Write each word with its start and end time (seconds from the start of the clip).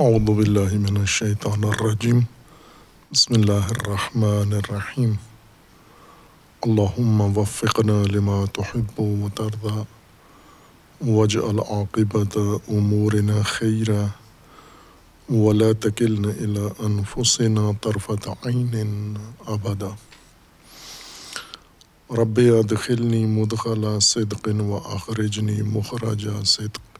اعوذ 0.00 0.28
باللہ 0.36 0.72
من 0.72 0.96
الشیطان 0.96 1.64
الرجیم 1.64 2.18
بسم 3.10 3.34
اللہ 3.34 3.66
الرحمن 3.70 4.52
الرحیم 4.52 5.10
اللہم 6.62 7.20
وفقنا 7.38 7.96
لما 8.12 8.38
تحب 8.52 9.00
و 9.00 9.28
ترضى 9.34 9.82
واجعل 11.10 11.58
عاقبت 11.58 12.36
امورنا 12.68 13.42
خیرا 13.42 14.04
ولا 15.30 15.72
تکلنا 15.80 16.28
الى 16.28 16.68
انفسنا 16.86 17.70
طرفت 17.80 18.28
عین 18.46 19.16
ابدا 19.46 19.90
رب 22.18 22.40
ادخلنی 22.58 23.24
مدخل 23.26 23.84
صدق 24.00 24.48
و 24.60 24.74
اخرجنی 24.74 25.60
مخرج 25.62 26.28
صدق. 26.46 26.91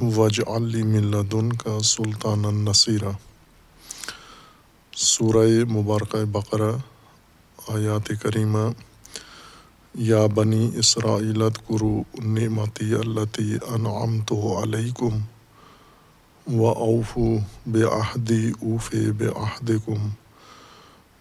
وج 0.00 0.40
علی 0.46 0.82
ملدن 0.82 1.52
کا 1.52 1.78
سلطان 1.80 2.44
النصیرہ 2.44 3.10
سورہ 4.92 5.44
مبارکہ 5.68 6.24
بقرہ، 6.24 6.70
آیات 7.68 8.10
کریمہ، 8.22 8.64
یا 9.94 10.24
بنی 10.34 10.68
اسرائیلت 10.74 11.58
کرو 11.68 11.92
نعمتی 12.26 12.92
التی 12.94 13.56
انعمت 13.68 14.32
علیکم 14.32 15.18
و 16.46 16.66
اوفو 16.66 17.34
بے 17.66 17.84
عہدی 17.92 18.50
اوف 18.50 18.94
بے 19.18 19.28
عہدکم 19.36 20.08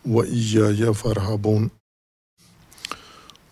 و 0.05 0.21
اییا 0.21 0.91
فرحبون 0.91 1.67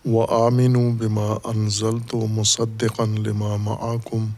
و 0.04 0.24
آمنو 0.36 0.88
بما 0.98 1.32
انزلت 1.44 2.14
مصدقا 2.30 3.04
لما 3.04 3.56
معاکم 3.56 4.30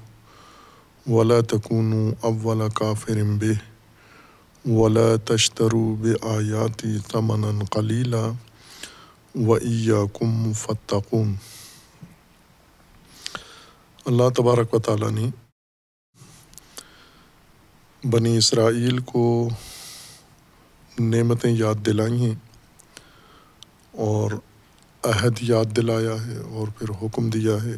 ولا 1.06 1.41
تکونوا 1.41 2.12
اول 2.23 2.69
کافر 2.69 3.23
به 3.41 3.60
ولا 4.65 5.16
تشتروا 5.16 5.95
بآیاتی 5.96 6.98
ثمنا 7.13 7.52
قلیلا 7.71 8.23
و 9.35 9.52
ایاکم 9.52 10.52
فتقون 10.52 11.35
اللہ 14.07 14.29
تبارک 14.37 14.74
و 14.74 14.79
تعالیٰ 14.79 15.10
نے 15.10 15.29
بنی 18.02 18.37
اسرائیل 18.37 18.98
کو 19.13 19.26
نعمتیں 21.01 21.51
یاد 21.51 21.87
دلائی 21.87 22.24
ہیں 22.24 22.35
اور 24.04 24.32
عہد 25.04 25.43
یاد 25.43 25.76
دلایا 25.76 26.15
ہے 26.26 26.37
اور 26.37 26.68
پھر 26.79 26.91
حکم 27.02 27.30
دیا 27.30 27.63
ہے 27.63 27.76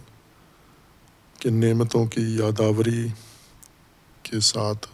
کہ 1.39 1.51
نعمتوں 1.51 2.07
کی 2.07 2.23
یاداوری 2.37 3.09
کے 4.23 4.41
ساتھ 4.41 4.87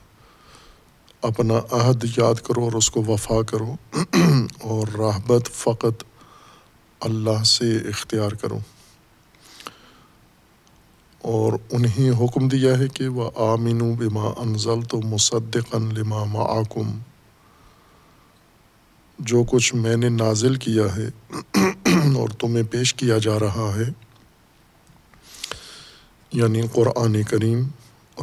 اپنا 1.23 1.55
عہد 1.71 2.05
یاد 2.17 2.35
کرو 2.35 2.65
اور 2.65 2.73
اس 2.73 2.91
کو 2.91 3.03
وفا 3.03 3.43
کرو 3.43 3.75
اور 4.61 4.89
رحبت 4.99 5.49
فقط 5.53 6.05
اللہ 7.01 7.43
سے 7.45 7.77
اختیار 7.77 8.33
کرو۔ 8.33 8.59
اور 11.23 11.53
انہیں 11.71 12.11
حکم 12.11 12.49
دیا 12.49 12.79
ہے 12.79 12.89
کہ 12.89 13.09
وہ 13.09 13.31
آمین 13.37 13.83
و 13.83 13.93
بما 13.95 14.29
انزل 14.37 14.83
تو 14.83 15.01
مصدق 15.05 15.75
لما 15.75 16.25
معاکم 16.25 16.99
جو 19.19 19.45
کچھ 19.51 19.75
میں 19.75 19.97
نے 19.97 20.09
نازل 20.09 20.55
کیا 20.55 20.97
ہے 20.97 21.09
اور 22.17 22.29
تمہیں 22.29 22.65
پیش 22.71 22.95
کیا 22.95 23.19
جا 23.19 23.39
رہا 23.39 23.73
ہے 23.77 23.91
یعنی 26.35 26.63
قرآن 26.73 27.23
کریم، 27.23 27.69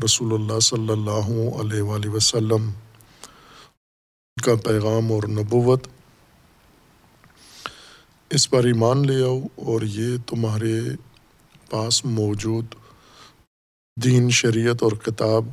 رسول 0.06 0.34
اللہ 0.34 0.60
صلی 0.60 0.90
اللہ 0.90 1.56
علیہ 1.56 1.82
وآلہ 1.82 2.10
وسلم 2.10 2.72
کا 4.44 4.52
پیغام 4.64 5.12
اور 5.12 5.28
نبوت۔ 5.28 5.88
اس 8.30 8.50
پر 8.50 8.64
ایمان 8.64 9.08
لے 9.08 9.24
آؤ 9.24 9.40
اور 9.40 9.82
یہ 9.82 10.18
تمہارے 10.28 10.80
پاس 11.70 12.06
موجود 12.06 12.66
دین، 14.04 14.30
شریعت 14.30 14.84
اور 14.84 14.92
کتاب 14.92 15.46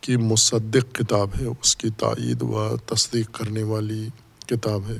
کی 0.00 0.16
مصدق 0.16 0.94
کتاب 0.94 1.28
ہے۔ 1.40 1.46
اس 1.60 1.76
کی 1.76 1.90
تائید 1.90 2.42
و 2.42 2.76
تصدیق 2.76 3.32
کرنے 3.32 3.62
والی 3.62 4.08
کتاب 4.46 4.82
ہے۔ 4.88 4.98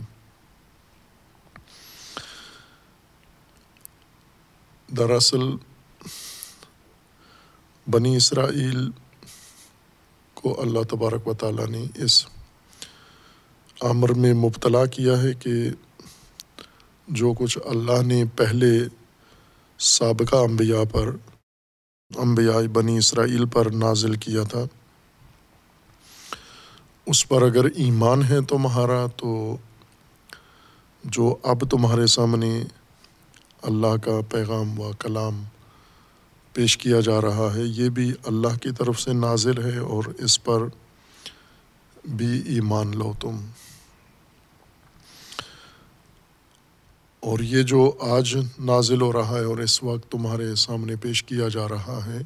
دراصل 4.97 5.43
بنی 7.88 8.16
اسرائیل 8.16 8.88
کو 10.37 10.54
اللہ 10.60 10.82
تبارک 10.91 11.28
و 11.28 11.34
تعالیٰ 11.34 11.66
نے 11.66 11.84
اس 12.04 12.25
عمر 13.81 14.12
میں 14.15 14.32
مبتلا 14.34 14.84
کیا 14.87 15.21
ہے 15.22 15.32
کہ 15.34 15.54
جو 17.09 17.32
کچھ 17.32 17.59
اللہ 17.66 18.03
نے 18.03 18.22
پہلے 18.37 18.72
سابقہ 19.81 20.37
انبیاء 20.37 20.82
پر، 20.93 21.10
انبیاء 22.10 22.60
بنی 22.72 22.97
اسرائیل 22.99 23.47
پر 23.47 23.71
نازل 23.75 24.15
کیا 24.16 24.43
تھا، 24.43 24.65
اس 27.06 27.26
پر 27.28 27.43
اگر 27.43 27.65
ایمان 27.76 28.22
ہے 28.22 28.41
تمہارا 28.49 29.06
تو 29.16 29.56
جو 31.05 31.34
اب 31.43 31.70
تمہارے 31.70 32.06
سامنے 32.06 32.50
اللہ 33.62 33.97
کا 34.03 34.20
پیغام 34.28 34.81
و 34.81 34.91
کلام 34.99 35.43
پیش 36.58 36.76
کیا 36.78 37.00
جا 37.00 37.20
رہا 37.20 37.48
ہے، 37.54 37.62
یہ 37.62 37.88
بھی 37.88 38.12
اللہ 38.24 38.56
کی 38.62 38.70
طرف 38.78 39.00
سے 39.00 39.12
نازل 39.12 39.64
ہے 39.64 39.78
اور 39.78 40.04
اس 40.19 40.42
پر 40.44 40.62
بھی 42.04 42.42
ایمان 42.54 42.96
لو 42.98 43.12
تم۔ 43.20 43.36
اور 47.22 47.38
یہ 47.38 47.62
جو 47.62 47.80
آج 48.00 48.36
نازل 48.58 49.00
ہو 49.02 49.12
رہا 49.12 49.38
ہے 49.38 49.44
اور 49.44 49.58
اس 49.58 49.82
وقت 49.82 50.10
تمہارے 50.12 50.54
سامنے 50.54 50.96
پیش 50.96 51.22
کیا 51.24 51.48
جا 51.48 51.69
رہا 51.69 51.98
ہے، 52.06 52.20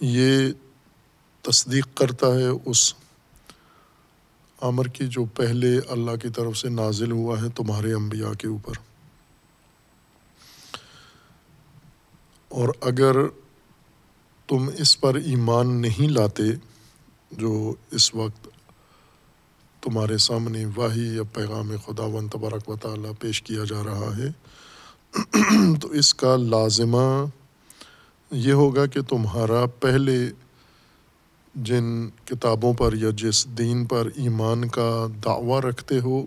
یہ 0.00 0.52
تصدیق 1.42 1.86
کرتا 1.94 2.26
ہے 2.34 2.48
اس 2.64 2.82
امر 4.60 4.88
کی 4.88 5.06
جو 5.06 5.24
پہلے 5.24 5.78
اللہ 5.88 6.16
کی 6.22 6.28
طرف 6.28 6.58
سے 6.58 6.68
نازل 6.68 7.10
ہوا 7.12 7.40
ہے 7.42 7.48
تمہارے 7.56 7.92
انبیاء 7.92 8.32
کے 8.32 8.48
اوپر۔ 8.48 8.89
اور 12.50 12.68
اگر 12.80 13.16
تم 14.48 14.68
اس 14.78 15.00
پر 15.00 15.14
ایمان 15.14 15.80
نہیں 15.82 16.08
لاتے 16.08 16.42
جو 17.30 17.74
اس 17.90 18.14
وقت 18.14 18.48
تمہارے 19.82 20.18
سامنے 20.18 20.64
واہی 20.76 21.06
یا 21.16 21.22
پیغام 21.22 21.72
خدا 21.86 22.04
و 22.04 22.20
تبارک 22.32 22.68
و 22.68 22.76
تعالیٰ 22.76 23.12
پیش 23.20 23.42
کیا 23.42 23.64
جا 23.64 23.82
رہا 23.84 24.10
ہے، 24.16 24.30
تو 25.80 25.88
اس 25.88 26.14
کا 26.14 26.36
لازمہ 26.36 27.24
یہ 28.30 28.52
ہوگا 28.52 28.86
کہ 28.86 29.00
تمہارا 29.00 29.64
پہلے 29.80 30.18
جن 31.54 32.08
کتابوں 32.24 32.74
پر 32.74 32.94
یا 32.94 33.10
جس 33.16 33.46
دین 33.58 33.84
پر 33.84 34.08
ایمان 34.14 34.68
کا 34.68 35.06
دعویٰ 35.24 35.60
رکھتے 35.60 35.98
ہو، 35.98 36.24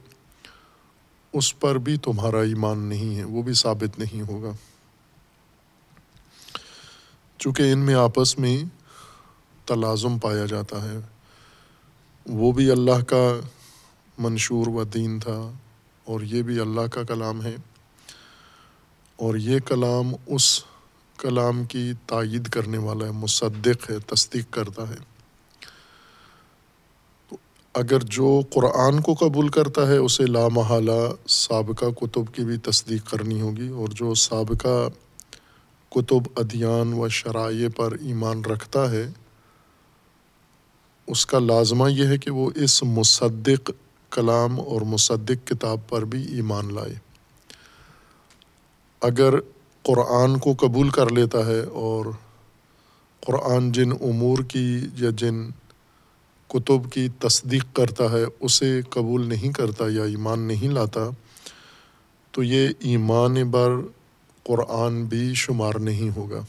اس 1.34 1.60
پر 1.60 1.78
بھی 1.78 1.98
تمہارا 1.98 2.42
ایمان 2.42 2.80
نہیں 2.80 3.16
ہے، 3.16 3.24
وہ 3.24 3.42
بھی 3.42 3.54
ثابت 3.54 4.00
نہیں 4.00 4.22
ہوگا۔ 4.22 4.52
چونکہ 7.44 7.72
ان 7.72 7.80
میں 7.80 7.96
آپس 7.96 8.40
میں 8.40 8.64
تلازم 9.66 10.20
پایا 10.20 10.46
جاتا 10.46 10.92
ہے۔ 10.92 10.98
وہ 12.26 12.52
بھی 12.52 12.72
اللہ 12.72 13.04
کا 13.04 13.40
منشور 14.18 14.68
و 14.68 14.84
دین 14.84 15.20
تھا 15.20 15.52
اور 16.04 16.22
یہ 16.22 16.42
بھی 16.42 16.60
اللہ 16.60 16.82
کا 16.82 17.04
کلام 17.04 17.44
ہے۔ 17.44 17.56
اور 19.16 19.36
یہ 19.36 19.60
کلام 19.60 20.14
اس 20.28 20.64
کلام 21.18 21.64
کی 21.64 21.92
تائید 22.08 22.50
کرنے 22.50 22.78
والا 22.78 23.06
ہے، 23.06 23.12
مصدق 23.12 23.92
ہے، 23.92 24.00
تصدیق 24.00 24.54
کرتا 24.54 24.90
ہے۔ 24.90 24.98
اگر 27.74 28.00
جو 28.00 28.42
قرآن 28.54 29.02
کو 29.02 29.14
قبول 29.14 29.50
کرتا 29.50 29.88
ہے، 29.88 29.98
اسے 29.98 30.26
لامحالہ 30.26 31.28
سابقہ 31.28 31.86
کتب 31.86 32.34
کی 32.34 32.46
بھی 32.46 32.58
تصدیق 32.58 33.12
کرنی 33.12 33.42
ہوگی 33.42 33.68
اور 33.68 33.88
جو 33.88 34.14
سابقہ 34.14 34.88
کتب، 35.94 36.28
ادیان 36.36 36.94
و 36.94 37.08
شرائع 37.10 37.68
پر 37.76 37.92
ایمان 38.02 38.46
رکھتا 38.46 38.90
ہے، 38.92 39.06
اس 41.08 41.26
کا 41.26 41.40
لازمہ 41.40 41.92
یہ 41.92 42.08
ہے 42.08 42.18
کہ 42.18 42.32
وہ 42.32 42.50
اس 42.56 42.84
مصدق 42.84 43.72
کلام 44.12 44.60
اور 44.60 44.82
مصدق 44.82 45.48
کتاب 45.48 45.80
پر 45.90 46.06
بھی 46.06 46.24
ایمان 46.36 46.74
لائے۔ 46.74 46.94
اگر 49.02 49.40
قرآن 49.86 50.38
کو 50.40 50.54
قبول 50.60 50.90
کر 50.90 51.10
لیتا 51.10 51.46
ہے 51.46 51.60
اور 51.60 52.06
قرآن 53.24 53.72
جن 53.72 53.92
امور 53.92 54.38
کی 54.48 54.68
یا 54.96 55.10
جن 55.16 55.42
کتب 56.48 56.92
کی 56.92 57.08
تصدیق 57.20 57.66
کرتا 57.76 58.12
ہے، 58.12 58.24
اسے 58.40 58.82
قبول 58.90 59.28
نہیں 59.30 59.52
کرتا 59.52 59.86
یا 59.90 60.04
ایمان 60.04 60.40
نہیں 60.40 60.74
لاتا، 60.74 61.10
تو 62.32 62.44
یہ 62.44 62.70
ایمان 62.80 63.44
بر 63.52 63.72
قرآن 64.44 65.04
بھی 65.06 65.34
شمار 65.34 65.74
نہیں 65.80 66.16
ہوگا۔ 66.16 66.42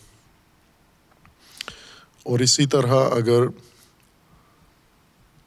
اور 2.23 2.39
اسی 2.39 2.67
طرح 2.67 2.95
اگر 3.13 3.47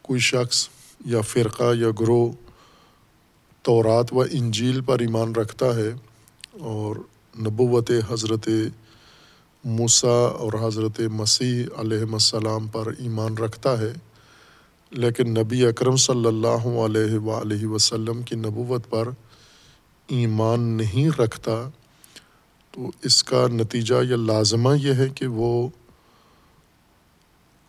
کوئی 0.02 0.20
شخص 0.20 0.68
یا 1.06 1.22
فرقہ 1.22 1.74
یا 1.76 1.90
گروہ 2.00 2.32
تورات 3.66 4.14
و 4.14 4.22
انجیل 4.32 4.82
پر 4.82 5.00
ایمان 5.00 5.36
رکھتا 5.36 5.76
ہے 5.76 5.90
اور 6.60 6.96
نبوت 7.40 7.92
حضرت 8.10 8.48
موسیٰ 9.66 10.36
اور 10.36 10.54
حضرت 10.62 11.00
مسیح 11.12 11.66
علیہ 11.78 12.04
السلام 12.14 12.68
پر 12.68 12.88
ایمان 12.98 13.38
رکھتا 13.38 13.78
ہے، 13.80 13.92
لیکن 14.92 15.30
نبی 15.30 15.66
اکرم 15.66 15.96
صلی 15.96 16.26
اللہ 16.26 16.68
علیہ 16.86 17.18
وآلہ 17.20 17.66
وسلم 17.66 18.22
کی 18.22 18.36
نبوت 18.36 18.90
پر 18.90 19.10
ایمان 20.10 20.60
نہیں 20.78 21.10
رکھتا 21.20 21.70
تو 22.78 22.92
اس 23.04 23.24
کا 23.24 23.48
نتیجہ 23.48 23.96
یا 24.10 24.16
لازمہ 24.16 24.70
یہ 24.78 24.94
ہے 24.94 25.10
کہ 25.10 25.28
وہ 25.28 25.70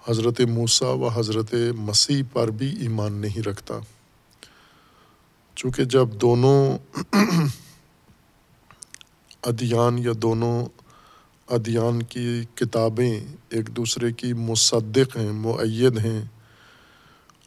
حضرت 0.09 0.41
موسیٰ 0.41 0.97
و 0.97 1.09
حضرت 1.09 1.55
مسیح 1.79 2.23
پر 2.33 2.49
بھی 2.49 2.77
ایمان 2.81 3.13
نہیں 3.13 3.43
رکھتا۔ 3.43 3.75
چونکہ 5.57 5.85
جب 5.85 6.09
دونوں 6.21 6.79
ادیان 9.43 9.99
یا 9.99 10.13
دونوں 10.23 10.67
ادیان 11.49 12.03
کی 12.03 12.45
کتابیں 12.55 13.21
ایک 13.49 13.69
دوسرے 13.69 14.13
کی 14.13 14.33
مصدق 14.33 15.17
ہیں 15.17 15.33
معید 15.33 15.99
ہیں 15.99 16.23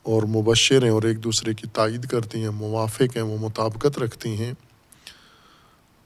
اور 0.03 0.23
مبشر 0.23 0.83
ہیں 0.83 0.91
اور 0.91 1.03
ایک 1.03 1.23
دوسرے 1.23 1.53
کی 1.53 1.67
تائید 1.67 2.05
کرتی 2.05 2.41
ہیں، 2.41 2.49
موافق 2.49 3.15
ہیں، 3.15 3.23
وہ 3.23 3.37
مطابقت 3.37 3.99
رکھتی 3.99 4.37
ہیں 4.37 4.53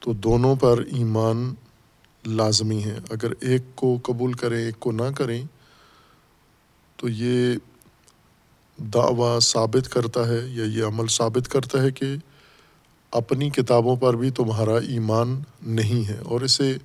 تو 0.06 0.14
دونوں 0.14 0.56
پر 0.56 0.80
ایمان 0.92 1.54
لازمی 2.26 2.84
ہے۔ 2.84 2.98
اگر 3.10 3.32
ایک 3.42 3.62
کو 3.76 3.98
قبول 4.04 4.34
کریں، 4.34 4.66
ایک 4.66 4.80
کو 4.80 4.92
نہ 4.92 5.04
کریں، 5.18 5.44
تو 6.96 7.10
یہ 7.10 7.56
دعویٰ 8.78 9.40
ثابت 9.40 9.90
کرتا 9.90 10.28
ہے 10.28 10.40
یا 10.48 10.64
یہ 10.64 10.84
عمل 10.84 11.08
ثابت 11.08 11.48
کرتا 11.48 11.82
ہے 11.82 11.92
کہ 11.92 12.16
اپنی 13.12 13.50
کتابوں 13.50 13.96
پر 13.96 14.14
بھی 14.14 14.30
تمہارا 14.30 14.78
ایمان 14.78 15.44
نہیں 15.62 16.08
ہے۔ 16.08 16.18
اور 16.26 16.42
اسے 16.42 16.78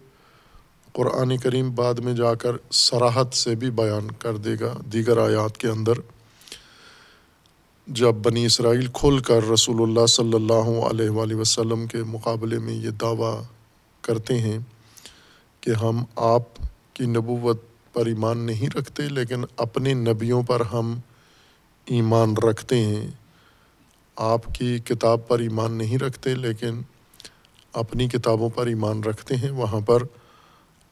قرآن 0.92 1.36
کریم 1.38 1.74
بعد 1.74 1.94
میں 1.94 2.14
جا 2.14 2.34
کر 2.34 2.52
سراحت 2.70 3.34
سے 3.34 3.54
بھی 3.54 3.70
بیان 3.70 4.10
کر 4.10 4.36
دے 4.36 4.54
گا 4.60 4.74
دیگر 4.92 5.18
آیات 5.18 5.58
کے 5.58 5.68
اندر۔ 5.68 5.92
جب 7.86 8.12
بنی 8.12 8.46
اسرائیل 8.46 8.86
کھل 8.86 9.18
کر 9.18 9.48
رسول 9.48 9.82
اللہ 9.82 10.06
صلی 10.06 10.34
اللہ 10.34 10.80
علیہ 10.90 11.10
وآلہ 11.10 11.34
وسلم 11.34 11.86
کے 11.86 11.98
مقابلے 12.02 12.58
میں 12.58 12.74
یہ 12.74 12.90
دعویٰ 12.90 13.42
کرتے 14.00 14.38
ہیں 14.38 14.58
کہ 15.60 15.70
ہم 15.70 16.04
آپ 16.16 16.42
کی 16.94 17.04
نبوت 17.06 17.62
پر 17.92 18.06
ایمان 18.06 18.38
نہیں 18.38 18.76
رکھتے، 18.76 19.08
لیکن 19.08 19.44
اپنے 19.56 19.94
نبیوں 19.94 20.42
پر 20.42 20.60
ہم 20.60 21.00
ایمان 21.86 22.36
رکھتے 22.36 22.78
ہیں۔ 22.78 23.10
آپ 24.16 24.54
کی 24.54 24.78
کتاب 24.78 25.28
پر 25.28 25.38
ایمان 25.38 25.72
نہیں 25.72 25.98
رکھتے، 25.98 26.34
لیکن 26.34 26.80
اپنی 27.72 28.08
کتابوں 28.08 28.50
پر 28.50 28.66
ایمان 28.66 29.04
رکھتے 29.04 29.36
ہیں۔ 29.36 29.50
وہاں 29.50 29.80
پر 29.80 30.02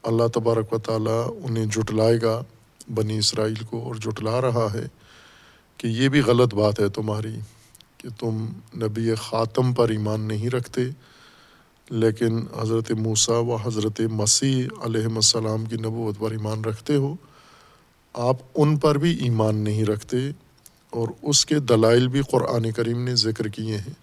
اللہ 0.03 0.27
تبارک 0.27 0.73
و 0.73 0.77
تعالیٰ 0.77 1.31
انہیں 1.43 1.65
جٹلائے 1.65 2.21
گا، 2.21 2.41
بنی 2.93 3.17
اسرائیل 3.17 3.63
کو 3.63 3.83
اور 3.83 3.95
جٹلا 3.95 4.41
رہا 4.41 4.67
ہے۔ 4.73 4.98
کہ 5.79 5.87
یہ 5.87 6.09
بھی 6.09 6.21
غلط 6.21 6.53
بات 6.53 6.79
ہے 6.79 6.89
تمہاری 6.89 7.39
کہ 7.97 8.09
تم 8.19 8.45
نبی 8.75 9.15
خاتم 9.15 9.73
پر 9.73 9.89
ایمان 9.89 10.21
نہیں 10.21 10.49
رکھتے، 10.49 10.81
لیکن 11.89 12.39
حضرت 12.61 12.91
موسیٰ 12.91 13.43
و 13.43 13.55
حضرت 13.55 14.01
مسیح 14.11 14.67
علیہ 14.81 15.05
السلام 15.05 15.65
کی 15.65 15.75
نبوت 15.75 16.19
پر 16.19 16.31
ایمان 16.31 16.63
رکھتے 16.63 16.95
ہو۔ 16.95 17.15
آپ 18.13 18.35
ان 18.55 18.77
پر 18.77 18.97
بھی 18.97 19.17
ایمان 19.23 19.55
نہیں 19.55 19.85
رکھتے 19.85 20.17
اور 20.89 21.07
اس 21.21 21.45
کے 21.45 21.59
دلائل 21.59 22.07
بھی 22.07 22.21
قرآن 22.31 22.71
کریم 22.71 23.03
نے 23.03 23.15
ذکر 23.15 23.47
کیے 23.47 23.77
ہیں۔ 23.77 23.93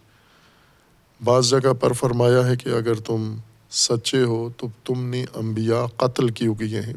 بعض 1.24 1.50
جگہ 1.50 1.72
پر 1.72 1.92
فرمایا 1.92 2.46
ہے 2.46 2.56
کہ 2.56 2.68
اگر 2.68 2.94
تم 2.94 3.34
سچے 3.70 4.22
ہو 4.22 4.50
تو 4.56 4.66
تم 4.84 5.04
نے 5.04 5.24
انبیاء 5.34 5.86
قتل 5.86 6.28
کیوں 6.28 6.54
کیے 6.54 6.80
ہیں؟ 6.80 6.94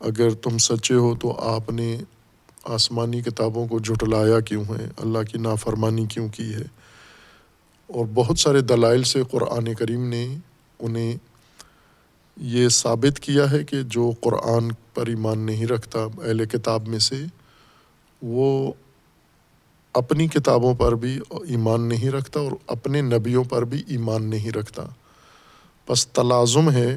اگر 0.00 0.30
تم 0.30 0.58
سچے 0.58 0.94
ہو 0.94 1.14
تو 1.14 1.40
آپ 1.40 1.70
نے 1.70 1.96
آسمانی 2.64 3.20
کتابوں 3.20 3.66
کو 3.66 3.78
جھٹلایا 3.78 4.40
کیوں 4.40 4.64
ہے 4.64 4.88
اللہ 4.96 5.22
کی 5.22 5.38
نافرمانی 5.38 6.06
کیوں 6.06 6.28
کی 6.28 6.54
ہے؟ 6.54 6.64
اور 7.86 8.06
بہت 8.14 8.38
سارے 8.38 8.60
دلائل 8.60 9.02
سے 9.02 9.22
قرآن 9.30 9.74
کریم 9.74 10.08
نے 10.08 10.36
انہیں 10.78 11.16
یہ 12.36 12.68
ثابت 12.68 13.20
کیا 13.20 13.50
ہے 13.50 13.64
کہ 13.64 13.82
جو 13.82 14.12
قرآن 14.20 14.68
پر 14.94 15.06
ایمان 15.06 15.38
نہیں 15.38 15.66
رکھتا 15.66 15.98
اہل 16.00 16.44
کتاب 16.44 16.88
میں 16.88 16.98
سے، 16.98 17.24
وہ 18.22 18.72
اپنی 19.92 20.28
کتابوں 20.28 20.74
پر 20.74 20.94
بھی 20.94 21.18
ایمان 21.30 21.88
نہیں 21.88 22.10
رکھتا 22.10 22.40
اور 22.40 22.52
اپنے 22.66 23.00
نبیوں 23.00 23.44
پر 23.44 23.64
بھی 23.64 23.82
ایمان 23.86 24.24
نہیں 24.24 24.50
رکھتا۔ 24.50 24.82
بس 25.88 26.06
تلازم 26.06 26.70
ہے 26.70 26.96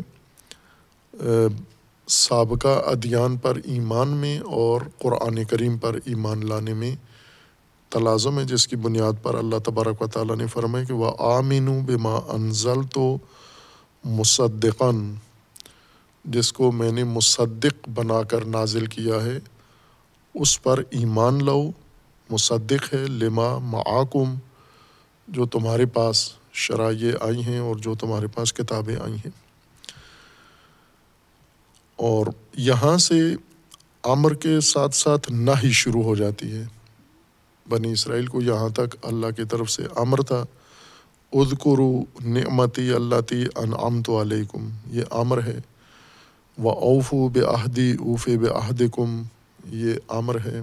سابقہ 2.08 2.68
ادیان 2.68 3.38
پر 3.38 3.58
ایمان 3.64 4.08
میں 4.08 4.40
اور 4.40 4.82
قرآن 4.98 5.44
کریم 5.44 5.78
پر 5.78 5.96
ایمان 6.06 6.50
لانے 6.50 6.74
میں 6.74 6.96
تلازم 7.90 8.40
ہے، 8.40 8.46
جس 8.46 8.68
کی 8.68 8.76
بنیاد 8.76 9.14
پر 9.24 9.36
اللہ 9.36 9.56
تبارک 9.66 10.02
و 10.02 10.08
تعالیٰ 10.08 10.36
نے 10.36 10.48
فرمائے 10.48 10.86
کہ 10.86 10.94
وہ 10.94 11.12
آمین 11.20 11.86
بما 11.86 12.20
انزل 12.28 12.84
تو 12.94 13.18
مصدقن 14.06 15.16
جس 16.26 16.54
کو 16.54 16.72
میں 16.72 16.92
نے 16.92 17.04
مصدق 17.04 17.90
بنا 17.90 18.24
کر 18.24 18.46
نازل 18.46 18.86
کیا 18.86 19.16
ہے، 19.16 19.40
اس 20.34 20.64
پر 20.64 20.82
ایمان 20.90 21.44
لو 21.44 21.72
مصدق 22.30 22.94
ہے، 22.94 23.06
لما 23.08 23.58
معاکم، 23.58 24.34
جو 25.28 25.46
تمہارے 25.46 25.86
پاس 25.86 26.30
شرائع 26.54 27.12
آئی 27.22 27.44
ہیں 27.44 27.60
اور 27.60 27.76
جو 27.76 27.96
تمہارے 27.96 28.28
پاس 28.28 28.54
کتابیں 28.54 28.96
آئی 28.96 29.16
ہیں۔ 29.16 29.47
اور 31.98 32.26
یہاں 32.58 32.98
سے 32.98 33.36
عمر 34.04 34.34
کے 34.34 34.60
ساتھ 34.60 34.96
ساتھ 34.96 35.32
نہ 35.32 35.52
ہی 35.64 35.72
شروع 35.72 36.04
ہو 36.04 36.16
جاتی 36.16 36.52
ہے۔ 36.52 36.64
بنی 37.70 37.92
اسرائیل 37.92 38.26
کو 38.26 38.42
یہاں 38.42 38.70
تک 38.70 38.96
اللہ 39.04 39.28
کی 39.36 39.44
طرف 39.46 39.72
سے 39.72 39.84
امر 39.96 40.22
تھا۔ 40.22 40.44
ادکرو 41.34 42.02
نعمتی 42.26 42.92
اللہ 42.92 43.22
تی 43.22 43.44
انعام 43.56 44.04
تو 44.04 44.22
علیکم، 44.22 44.70
یہ 44.92 45.02
امر 45.12 45.44
ہے۔ 45.44 45.60
و 46.64 46.70
اوف 46.70 47.14
و 47.14 47.28
بے 47.28 47.40
عہدی 47.40 47.92
اوف 47.92 48.28
بے 48.28 48.48
عہد 48.48 48.82
کم 48.96 49.24
یہ 49.66 49.94
امر 50.08 50.36
ہے۔ 50.46 50.62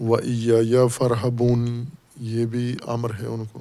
و 0.00 0.16
یا 0.24 0.86
فرحبون 0.86 1.84
یہ 2.20 2.46
بھی 2.46 2.76
امر 2.86 3.10
ہے 3.20 3.26
ان 3.26 3.42
کو۔ 3.52 3.60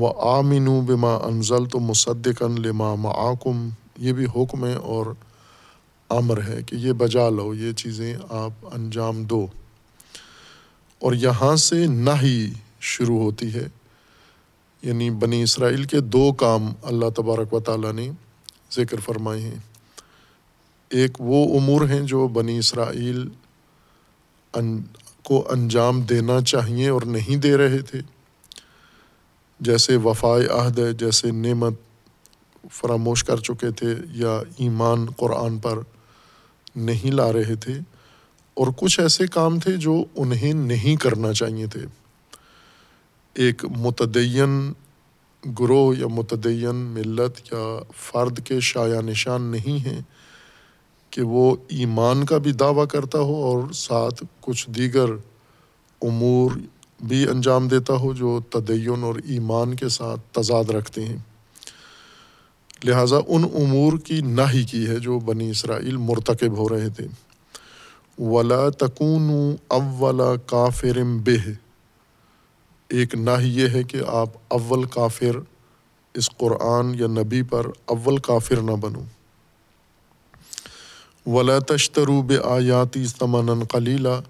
و 0.00 0.20
آمین 0.20 0.64
بما 0.64 1.14
انزل 1.14 1.66
تو 1.66 1.80
مصدقن 1.80 2.62
لما 2.62 2.94
معاکم 2.94 3.68
یہ 3.98 4.12
بھی 4.12 4.24
حکم 4.36 4.64
ہے 4.66 4.74
اور 4.74 5.06
امر 6.08 6.42
ہے 6.48 6.62
کہ 6.66 6.76
یہ 6.76 6.92
بجا 6.92 7.28
لو، 7.28 7.54
یہ 7.54 7.72
چیزیں 7.72 8.16
آپ 8.28 8.50
انجام 8.62 9.22
دو۔ 9.24 9.46
اور 10.98 11.12
یہاں 11.12 11.56
سے 11.56 11.86
نہ 11.86 12.10
ہی 12.22 12.52
شروع 12.80 13.22
ہوتی 13.22 13.54
ہے۔ 13.54 13.68
یعنی 14.82 15.10
بنی 15.10 15.42
اسرائیل 15.42 15.84
کے 15.84 16.00
دو 16.00 16.32
کام 16.32 16.72
اللہ 16.82 17.10
تبارک 17.16 17.54
و 17.54 17.60
تعالیٰ 17.60 17.92
نے 17.92 18.10
ذکر 18.72 19.00
فرمائے 19.00 19.40
ہیں۔ 19.40 19.58
ایک 20.90 21.10
وہ 21.18 21.60
امور 21.60 21.88
ہیں 21.88 22.00
جو 22.00 22.28
بنی 22.28 22.58
اسرائیل 22.58 23.28
ان، 24.54 24.82
کو 25.22 25.48
انجام 25.50 26.02
دینا 26.02 26.40
چاہیے 26.40 26.88
اور 26.88 27.02
نہیں 27.02 27.36
دے 27.36 27.56
رہے 27.56 27.78
تھے۔ 27.78 28.00
جیسے 29.60 29.96
وفائے 29.96 30.46
عہد 30.46 30.78
ہے، 30.78 30.92
جیسے 30.92 31.30
نعمت 31.30 31.74
فراموش 32.72 33.24
کر 33.24 33.36
چکے 33.36 33.70
تھے 33.70 33.94
یا 34.08 34.40
ایمان 34.58 35.06
قرآن 35.16 35.58
پر 35.58 35.78
نہیں 36.76 37.10
لا 37.10 37.32
رہے 37.32 37.54
تھے 37.54 37.72
اور 38.54 38.66
کچھ 38.76 39.00
ایسے 39.00 39.26
کام 39.26 39.60
تھے 39.60 39.76
جو 39.76 40.04
انہیں 40.16 40.52
نہیں 40.52 40.96
کرنا 40.96 41.32
چاہیے 41.32 41.66
تھے۔ 41.66 41.80
ایک 43.34 43.64
متدین 43.64 44.72
گروہ 45.58 45.96
یا 45.96 46.06
متدین 46.06 46.76
ملت 46.76 47.52
یا 47.52 47.78
فرد 47.96 48.46
کے 48.46 48.60
شاع 48.60 49.00
نشان 49.00 49.42
نہیں 49.42 49.86
ہیں 49.86 50.00
کہ 51.10 51.22
وہ 51.22 51.56
ایمان 51.68 52.24
کا 52.24 52.38
بھی 52.38 52.52
دعویٰ 52.52 52.86
کرتا 52.86 53.18
ہو 53.18 53.34
اور 53.34 53.72
ساتھ 53.72 54.24
کچھ 54.40 54.70
دیگر 54.70 55.08
امور 56.02 56.50
بھی 57.06 57.28
انجام 57.28 57.68
دیتا 57.68 57.92
ہو 57.92 58.12
جو 58.12 58.40
تدین 58.50 59.02
اور 59.02 59.14
ایمان 59.24 59.74
کے 59.74 59.88
ساتھ 59.88 60.20
تضاد 60.32 60.70
رکھتے 60.70 61.04
ہیں۔ 61.04 61.16
لہٰذا 62.84 63.16
ان 63.26 63.44
امور 63.44 63.98
کی 63.98 64.20
نہ 64.20 64.40
ہی 64.54 64.64
کی 64.64 64.88
ہے 64.88 64.96
جو 64.96 65.18
بنی 65.18 65.50
اسرائیل 65.50 65.96
مرتکب 65.96 66.58
ہو 66.58 66.68
رہے 66.68 66.88
تھے۔ 66.88 67.06
ولا 68.18 68.68
تکون 68.70 69.56
اولا 69.68 70.36
کافرم 70.46 71.18
بہ 71.18 71.50
ایک 72.88 73.14
نہ 73.14 73.30
ہی 73.40 73.60
یہ 73.60 73.68
ہے 73.68 73.82
کہ 73.82 74.00
آپ 74.06 74.28
اول 74.48 74.84
کافر 74.84 75.38
اس 76.14 76.30
قرآن 76.36 76.94
یا 76.94 77.06
نبی 77.06 77.42
پر 77.42 77.66
اول 77.84 78.16
کافر 78.16 78.56
نہ 78.56 78.70
بنو۔ 78.70 79.02
ولا 81.30 81.58
تشتروب 81.58 82.32
آیاتی 82.44 83.06
سمن 83.06 83.64
قلیلہ 83.64 84.20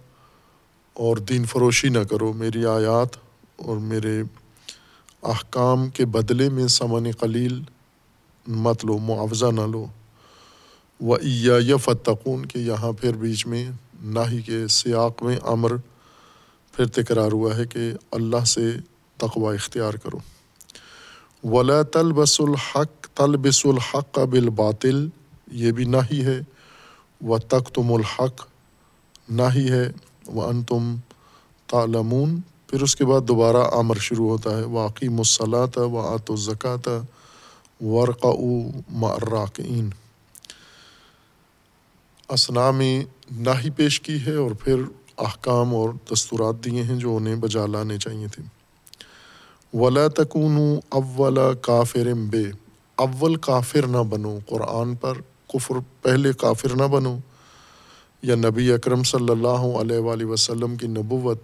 اور 0.93 1.17
دین 1.17 1.45
فروشی 1.45 1.89
نہ 1.89 1.99
کرو 1.99 2.33
میری 2.33 2.67
آیات 2.67 3.17
اور 3.57 3.77
میرے 3.77 4.23
احکام 5.23 5.89
کے 5.89 6.07
بدلے 6.07 6.49
میں 6.49 6.69
سمن 6.69 7.11
قلیل۔ 7.11 7.61
مت 8.47 8.85
لو، 8.85 8.99
معاوضہ 8.99 9.47
نہ 9.47 9.61
لو۔ 9.61 9.87
و 11.01 11.17
عیا 11.17 11.77
فتقون، 11.77 12.47
کہ 12.47 12.59
یہاں 12.59 12.93
پھر 12.93 13.13
بیچ 13.13 13.47
میں 13.47 13.71
نہ 14.03 14.21
ہی 14.31 14.43
کے 14.43 14.69
سیاق 14.69 15.23
میں 15.23 15.37
امر 15.43 15.73
پھر 16.73 16.87
تکرار 16.87 17.33
ہوا 17.33 17.57
ہے 17.57 17.67
کہ 17.67 17.93
اللہ 18.11 18.45
سے 18.45 18.77
تقوا 19.17 19.55
اختیار 19.55 19.95
کرو۔ 19.95 20.19
ولا 21.45 21.83
تلبس 21.83 22.41
الحق 22.41 23.09
تلبس 23.15 23.67
الحق 23.67 24.19
بالباطل، 24.19 25.09
یہ 25.53 25.73
بھی 25.73 25.85
نہ 25.85 25.97
ہی 26.13 26.25
ہے۔ 26.25 26.41
و 27.27 27.39
تک 27.39 27.75
تم 27.75 27.93
الحق، 27.93 28.47
نہ 29.29 29.43
ہی 29.55 29.71
ہے۔ 29.71 29.93
و 30.27 30.49
ان 30.49 30.63
تم 30.63 30.97
تعلمون۔ 31.67 32.41
پھر 32.67 32.83
اس 32.83 32.97
کے 32.97 33.05
بعد 33.05 33.21
دوبارہ 33.21 33.57
عمر 33.57 33.97
شروع 33.97 34.29
ہوتا 34.29 34.57
ہے۔ 34.57 34.65
واقعی 34.65 35.09
مصلاۃ 35.09 35.77
و 35.77 36.01
آت 36.01 36.31
و 36.31 36.37
زکوٰۃ 36.37 36.91
ورقع 37.81 38.27
مرراکین 38.89 39.91
اسنا 42.29 42.71
میں 42.71 43.05
نہ 43.31 43.51
ہی 43.65 43.71
پیش 43.71 44.01
کی 44.01 44.27
ہے 44.27 44.35
اور 44.35 44.51
پھر 44.51 44.83
احکام 45.19 45.75
اور 45.75 45.91
دستورات 46.13 46.65
دیے 46.65 46.83
ہیں 46.83 46.97
جو 46.97 47.17
انہیں 47.17 47.37
بجا 47.37 47.67
لانے 47.67 47.99
چاہیے 47.99 48.27
تھے۔ 48.27 48.43
ولا 49.79 50.09
تکون 50.09 50.79
اول 50.89 51.39
کافر 51.63 52.15
بے۔ 52.31 52.45
اول 52.97 53.35
کافر 53.35 53.87
نہ 53.87 53.99
بنو۔ 53.99 54.39
قرآن 54.47 54.95
پر 54.95 55.15
کفر 55.49 55.75
پہلے 56.03 56.33
کافر 56.33 56.77
نہ 56.77 56.83
بنو۔ 56.83 57.19
یا 58.23 58.35
نبی 58.35 58.73
اکرم 58.73 59.03
صلی 59.03 59.31
اللہ 59.31 59.79
علیہ 59.81 59.99
وآلہ 59.99 60.25
وسلم 60.25 60.77
کی 60.77 60.87
نبوت 60.87 61.39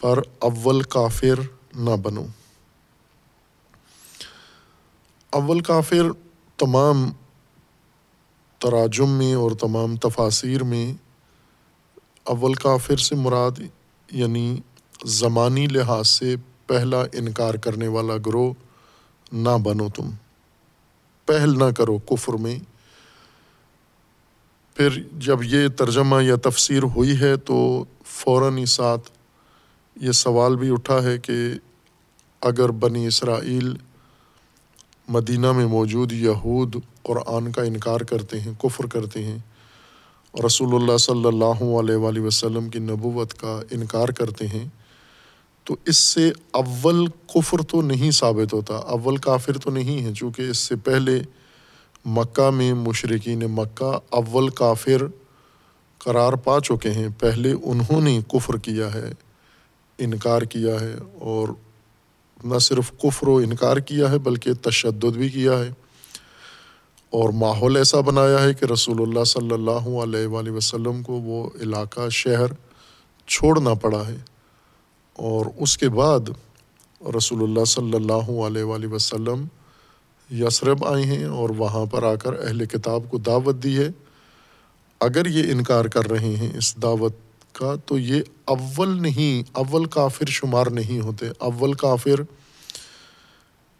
پر 0.00 0.18
اول 0.38 0.82
کافر 0.82 1.40
نہ 1.76 1.96
بنو۔ 2.02 2.24
اول 5.32 5.60
کافر 5.60 6.10
تمام 6.56 7.10
تراجم 8.58 9.08
میں 9.08 9.34
اور 9.34 9.50
تمام 9.50 9.96
تفاصیر 9.96 10.62
میں 10.62 10.92
اول 12.24 12.54
کافر 12.54 12.96
سے 12.96 13.14
مراد 13.14 13.50
یعنی 14.12 14.56
زمانی 15.04 15.66
لحاظ 15.66 16.08
سے 16.08 16.34
پہلا 16.66 17.02
انکار 17.12 17.54
کرنے 17.54 17.88
والا 17.88 18.16
گروہ 18.26 18.52
نہ 19.32 19.56
بنو 19.62 19.88
تم، 19.88 20.10
پہل 21.26 21.58
نہ 21.58 21.70
کرو 21.76 21.98
کفر 21.98 22.32
میں۔ 22.32 22.58
پھر 24.76 25.02
جب 25.12 25.42
یہ 25.42 25.68
ترجمہ 25.68 26.24
یا 26.24 26.36
تفسیر 26.36 26.82
ہوئی 26.82 27.20
ہے 27.20 27.36
تو 27.36 27.84
فوراً 28.04 28.58
ہی 28.58 28.66
ساتھ 28.66 29.10
یہ 29.96 30.12
سوال 30.12 30.56
بھی 30.56 30.72
اٹھا 30.72 31.02
ہے 31.02 31.18
کہ 31.18 31.32
اگر 32.40 32.68
بنی 32.68 33.06
اسرائیل 33.06 33.76
مدینہ 35.08 35.52
میں 35.52 35.66
موجود 35.66 36.12
یہود 36.12 36.76
قرآن 37.02 37.52
کا 37.52 37.62
انکار 37.62 38.00
کرتے 38.00 38.40
ہیں، 38.40 38.52
کفر 38.62 38.86
کرتے 38.86 39.24
ہیں۔ 39.24 39.38
رسول 40.46 40.74
اللہ 40.74 40.96
صلی 40.96 41.24
اللہ 41.24 41.62
علیہ 41.62 41.96
وآلہ 41.96 42.20
وسلم 42.20 42.68
کی 42.68 42.78
نبوت 42.78 43.34
کا 43.34 43.60
انکار 43.70 44.08
کرتے 44.08 44.46
ہیں۔ 44.46 44.68
تو 45.64 45.76
اس 45.84 45.98
سے 45.98 46.32
اول 46.50 47.06
کفر 47.06 47.58
تو 47.58 47.82
نہیں 47.82 48.10
ثابت 48.10 48.52
ہوتا، 48.52 48.74
اول 48.74 49.16
کافر 49.16 49.58
تو 49.58 49.70
نہیں 49.70 50.04
ہے، 50.04 50.14
چونکہ 50.14 50.42
اس 50.42 50.58
سے 50.58 50.76
پہلے 50.76 51.22
مکہ 52.04 52.50
میں 52.50 52.74
مشرقین 52.74 53.38
مکہ 53.38 53.98
اول 54.08 54.48
کافر 54.48 55.06
قرار 55.98 56.32
پا 56.32 56.60
چکے 56.60 56.90
ہیں۔ 56.90 57.08
پہلے 57.18 57.52
انہوں 57.62 58.00
نے 58.00 58.20
کفر 58.28 58.56
کیا 58.56 58.94
ہے، 58.94 59.12
انکار 59.98 60.42
کیا 60.42 60.80
ہے 60.80 60.94
اور 61.18 61.48
نہ 62.44 62.58
صرف 62.58 62.92
کفر 63.02 63.28
و 63.28 63.36
انکار 63.36 63.76
کیا 63.76 64.10
ہے، 64.10 64.18
بلکہ 64.18 64.52
تشدد 64.62 65.04
بھی 65.04 65.28
کیا 65.28 65.52
ہے۔ 65.52 65.70
اور 67.10 67.28
ماحول 67.28 67.76
ایسا 67.76 68.00
بنایا 68.00 68.42
ہے 68.42 68.54
کہ 68.54 68.64
رسول 68.64 68.96
اللہ 69.00 69.24
صلی 69.24 69.50
اللہ 69.50 70.02
علیہ 70.02 70.26
وآلہ 70.26 70.50
وسلم 70.50 71.02
کو 71.02 71.12
وہ 71.12 71.50
علاقہ، 71.60 72.08
شہر 72.08 72.46
چھوڑنا 73.26 73.74
پڑا 73.74 74.06
ہے۔ 74.08 74.16
اور 75.12 75.46
اس 75.56 75.78
کے 75.78 75.88
بعد 75.88 76.20
رسول 77.16 77.42
اللہ 77.42 77.64
صلی 77.64 77.94
اللہ 77.94 78.30
علیہ 78.46 78.62
وآلہ 78.62 78.86
وسلم 78.86 79.44
یسرب 80.30 80.84
آئے 80.84 81.04
ہیں 81.04 81.24
اور 81.24 81.50
وہاں 81.50 81.86
پر 81.86 82.02
آ 82.02 82.14
کر 82.14 82.46
اہل 82.46 82.66
کتاب 82.66 83.02
کو 83.10 83.18
دعوت 83.18 83.62
دی 83.62 83.78
ہے۔ 83.78 83.88
اگر 85.00 85.26
یہ 85.26 85.52
انکار 85.52 85.84
کر 85.84 86.10
رہے 86.10 86.36
ہیں، 86.36 86.58
اس 86.58 86.82
دعوت 86.82 87.12
کا 87.52 87.74
تو 87.86 87.98
یہ 87.98 88.22
اول 88.44 89.02
نہیں، 89.02 89.48
اول 89.52 89.84
کافر 89.84 90.26
شمار 90.26 90.66
نہیں 90.66 91.00
ہوتے۔ 91.00 91.26
اول 91.38 91.72
کافر 91.72 92.22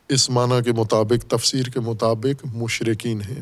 اس 0.08 0.30
معنی 0.30 0.62
کے 0.64 0.72
مطابق، 0.72 1.30
تفسیر 1.30 1.62
کے 1.62 1.80
مطابق 1.80 2.46
مشرقین 2.54 3.20
ہیں۔ 3.20 3.40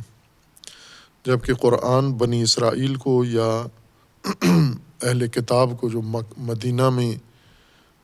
جبکہ 1.27 1.55
قرآن 1.55 2.13
بنی 2.13 2.43
اسرائیل 2.43 2.95
کو 2.95 3.25
یا 3.25 3.67
اہل 5.03 5.29
کتاب 5.29 5.71
کو 5.81 5.89
جو 5.89 6.03
مدینہ 6.37 6.91
میں 6.91 7.15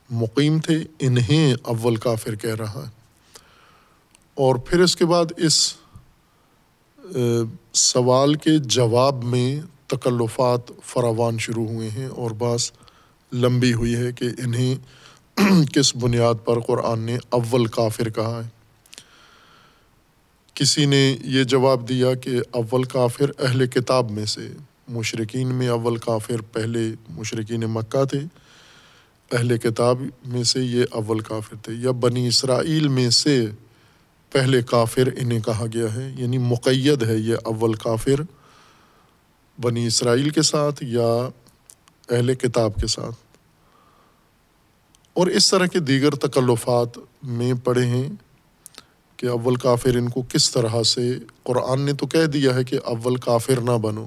مقیم 0.09 0.59
تھے، 0.59 0.77
انہیں 0.99 1.55
اول 1.61 1.95
کافر 1.95 2.35
کہہ 2.35 2.55
رہا 2.55 2.83
ہے۔ 2.85 3.03
اور 4.33 4.55
پھر 4.55 4.79
اس 4.79 4.95
کے 4.95 5.05
بعد 5.05 5.25
اس 5.37 5.75
سوال 7.73 8.33
کے 8.33 8.57
جواب 8.57 9.23
میں 9.23 9.61
تکلفات 9.95 10.71
فراوان 10.85 11.37
شروع 11.37 11.67
ہوئے 11.67 11.89
ہیں 11.89 12.05
اور 12.05 12.31
بعض 12.37 12.71
لمبی 13.31 13.73
ہوئی 13.73 13.95
ہے 13.95 14.11
کہ 14.11 14.25
انہیں 14.37 14.75
کس 15.73 15.95
بنیاد 15.95 16.45
پر 16.45 16.59
قرآن 16.59 16.99
نے 16.99 17.17
اول 17.29 17.65
کافر 17.65 18.09
کہا 18.09 18.41
ہے۔ 18.43 18.49
کسی 20.53 20.85
نے 20.85 21.17
یہ 21.23 21.43
جواب 21.43 21.87
دیا 21.89 22.13
کہ 22.13 22.39
اول 22.51 22.83
کافر 22.83 23.31
اہل 23.39 23.65
کتاب 23.67 24.11
میں 24.11 24.25
سے 24.25 24.47
مشرقین 24.87 25.53
میں 25.55 25.67
اول 25.67 25.97
کافر 25.97 26.41
پہلے 26.51 26.79
مشرقین 27.09 27.63
مکہ 27.69 28.03
تھے، 28.05 28.19
اہل 29.31 29.57
کتاب 29.57 30.01
میں 30.25 30.43
سے 30.43 30.63
یہ 30.63 30.85
اول 30.91 31.19
کافر 31.19 31.55
تھے، 31.63 31.73
یا 31.73 31.91
بنی 31.91 32.27
اسرائیل 32.27 32.87
میں 32.87 33.09
سے 33.09 33.45
پہلے 34.31 34.61
کافر 34.61 35.09
انہیں 35.17 35.39
کہا 35.39 35.65
گیا 35.73 35.93
ہے 35.95 36.11
یعنی 36.17 36.37
مقید 36.37 37.03
ہے 37.03 37.17
یہ 37.17 37.35
اول 37.43 37.73
کافر 37.73 38.21
بنی 39.61 39.85
اسرائیل 39.87 40.29
کے 40.29 40.41
ساتھ 40.41 40.83
یا 40.83 41.29
اہل 42.09 42.35
کتاب 42.35 42.71
کے 42.81 42.87
ساتھ؟ 42.87 43.15
اور 45.13 45.27
اس 45.27 45.49
طرح 45.49 45.65
کے 45.65 45.79
دیگر 45.79 46.11
تکلفات 46.11 46.97
میں 47.23 47.53
پڑھے 47.63 47.85
ہیں 47.85 48.09
کہ 49.17 49.25
اول 49.25 49.55
کافر 49.55 49.95
ان 49.95 50.09
کو 50.09 50.21
کس 50.29 50.51
طرح 50.51 50.83
سے، 50.83 51.19
قرآن 51.43 51.81
نے 51.81 51.93
تو 51.93 52.07
کہہ 52.07 52.25
دیا 52.25 52.55
ہے 52.55 52.63
کہ 52.63 52.79
اول 52.83 53.15
کافر 53.15 53.61
نہ 53.61 53.77
بنو۔ 53.77 54.05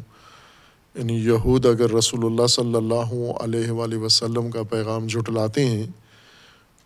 یعنی 0.94 1.14
یہود 1.14 1.66
اگر 1.66 1.90
رسول 1.90 2.24
اللہ 2.24 2.46
صلی 2.46 2.74
اللہ 2.74 3.32
علیہ 3.40 3.70
وآلہ 3.70 3.96
وسلم 3.96 4.50
کا 4.50 4.62
پیغام 4.62 5.06
جھٹلاتے 5.06 5.66
ہیں، 5.66 5.86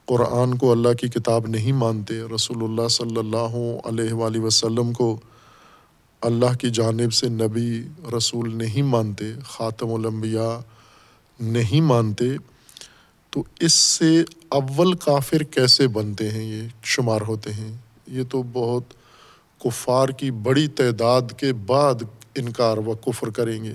قرآن 0.05 0.59
کو 0.59 0.73
اللہ 0.73 0.93
کی 0.93 1.09
کتاب 1.09 1.47
نہیں 1.47 1.73
مانتے، 1.73 2.21
رسول 2.35 2.65
اللہ 2.65 2.89
صلی 2.89 3.17
اللہ 3.17 3.57
علیہ 3.85 4.13
وآلہ 4.13 4.39
وسلم 4.39 4.93
کو 4.93 5.21
اللہ 6.21 6.55
کی 6.61 6.71
جانب 6.71 7.13
سے 7.13 7.29
نبی 7.29 7.83
رسول 8.17 8.59
نہیں 8.59 8.83
مانتے، 8.83 9.25
خاتم 9.45 9.95
الانبیاء 9.95 10.59
نہیں 11.41 11.81
مانتے، 11.81 12.25
تو 13.31 13.45
اس 13.61 13.75
سے 13.75 14.25
اول 14.49 14.93
کافر 14.93 15.43
کیسے 15.43 15.89
بنتے 15.89 16.31
ہیں؟ 16.31 16.45
یہ 16.45 16.69
شمار 16.83 17.21
ہوتے 17.21 17.53
ہیں۔ 17.53 17.77
یہ 18.07 18.23
تو 18.31 18.43
بہت 18.43 18.83
کفار 19.65 20.09
کی 20.09 20.31
بڑی 20.31 20.67
تعداد 20.67 21.23
کے 21.37 21.53
بعد 21.53 21.95
انکار 22.35 22.77
و 22.77 22.95
کفر 22.95 23.31
کریں 23.31 23.65
گے۔ 23.65 23.75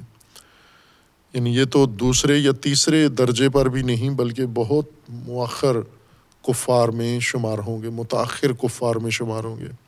یعنی 1.33 1.55
یہ 1.55 1.65
تو 1.65 1.85
دوسرے 1.85 2.37
یا 2.37 2.51
تیسرے 2.51 3.07
درجے 3.07 3.49
پر 3.49 3.65
بھی 3.65 3.81
نہیں، 3.81 4.09
بلکہ 4.09 4.45
بہت 4.53 4.85
مؤخر 5.09 5.77
کفار 6.47 6.89
میں 6.89 7.19
شمار 7.19 7.57
ہوں 7.57 7.81
گے، 7.81 7.89
متاخر 7.89 8.53
کفار 8.53 8.95
میں 8.95 9.11
شمار 9.11 9.43
ہوں 9.43 9.57
گے۔ 9.59 9.84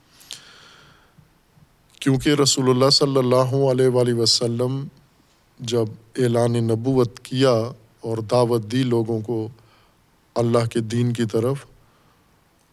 کیونکہ 2.02 2.30
رسول 2.30 2.70
اللہ 2.70 2.90
صلی 2.90 3.18
اللہ 3.18 3.54
علیہ 3.72 3.88
وآلہ 3.88 4.14
وسلم 4.14 4.84
جب 5.60 5.86
اعلان 6.18 6.54
نبوت 6.64 7.20
کیا 7.20 7.54
اور 8.02 8.18
دعوت 8.32 8.72
دی 8.72 8.84
لوگوں 8.84 9.20
کو 9.22 9.48
اللہ 10.36 10.66
کے 10.66 10.80
دین 10.80 11.14
کی 11.14 11.26
طرف 11.26 11.66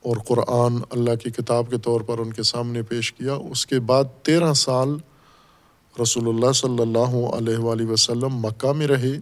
اور 0.05 0.17
قرآن 0.17 0.77
اللہ 0.91 1.15
کی 1.15 1.31
کتاب 1.31 1.71
کے 1.71 1.79
طور 1.79 2.01
پر 2.01 2.19
ان 2.19 2.33
کے 2.33 2.43
سامنے 2.43 2.83
پیش 2.83 3.13
کیا، 3.13 3.35
اس 3.35 3.67
کے 3.67 3.81
بعد 3.81 4.05
تیرہ 4.23 4.53
سال 4.53 4.97
رسول 6.03 6.29
اللہ 6.29 6.53
صلی 6.53 6.83
اللہ 6.83 7.17
علیہ 7.35 7.59
وآلہ 7.59 7.87
وسلم 7.91 8.37
مکہ 8.37 8.73
میں 8.73 8.87
رہے 8.87 9.17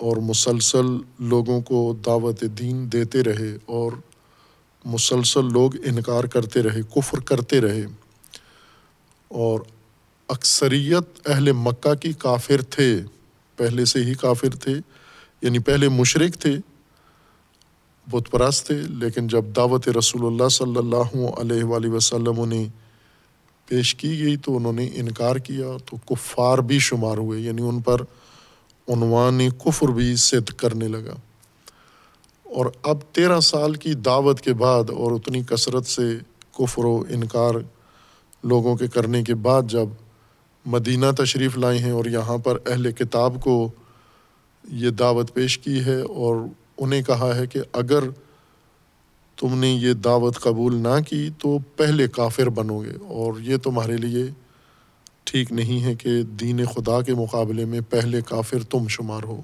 اور 0.00 0.16
مسلسل 0.22 0.86
لوگوں 1.28 1.60
کو 1.60 1.94
دعوت 2.06 2.44
دین 2.58 2.92
دیتے 2.92 3.22
رہے 3.22 3.52
اور 3.66 3.92
مسلسل 4.84 5.52
لوگ 5.52 5.76
انکار 5.84 6.24
کرتے 6.24 6.62
رہے، 6.62 6.82
کفر 6.94 7.20
کرتے 7.20 7.60
رہے۔ 7.60 7.86
اور 9.28 9.60
اکثریت 10.28 11.28
اہل 11.28 11.52
مکہ 11.52 11.94
کی 11.94 12.12
کافر 12.12 12.62
تھے۔ 12.62 13.00
پہلے 13.56 13.84
سے 13.84 14.04
ہی 14.04 14.14
کافر 14.14 14.48
تھے 14.48 14.74
یعنی 15.42 15.58
پہلے 15.58 15.88
مشرق 15.88 16.36
تھے، 16.36 16.56
بت 18.10 18.30
پرست 18.30 18.66
تھے۔ 18.66 18.74
لیکن 18.74 19.28
جب 19.28 19.44
دعوت 19.56 19.88
رسول 19.88 20.26
اللہ 20.26 20.48
صلی 20.48 20.76
اللہ 20.76 21.26
علیہ 21.38 21.64
وآلہ 21.64 21.88
وسلم 21.88 22.40
انہیں 22.40 22.68
پیش 23.66 23.94
کی 23.94 24.24
گئی 24.24 24.36
تو 24.36 24.56
انہوں 24.56 24.72
نے 24.72 24.90
انکار 24.94 25.36
کیا، 25.36 25.66
تو 25.86 25.96
کفار 25.96 26.58
بھی 26.58 26.78
شمار 26.78 27.16
ہوئے 27.16 27.40
یعنی 27.40 27.62
ان 27.62 27.80
پر 27.80 28.00
عنوان 28.88 29.50
کفر 29.50 29.88
بھی 29.88 30.16
صد 30.16 30.48
کرنے 30.48 30.88
لگا۔ 30.88 31.14
اور 32.42 32.66
اب 32.82 32.98
تیرہ 33.12 33.40
سال 33.40 33.74
کی 33.74 33.94
دعوت 33.94 34.40
کے 34.40 34.52
بعد 34.52 34.90
اور 34.90 35.12
اتنی 35.12 35.42
کثرت 35.42 35.86
سے 35.86 36.18
کفر 36.52 36.84
و 36.84 37.04
انکار 37.08 37.54
لوگوں 38.46 38.76
کے 38.76 38.88
کرنے 38.88 39.22
کے 39.22 39.34
بعد 39.34 39.62
جب 39.62 39.86
مدینہ 40.66 41.06
تشریف 41.18 41.58
لائے 41.58 41.78
ہیں 41.78 41.90
اور 41.90 42.04
یہاں 42.04 42.38
پر 42.38 42.58
اہل 42.66 42.92
کتاب 42.92 43.40
کو 43.40 43.70
یہ 44.68 44.90
دعوت 44.90 45.34
پیش 45.34 45.58
کی 45.58 45.80
ہے 45.84 46.00
اور 46.00 46.36
انہیں 46.78 47.02
کہا 47.02 47.36
ہے 47.36 47.46
کہ 47.46 47.60
اگر 47.72 48.00
تم 49.36 49.58
نے 49.58 49.68
یہ 49.68 49.92
دعوت 49.92 50.40
قبول 50.40 50.74
نہ 50.74 51.00
کی 51.08 51.30
تو 51.38 51.58
پہلے 51.76 52.08
کافر 52.08 52.48
بنو 52.48 52.78
گے 52.78 52.92
اور 53.08 53.32
یہ 53.40 53.56
تمہارے 53.56 53.96
لیے 53.96 54.26
ٹھیک 55.24 55.52
نہیں 55.52 55.84
ہے 55.84 55.94
کہ 55.94 56.22
دین 56.22 56.64
خدا 56.64 57.00
کے 57.02 57.14
مقابلے 57.14 57.64
میں 57.64 57.80
پہلے 57.90 58.20
کافر 58.26 58.62
تم 58.62 58.88
شمار 58.88 59.22
ہو۔ 59.22 59.42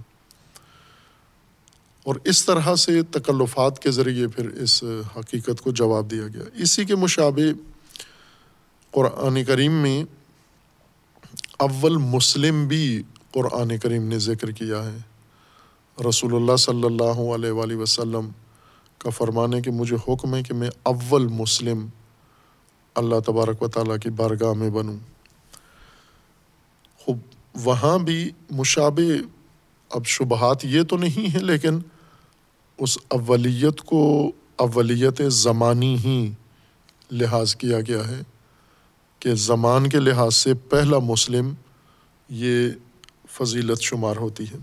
اور 2.04 2.14
اس 2.24 2.46
طرح 2.46 2.74
سے 2.74 3.02
تکلفات 3.02 3.78
کے 3.78 3.90
ذریعے 3.90 4.28
پھر 4.28 4.48
اس 4.48 4.84
حقیقت 5.16 5.60
کو 5.60 5.70
جواب 5.70 6.10
دیا 6.10 6.26
گیا۔ 6.34 6.42
اسی 6.54 6.84
کے 6.84 6.94
مشابہ 6.96 7.71
قرآن 8.92 9.44
کریم 9.44 9.72
میں 9.72 10.04
اول 11.58 11.96
مسلم 11.96 12.68
بھی 12.68 13.02
قرآن 13.30 13.78
کریم 13.78 14.08
نے 14.08 14.18
ذکر 14.18 14.50
کیا 14.50 14.92
ہے۔ 14.92 14.96
رسول 16.08 16.34
اللہ 16.34 16.56
صلی 16.56 16.84
اللہ 16.84 17.34
علیہ 17.34 17.50
وآلہ 17.50 17.76
وسلم 17.76 18.28
کا 18.98 19.10
فرمانے 19.10 19.62
کہ 19.62 19.70
مجھے 19.70 19.96
حکم 20.08 20.34
ہے 20.34 20.42
کہ 20.42 20.54
میں 20.54 20.70
اول 20.82 21.26
مسلم 21.26 21.86
اللہ 22.94 23.20
تبارک 23.26 23.62
و 23.62 23.68
تعالیٰ 23.68 23.96
کی 23.98 24.10
بارگاہ 24.10 24.52
میں 24.52 24.70
بنوں۔ 24.70 24.96
خوب، 26.98 27.18
وہاں 27.54 27.98
بھی 27.98 28.30
مشابہ، 28.50 29.12
اب 29.90 30.06
شبہات 30.06 30.64
یہ 30.64 30.82
تو 30.82 30.96
نہیں 30.96 31.34
ہے 31.34 31.38
لیکن 31.38 31.78
اس 32.78 32.98
اولیت 33.08 33.80
کو 33.80 34.32
اولیت 34.56 35.22
زمانی 35.28 35.96
ہی 36.04 36.32
لحاظ 37.10 37.56
کیا 37.56 37.80
گیا 37.80 38.08
ہے۔ 38.08 38.22
کہ 39.22 39.34
زمان 39.34 39.88
کے 39.88 39.98
لحاظ 39.98 40.34
سے 40.34 40.54
پہلا 40.54 40.98
مسلم 40.98 41.54
یہ 42.28 42.70
فضیلت 43.30 43.80
شمار 43.80 44.16
ہوتی 44.16 44.44
ہے۔ 44.44 44.56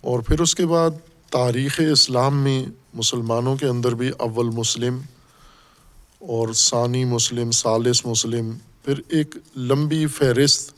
اور 0.00 0.20
پھر 0.20 0.40
اس 0.40 0.54
کے 0.54 0.66
بعد 0.66 0.90
تاریخ 1.30 1.80
اسلام 1.92 2.42
میں 2.42 2.64
مسلمانوں 2.94 3.56
کے 3.56 3.66
اندر 3.66 3.94
بھی 3.94 4.08
اول 4.08 4.46
مسلم 4.46 5.00
اور 6.18 6.52
ثانی 6.52 7.04
مسلم، 7.04 7.50
ثالث 7.50 8.06
مسلم، 8.06 8.50
پھر 8.84 9.00
ایک 9.08 9.34
لمبی 9.56 10.06
فہرست 10.06 10.72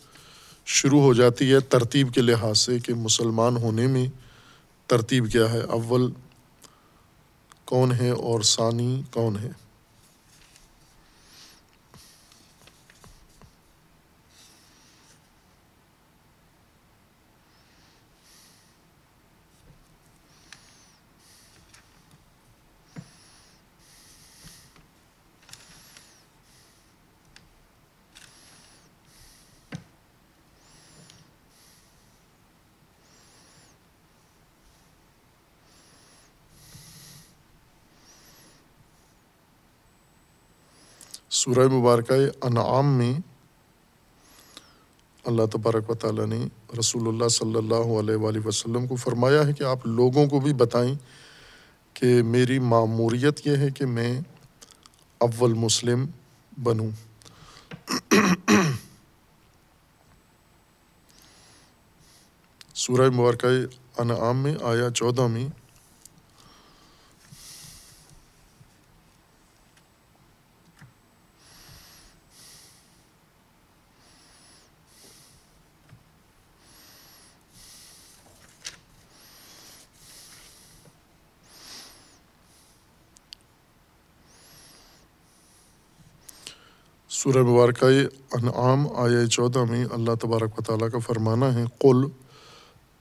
شروع 0.66 1.00
ہو 1.00 1.14
جاتی 1.14 1.52
ہے 1.52 1.60
ترتیب 1.60 2.14
کے 2.14 2.20
لحاظ 2.20 2.58
سے 2.58 2.78
کہ 2.78 2.94
مسلمان 2.94 3.56
ہونے 3.56 3.86
میں 3.86 4.21
ترتیب 4.86 5.30
کیا 5.32 5.52
ہے؟ 5.52 5.60
اول 5.60 6.10
کون 7.64 7.92
ہے 7.92 8.10
اور 8.10 8.40
ثانی 8.40 9.02
کون 9.10 9.36
ہے؟ 9.36 9.50
سورہ 41.42 41.68
مبارکہ 41.68 42.12
انعام 42.42 42.98
میں 42.98 43.12
اللہ 45.24 45.42
تبارک 45.52 45.90
و 45.90 45.94
تعالیٰ 45.94 46.26
نے 46.26 46.46
رسول 46.78 47.08
اللہ 47.08 47.28
صلی 47.28 47.56
اللہ 47.56 47.98
علیہ 48.00 48.16
وآلہ 48.16 48.46
وسلم 48.46 48.86
کو 48.86 48.96
فرمایا 48.96 49.46
ہے 49.46 49.52
کہ 49.52 49.64
آپ 49.64 49.86
لوگوں 49.86 50.26
کو 50.26 50.40
بھی 50.40 50.52
بتائیں 50.52 50.94
کہ 51.94 52.22
میری 52.22 52.58
معموریت 52.58 53.46
یہ 53.46 53.56
ہے 53.56 53.70
کہ 53.70 53.86
میں 53.86 54.20
اول 55.20 55.52
مسلم 55.52 56.06
بنوں۔ 56.62 56.90
سورہ 62.74 63.10
مبارکہ 63.10 63.46
انعام 63.98 64.38
میں 64.38 64.54
آیا 64.62 64.90
چودہ 64.90 65.26
میں 65.26 65.48
سورہ 87.22 87.42
مبارکہ 87.46 87.86
انعام 88.36 88.86
آیا 88.98 89.26
چودہ 89.30 89.62
میں 89.64 89.84
اللہ 89.92 90.14
تبارک 90.20 90.58
و 90.58 90.62
تعالیٰ 90.62 90.88
کا 90.92 90.98
فرمانا 90.98 91.52
ہے، 91.54 91.64
قل 91.78 92.02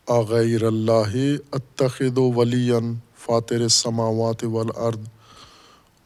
آغیر 0.07 0.63
اللہ 0.65 1.15
اتخذ 1.53 2.17
ولی 2.35 2.69
فاتر 3.25 3.61
السماوات 3.61 4.43
والارض 4.49 5.07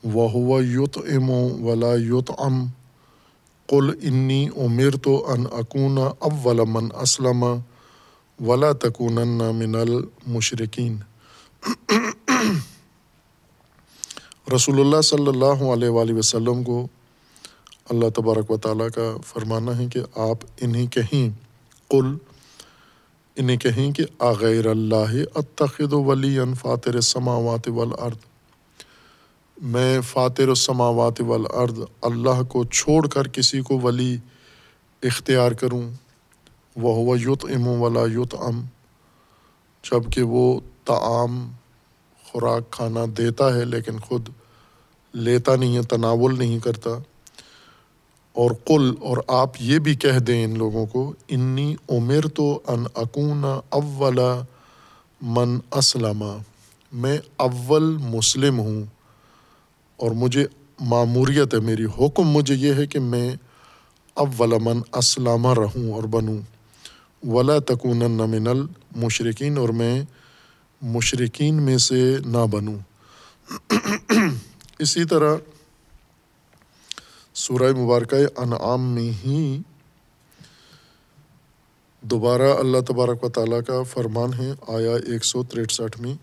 وهو 0.04 0.62
يطعم 0.62 1.30
ولا 1.66 1.94
يطعم 2.06 2.66
قل 3.70 3.92
انی 4.02 4.40
عمر 4.58 4.98
تو 5.04 5.18
ان 5.34 5.46
اکون 5.60 5.98
اول 5.98 6.66
من 6.70 6.90
اسلم 7.04 7.46
ولا 8.40 8.72
تکونن 8.82 9.48
من 9.56 9.76
المشرقین 9.78 10.98
رسول 14.54 14.80
اللہ 14.80 15.02
صلی 15.06 15.28
اللہ 15.30 15.72
علیہ 15.74 15.90
وآلہ 15.92 16.14
وسلم 16.14 16.64
کو 16.64 16.86
اللہ 17.90 18.10
تبارک 18.10 18.52
و 18.52 18.58
تعالیٰ 18.58 18.90
کا 18.90 19.18
فرمانا 19.26 19.78
ہے 19.78 19.86
کہ 19.86 20.00
آپ 20.16 20.38
انہیں 20.62 20.88
کہیں، 20.88 21.30
قل، 21.88 22.18
انہیں 23.36 23.58
کہیں 23.58 23.92
کہ 23.92 24.04
آغیر 24.20 24.66
اللہ 24.66 25.14
اتخذ 25.36 25.94
ولی 25.94 26.38
فاتر 26.62 26.94
السماوات 26.94 27.68
والارض۔ 27.68 28.18
میں 29.62 30.02
فاتر 30.02 30.48
السماوات 30.48 31.22
والارض 31.22 31.80
اللہ 32.02 32.44
کو 32.44 32.64
چھوڑ 32.64 33.08
کر 33.08 33.28
کسی 33.28 33.62
کو 33.62 33.80
ولی 33.80 34.18
اختیار 35.04 35.52
کروں۔ 35.52 35.90
وہ 36.76 37.20
یت 37.20 37.46
ام 37.46 37.68
ولا 37.68 38.04
یت 38.12 38.36
ام 38.40 38.66
جبکہ 39.84 40.22
وہ 40.22 40.60
تعام 40.86 41.52
خوراک 42.24 42.72
کھانا 42.72 43.06
دیتا 43.18 43.56
ہے 43.56 43.66
لیکن 43.66 44.00
خود 44.00 44.30
لیتا 45.14 45.56
نہیں 45.56 45.78
ہے، 45.78 45.82
تناول 45.82 46.38
نہیں 46.38 46.60
کرتا۔ 46.60 46.90
اور 48.36 48.52
قل، 48.66 48.92
اور 49.02 49.18
آپ 49.28 49.52
یہ 49.60 49.80
بھی 49.80 49.94
کہہ 49.96 50.20
دیں 50.20 50.44
ان 50.44 50.58
لوگوں 50.58 50.86
کو، 50.86 51.14
انی 51.28 51.76
عمر 51.90 52.28
تو 52.28 52.48
ان 52.68 52.84
اکون 52.94 53.44
اول 53.70 54.20
من 55.22 55.58
اسلم. 55.72 56.24
میں 56.92 57.18
اول 57.38 57.84
مسلم 58.00 58.60
ہوں 58.60 58.84
اور 60.00 60.12
مجھے 60.12 60.46
معموریت 60.80 61.54
ہے، 61.54 61.60
میری 61.60 61.86
حکم 62.00 62.30
مجھے 62.30 62.56
یہ 62.56 62.74
ہے 62.74 62.88
کہ 62.88 63.00
میں 63.00 63.30
اول 64.16 64.54
من 64.62 64.82
اسلامہ 64.94 65.54
رہوں 65.54 65.92
اور 65.92 66.04
بنوں۔ 66.04 66.40
ولا 67.24 67.58
تکون 67.60 68.12
من 68.32 68.48
المشرقین 68.48 69.58
اور 69.58 69.70
میں 69.70 69.96
مشرقین 70.82 71.62
میں 71.64 71.78
سے 71.78 72.02
نہ 72.26 72.46
بنوں۔ 72.52 72.78
اسی 74.80 75.04
طرح 75.06 75.36
سورہ 77.36 77.74
مبارکہ 77.78 78.16
انعام 78.38 78.82
میں 78.96 79.12
ہی 79.26 79.62
دوبارہ 82.02 82.54
اللہ 82.60 82.78
تبارک 82.88 83.24
و 83.24 83.30
تعالیٰ 83.30 83.60
کا 83.68 83.84
فرمان 83.84 84.34
ہے 84.34 84.52
آیا 84.68 84.96
ایک 84.96 85.26
سو 85.26 85.44
تریسٹھ 85.44 86.02
میں۔ 86.02 86.14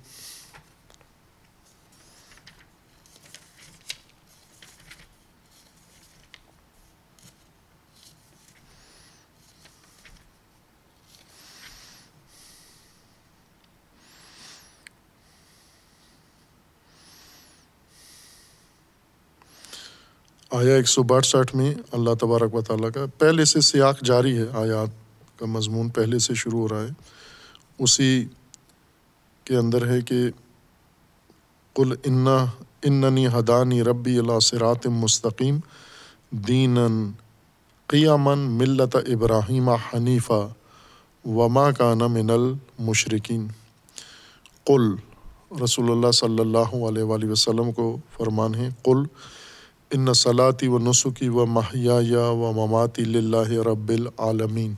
آیا 20.57 20.75
ایک 20.77 20.88
سو 20.88 21.03
باسٹھ 21.11 21.55
میں 21.57 21.73
اللہ 21.93 22.15
تبارک 22.21 22.55
و 22.55 22.61
تعالیٰ 22.61 22.91
کا 22.95 23.05
پہلے 23.19 23.45
سے 23.45 23.61
سیاق 23.61 24.03
جاری 24.05 24.37
ہے، 24.38 24.45
آیات 24.53 25.38
کا 25.38 25.47
مضمون 25.47 25.88
پہلے 25.88 26.19
سے 26.19 26.35
شروع 26.35 26.61
ہو 26.61 26.69
رہا 26.69 26.83
ہے۔ 26.83 26.91
اسی 27.79 28.11
کے 29.47 29.57
اندر 29.57 29.87
ہے 29.88 30.01
کہ 30.01 30.21
کل 31.77 31.95
انا، 32.05 32.37
اننی 32.83 33.27
حدانی 33.27 33.83
ربی 33.85 34.19
اللہ 34.19 34.38
سرات 34.43 34.87
مستقیم 35.01 35.59
دین 36.49 36.79
قیامن 37.88 38.38
ملت 38.59 38.97
ابراہیم 38.97 39.69
حنیفہ 39.69 40.47
وما 41.25 41.71
کا 41.71 41.95
من 41.95 42.31
المشرقین 42.31 43.47
قل، 44.67 44.95
رسول 45.62 45.91
اللہ 45.91 46.11
صلی 46.17 46.41
اللہ 46.41 46.75
علیہ 46.88 47.03
وآلہ 47.05 47.31
وسلم 47.31 47.73
کو 47.73 47.97
فرمان 48.17 48.55
ہے، 48.55 48.69
قل 48.83 49.05
ان 49.94 50.14
صلاطی 50.14 50.68
و 50.68 50.78
نسخی 50.78 51.28
و 51.28 51.46
محیا 51.46 52.28
و 52.28 52.52
مماتی 52.52 53.02
اللہ 53.02 53.50
رب 53.50 53.88
العالمین 53.88 54.74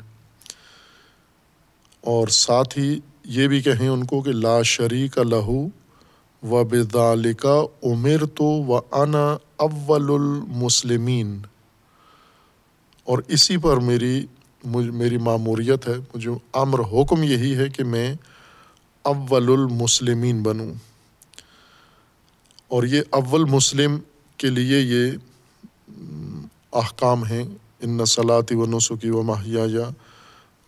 اور 2.01 2.29
ساتھ 2.29 2.79
ہی 2.79 3.01
یہ 3.25 3.49
بھی 3.49 3.61
کہیں 3.63 3.89
ان 3.89 4.05
کو 4.05 4.23
کہ 4.23 4.33
لا 4.33 4.63
شریک 4.63 5.19
لہو 5.19 5.69
و 6.43 6.65
بدالکا 6.65 7.63
عمر 7.83 8.27
تو 8.27 8.45
و 8.45 8.77
انا 8.93 9.37
اول 9.57 10.11
المسلمین 10.15 11.43
اور 13.05 13.19
اسی 13.29 13.57
پر 13.57 13.77
میری 13.77 14.27
میری 14.65 15.19
معموریت 15.19 15.89
ہے، 15.89 15.95
مجھے 16.15 16.31
امر 16.53 16.81
حکم 16.81 17.23
یہی 17.23 17.57
ہے 17.57 17.69
کہ 17.69 17.85
میں 17.85 18.15
اول 19.03 19.49
المسلمین 19.53 20.43
بنوں۔ 20.43 20.75
اور 22.69 22.83
یہ 22.83 23.03
اول 23.11 23.45
مسلم 23.45 23.99
کے 24.45 24.51
لیے 24.51 24.79
یہ 24.81 25.13
احکام 26.73 27.25
ہیں، 27.25 27.45
ان 27.81 27.97
نسلاتی 27.97 28.55
و 28.55 28.67
نسخی 28.67 29.11
و 29.11 29.23
ماہیا 29.23 29.89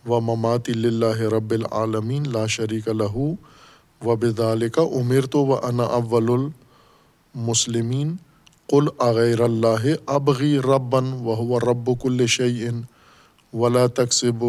و 0.05 0.19
مماتی 0.21 0.71
اللہ 0.71 1.19
رب 1.33 1.51
العالمین 1.51 2.23
لا 2.31 2.45
شریک 2.47 2.87
لہو 2.87 3.25
و 4.01 4.15
بدال 4.15 4.69
کا 4.69 4.81
عمر 4.99 5.25
تو 5.25 5.45
و 5.45 5.55
انا 5.67 5.83
اول 5.97 6.29
المسلمین 6.31 8.15
قل 8.69 8.87
اغیر 8.99 9.41
اللہ 9.41 9.85
ابغی 10.07 10.57
ربن 10.59 11.13
و 11.25 11.59
رب 11.59 11.89
کل 12.01 12.25
شعین 12.27 12.81
ولا 13.53 13.85
تقسب 13.95 14.45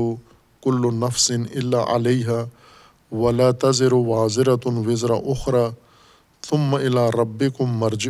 کل 0.63 0.95
نفسن 0.95 1.43
اللہ 1.55 1.93
علیہ 1.95 2.43
ولا 3.13 3.51
تذر 3.61 3.93
واضرۃ 3.93 4.67
وزر 4.87 5.11
اخرا 5.11 5.69
تم 6.43 6.75
الا 6.75 7.11
رب 7.11 7.45
کم 7.59 7.79
مرج 7.79 8.09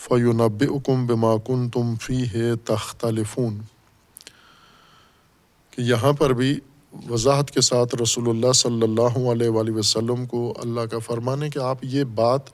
فیونب 0.00 0.62
اکم 0.70 1.06
بما 1.06 1.36
کن 1.46 1.68
تم 1.70 1.94
فی 2.00 2.22
ہے 2.34 2.54
تختلفون 2.64 3.58
کہ 5.70 5.82
یہاں 5.82 6.12
پر 6.12 6.32
بھی 6.32 6.58
وضاحت 7.08 7.50
کے 7.50 7.60
ساتھ 7.60 7.94
رسول 8.02 8.28
اللہ 8.28 8.52
صلی 8.52 8.82
اللہ 8.82 9.18
علیہ 9.32 9.48
وآلہ 9.48 9.70
وسلم 9.70 10.24
کو 10.26 10.42
اللہ 10.58 10.86
کا 10.90 10.98
فرمانے 10.98 11.50
کہ 11.50 11.58
آپ 11.58 11.84
یہ 11.84 12.04
بات 12.14 12.48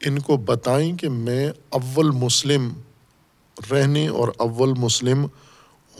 ان 0.00 0.18
کو 0.18 0.36
بتائیں 0.46 0.96
کہ 0.98 1.08
میں 1.08 1.46
اول 1.70 2.10
مسلم 2.16 2.68
رہنے 3.56 4.06
اور 4.08 4.28
اول 4.38 4.72
مسلم 4.78 5.26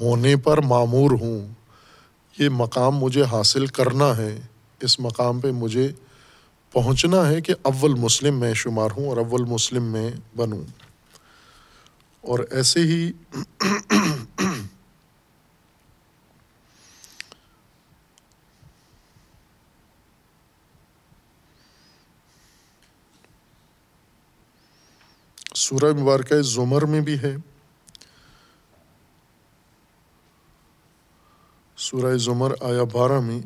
ہونے 0.01 0.37
پر 0.37 0.61
معمور 0.61 1.11
ہوں، 1.11 1.41
یہ 2.39 2.49
مقام 2.49 2.99
مجھے 2.99 3.23
حاصل 3.23 3.67
کرنا 3.67 4.17
ہے، 4.17 4.35
اس 4.81 4.99
مقام 5.01 5.41
پہ 5.41 5.51
مجھے 5.53 5.89
پہنچنا 6.75 7.29
ہے 7.29 7.41
کہ 7.41 7.55
اول 7.63 7.95
مسلم 7.95 8.41
میں 8.41 8.55
شمار 8.55 8.89
ہوں 8.97 9.09
اور 9.09 9.17
اول 9.17 9.45
مسلم 9.45 9.85
میں 9.85 10.11
بنوں۔ 10.37 10.63
اور 12.21 12.39
ایسے 12.51 12.81
ہی 12.81 13.13
سورہ 25.55 25.93
مبارکہ 26.01 26.43
زمر 26.43 26.83
میں 26.85 27.01
بھی 27.01 27.19
ہے۔ 27.23 27.37
سورہ 31.77 32.17
زمر 32.17 32.53
آیا 32.61 32.85
بارہ 32.85 33.21
میں 33.21 33.41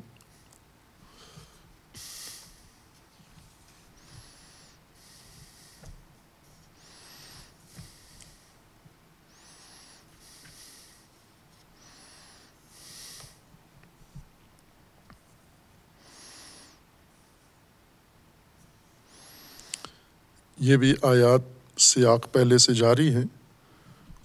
یہ 20.69 20.77
بھی 20.77 20.93
آیات 21.03 21.81
سیاق 21.81 22.33
پہلے 22.33 22.59
سے 22.59 22.75
جاری 22.75 23.15
ہیں۔ 23.15 23.25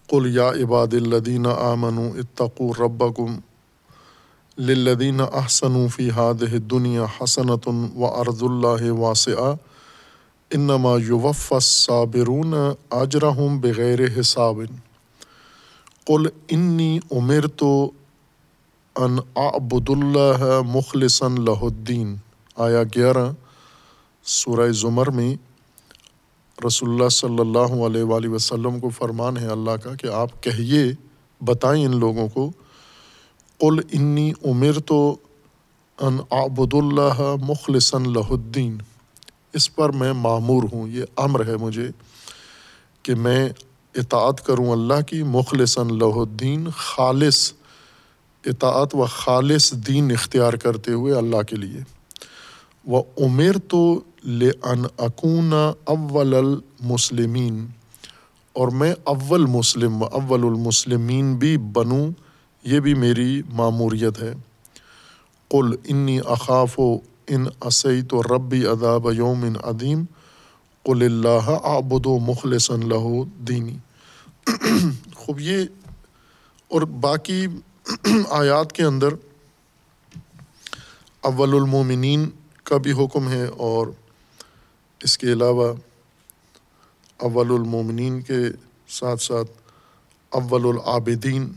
قل 0.08 0.36
یا 0.36 0.50
عباد 0.50 0.94
الدین 0.94 1.46
آمن 1.48 1.98
اتقو 1.98 2.72
ربکم 2.74 3.40
للذین 4.58 5.22
احسنوا 5.22 5.88
فی 5.96 6.10
هذه 6.10 6.60
دنیا 6.72 7.06
حسنۃ 7.20 7.68
و 7.96 8.06
ارض 8.06 8.44
اللہ 8.44 8.84
واسعہ 8.92 9.54
انما 10.52 10.92
یوف 11.06 11.54
الصابرون 11.54 12.54
اجرہم 12.90 13.60
بغیر 13.60 14.00
حساب۔ 14.20 14.62
قل 16.06 16.28
انی 16.50 17.00
عمر 17.12 17.48
تو 17.56 17.72
ان 18.96 19.18
اعبد 19.36 19.90
اللہ 19.90 20.46
مخلصا 20.68 21.28
لہ 21.28 21.60
الدین۔ 21.62 22.16
آیا 22.56 22.84
گیارہ، 22.84 23.26
سورہ 24.24 24.72
زمر 24.72 25.10
میں 25.10 25.36
رسول 26.66 26.90
اللہ 26.90 27.10
صلی 27.10 27.40
اللہ 27.40 27.74
علیہ 27.86 28.04
وآلہ 28.04 28.28
وسلم 28.28 28.80
کو 28.80 28.90
فرمان 28.90 29.38
ہے 29.38 29.48
اللہ 29.48 29.72
کا 29.72 29.96
کہ 29.96 30.08
آپ 30.08 30.44
کہیے، 30.44 30.84
بتائیں 31.42 31.86
ان 31.86 32.00
لوگوں 32.00 32.28
کو، 32.28 32.52
قل 33.58 33.80
انی 33.92 34.32
عمر 34.46 34.80
تو 34.80 35.16
ان 36.02 36.18
آبد 36.30 36.74
اللہ 36.74 37.36
مخلصن 37.48 38.14
لہ 38.14 38.32
الدین۔ 38.32 38.78
اس 39.54 39.76
پر 39.76 39.90
میں 39.90 40.14
معمور 40.14 40.64
ہوں، 40.74 40.88
یہ 40.88 41.04
امر 41.16 41.48
ہے 41.48 41.58
مجھے 41.58 41.88
کہ 43.04 43.16
میں 43.16 43.50
اطاعت 43.96 44.46
کروں 44.46 44.72
اللہ 44.72 45.02
کی 45.08 45.24
مخلصن 45.24 45.98
لہ 46.00 46.16
الدین، 46.16 46.68
خالص 46.78 47.54
اطاعت 48.46 48.96
و 48.96 49.06
خالص 49.06 49.72
دین 49.74 50.12
اختیار 50.12 50.54
کرتے 50.54 50.92
ہوئے 50.92 51.14
اللہ 51.14 51.42
کے 51.42 51.56
لیے۔ 51.56 51.80
وہ 52.86 53.02
عمر 53.18 53.58
تو 53.68 54.00
لن 54.24 54.86
اکون 54.98 55.54
اول 55.86 56.34
المسلمین 56.34 57.66
اور 58.54 58.68
میں 58.68 58.94
اول 59.04 59.46
مسلم 59.46 60.02
و 60.02 60.06
اول 60.06 60.44
المسلمین 60.44 61.36
بھی 61.36 61.58
بنوں 61.58 62.12
یہ 62.64 62.80
بھی 62.80 62.94
میری 62.94 63.42
معموریت 63.52 64.22
ہے 64.22 64.34
قل 65.48 65.76
انی 65.84 66.20
اخاف 66.26 66.80
و 66.80 66.98
ان 67.28 67.46
اسعید 67.62 68.14
و 68.14 68.24
ربی 68.24 68.66
اداب 68.68 69.12
یوم 69.14 69.46
عدیم 69.64 70.04
قل 70.84 71.04
اللہ 71.04 71.50
آبد 71.64 72.06
و 72.06 72.18
مخلص 72.20 72.72
اللہ 72.72 73.08
دینی 73.48 73.78
خوب 75.16 75.40
یہ 75.40 75.66
اور 76.68 76.82
باقی 76.82 77.46
آیات 78.30 78.74
کے 78.74 78.84
اندر 78.84 79.14
اول 81.22 81.54
المومنین 81.54 82.30
کا 82.64 82.78
بھی 82.78 82.92
حکم 82.92 83.30
ہے 83.30 83.46
اور 83.46 83.88
اس 85.02 85.18
کے 85.18 85.34
علاوہ 85.34 85.74
اول 87.20 87.52
المومنین 87.52 88.22
کے 88.22 88.40
ساتھ 88.90 89.22
ساتھ 89.22 89.52
اول 90.32 90.68
العابدین 90.68 91.52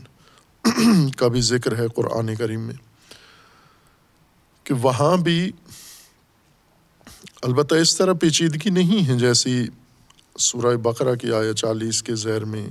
کا 1.17 1.27
بھی 1.27 1.41
ذکر 1.41 1.77
ہے 1.77 1.87
قرآن 1.87 2.35
کریم 2.35 2.61
میں 2.61 2.75
کہ 4.63 4.73
وہاں 4.73 5.15
بھی 5.17 5.51
البتہ 7.41 7.75
اس 7.75 7.95
طرح 7.97 8.13
پیچیدگی 8.13 8.69
نہیں 8.69 9.07
ہے 9.09 9.17
جیسی 9.17 9.67
سورہ 10.39 10.75
بقرہ 10.77 11.15
کی 11.15 11.33
آیا 11.33 11.53
چالیس 11.53 12.03
کے 12.03 12.15
زیر 12.15 12.45
میں 12.45 12.67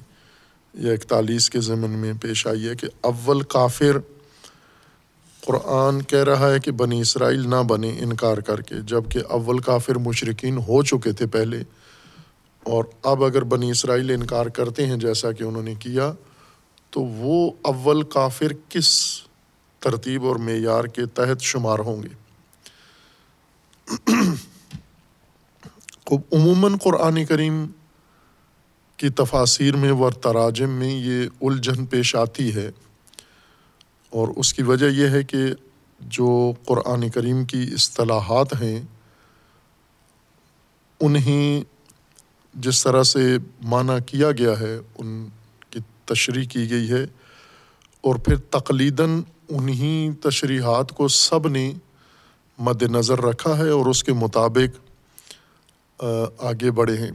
یا 0.75 0.93
اکتالیس 0.93 1.51
کے 1.51 1.61
ضمن 1.61 1.91
میں 1.91 2.13
پیش 2.21 2.47
آئی 2.47 2.69
ہے 2.69 2.75
کہ 2.75 2.89
اول 3.01 3.43
کافر 3.43 3.99
قرآن 5.47 6.01
کہہ 6.03 6.25
رہا 6.25 6.51
ہے 6.51 6.59
کہ 6.61 6.71
بنی 6.73 7.01
اسرائیل 7.01 7.49
نہ 7.49 7.63
بنے 7.69 7.91
انکار 7.99 8.39
کر 8.39 8.61
کے۔ 8.61 8.75
جبکہ 8.87 9.21
اول 9.31 9.59
کافر 9.59 9.99
مشرقین 9.99 10.57
ہو 10.59 10.83
چکے 10.83 11.13
تھے 11.13 11.27
پہلے، 11.27 11.63
اور 12.67 12.85
اب 13.03 13.25
اگر 13.25 13.45
بنی 13.45 13.71
اسرائیل 13.71 14.11
انکار 14.11 14.47
کرتے 14.47 14.87
ہیں 14.87 14.97
جیسا 14.97 15.33
کہ 15.33 15.43
انہوں 15.45 15.63
نے 15.63 15.75
کیا، 15.75 16.13
تو 16.91 17.01
وہ 17.01 17.51
اول 17.63 18.03
کافر 18.03 18.53
کس 18.69 18.91
ترتیب 19.83 20.25
اور 20.27 20.37
معیار 20.37 20.85
کے 20.85 21.07
تحت 21.07 21.43
شمار 21.43 21.79
ہوں 21.79 22.03
گے؟ 22.03 22.15
عموماً 26.33 26.77
قرآن 26.77 27.25
کریم 27.25 27.67
کی 28.99 29.09
تفاصیر 29.09 29.77
میں 29.77 29.93
و 29.93 30.11
تراجم 30.11 30.71
میں 30.71 30.91
یہ 30.91 31.29
الجھن 31.41 31.87
پیش 31.87 32.15
آتی 32.17 32.55
ہے۔ 32.55 32.71
اور 34.13 34.29
اس 34.37 34.53
کی 34.55 34.63
وجہ 34.63 34.87
یہ 34.87 35.09
ہے 35.09 35.23
کہ 35.23 35.43
جو 36.01 36.53
قرآن 36.67 37.09
کریم 37.11 37.45
کی 37.45 37.63
اصطلاحات 37.75 38.55
ہیں، 38.63 38.81
انہیں 41.01 41.65
جس 42.55 42.83
طرح 42.83 43.03
سے 43.03 43.37
معنی 43.65 43.99
کیا 44.07 44.31
گیا 44.33 44.59
ہے، 44.61 44.77
ان 44.99 45.29
کی 45.71 45.81
تشریح 46.05 46.49
کی 46.49 46.71
گئی 46.71 46.91
ہے 46.91 47.05
اور 48.05 48.15
پھر 48.17 48.37
تقلیداً 48.51 49.21
انہیں 49.49 50.13
تشریحات 50.23 50.93
کو 50.93 51.09
سب 51.09 51.49
نے 51.49 51.73
مد 52.59 52.83
نظر 52.83 53.21
رکھا 53.21 53.57
ہے 53.59 53.69
اور 53.69 53.87
اس 53.87 54.05
کے 54.05 54.13
مطابق 54.13 56.05
آگے 56.43 56.71
بڑھے 56.71 56.97
ہیں۔ 56.97 57.11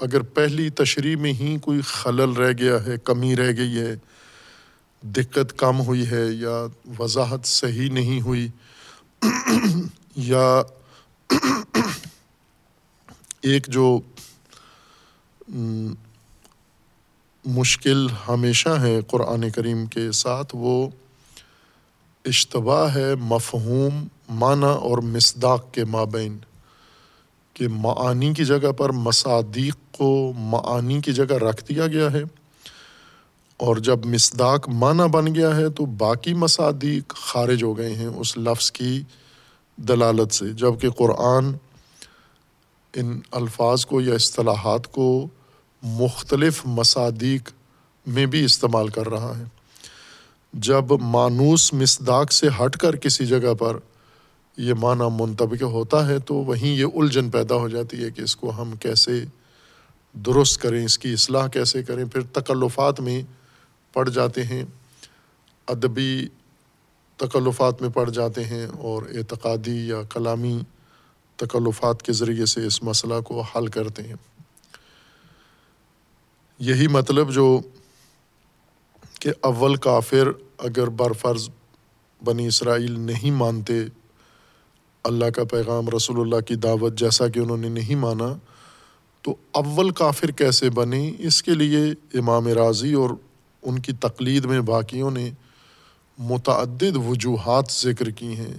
اگر 0.00 0.22
پہلی 0.34 0.68
تشریح 0.70 1.16
میں 1.16 1.32
ہی 1.32 1.56
کوئی 1.62 1.80
خلل 1.80 2.32
رہ 2.32 2.52
گیا 2.58 2.76
ہے، 2.86 2.96
کمی 3.04 3.36
رہ 3.36 3.50
گئی 3.56 3.78
ہے 3.78 3.94
دقت 5.02 5.58
کم 5.58 5.80
ہوئی 5.80 6.10
ہے 6.10 6.26
یا 6.26 6.66
وضاحت 6.98 7.46
صحیح 7.46 7.90
نہیں 7.90 8.20
ہوئی 8.20 8.48
یا 10.16 10.62
ایک 13.42 13.66
جو 13.68 14.00
مشکل 17.44 18.06
ہمیشہ 18.28 18.68
ہے 18.68 19.00
قرآن 19.08 19.50
کریم 19.50 19.86
کے 19.86 20.12
ساتھ، 20.12 20.56
وہ 20.56 20.88
اشتباہ 22.24 22.94
ہے 22.94 23.14
مفہوم، 23.14 24.06
معنی 24.28 24.66
اور 24.66 24.98
مصداق 24.98 25.72
کے 25.72 25.84
مابین 25.84 26.38
کہ 27.52 27.68
معانی 27.68 28.34
کی 28.34 28.44
جگہ 28.44 28.72
پر 28.72 28.92
مصادیق 28.92 29.76
کو 29.92 30.32
معانی 30.36 31.00
کی 31.00 31.12
جگہ 31.12 31.32
رکھ 31.32 31.64
دیا 31.68 31.86
گیا 31.86 32.12
ہے۔ 32.12 32.22
اور 33.58 33.76
جب 33.76 34.06
مصداق 34.06 34.68
معنی 34.68 35.08
بن 35.08 35.34
گیا 35.34 35.56
ہے 35.56 35.70
تو 35.70 35.86
باقی 35.86 36.34
مصادیق 36.34 37.14
خارج 37.14 37.62
ہو 37.62 37.78
گئے 37.78 37.94
ہیں 37.94 38.06
اس 38.06 38.36
لفظ 38.36 38.70
کی 38.70 39.02
دلالت 39.76 40.34
سے 40.34 40.48
جبکہ 40.48 40.90
قرآن 40.90 41.52
ان 42.94 43.20
الفاظ 43.30 43.86
کو 43.86 44.00
یا 44.00 44.14
اصطلاحات 44.14 44.92
کو 44.92 45.28
مختلف 45.82 46.62
مصادیق 46.64 47.50
میں 48.06 48.26
بھی 48.26 48.44
استعمال 48.44 48.88
کر 48.88 49.08
رہا 49.08 49.38
ہے۔ 49.38 49.44
جب 50.52 50.84
مانوس 51.00 51.72
مصداق 51.72 52.32
سے 52.32 52.48
ہٹ 52.48 52.76
کر 52.76 52.96
کسی 52.96 53.26
جگہ 53.26 53.54
پر 53.54 53.76
یہ 54.56 54.74
معنی 54.74 55.04
منطبق 55.20 55.62
ہوتا 55.62 56.08
ہے 56.08 56.18
تو 56.18 56.34
وہیں 56.34 56.76
یہ 56.76 56.84
الجھن 56.94 57.30
پیدا 57.30 57.54
ہو 57.54 57.68
جاتی 57.68 58.04
ہے 58.04 58.10
کہ 58.10 58.22
اس 58.22 58.36
کو 58.36 58.50
ہم 58.50 58.76
کیسے 58.76 59.24
درست 60.14 60.62
کریں، 60.62 60.84
اس 60.84 60.98
کی 60.98 61.12
اصلاح 61.12 61.46
کیسے 61.46 61.82
کریں۔ 61.82 62.04
پھر 62.04 62.20
تکلفات 62.20 63.00
میں 63.00 63.22
پڑ 63.92 64.08
جاتے 64.08 64.44
ہیں، 64.44 64.64
ادبی 65.66 66.28
تکلفات 67.16 67.82
میں 67.82 67.88
پڑ 67.88 68.10
جاتے 68.10 68.44
ہیں 68.44 68.66
اور 68.66 69.02
اعتقادی 69.02 69.88
یا 69.88 70.02
کلامی 70.02 70.58
تکلفات 71.36 72.02
کے 72.02 72.12
ذریعے 72.12 72.46
سے 72.46 72.66
اس 72.66 72.82
مسئلہ 72.82 73.20
کو 73.20 73.40
حل 73.40 73.66
کرتے 73.66 74.02
ہیں۔ 74.02 74.14
یہی 76.58 76.86
مطلب 76.86 77.32
جو 77.32 77.60
کہ 79.20 79.30
اول 79.40 79.74
کافر 79.74 80.28
اگر 80.58 80.86
برفرض 80.88 81.48
بنی 82.24 82.46
اسرائیل 82.46 83.00
نہیں 83.00 83.30
مانتے، 83.30 83.84
اللہ 85.04 85.30
کا 85.30 85.44
پیغام 85.44 85.88
رسول 85.88 86.20
اللہ 86.20 86.40
کی 86.40 86.54
دعوت 86.54 86.98
جیسا 86.98 87.28
کہ 87.28 87.38
انہوں 87.38 87.56
نے 87.56 87.68
نہیں 87.68 87.94
مانا، 87.94 88.36
تو 89.22 89.34
اول 89.50 89.90
کافر 89.90 90.30
کیسے 90.30 90.70
بنے؟ 90.70 91.12
اس 91.18 91.42
کے 91.42 91.54
لیے 91.54 91.80
امام 92.18 92.48
راضی 92.48 92.92
اور 92.92 93.10
ان 93.62 93.78
کی 93.78 93.92
تقلید 93.92 94.44
میں 94.44 94.60
باقیوں 94.60 95.10
نے 95.10 95.30
متعدد 96.18 96.96
وجوہات 96.96 97.64
ذکر 97.72 98.10
کی 98.10 98.36
ہیں 98.36 98.54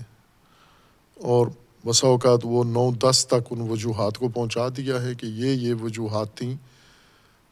اور 1.16 1.48
بسا 1.86 2.08
اوقات 2.08 2.40
وہ 2.44 2.64
نو 2.64 2.92
دس 2.92 3.28
تک 3.28 3.48
ان 3.50 3.62
وجوہات 3.70 4.18
کو 4.18 4.30
پہنچا 4.30 4.68
دیا 4.78 5.02
ہے 5.02 5.16
کہ 5.16 5.26
یہ 5.26 5.52
یہ 5.52 5.74
وجوہات 5.74 6.36
تھیں۔ 6.36 6.56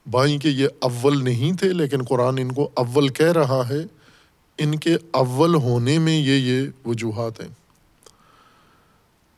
بھائی 0.10 0.38
کہ 0.38 0.47
یہ 0.47 0.67
اول 0.79 1.23
نہیں 1.23 1.57
تھے، 1.57 1.73
لیکن 1.73 2.03
قرآن 2.03 2.38
ان 2.38 2.51
کو 2.51 2.69
اول 2.73 3.07
کہہ 3.07 3.31
رہا 3.31 3.69
ہے۔ 3.69 3.86
ان 4.57 4.77
کے 4.77 4.97
اول 5.12 5.55
ہونے 5.55 5.99
میں 5.99 6.17
یہ 6.17 6.36
یہ 6.36 6.88
وجوہات 6.88 7.39
ہیں۔ 7.39 7.47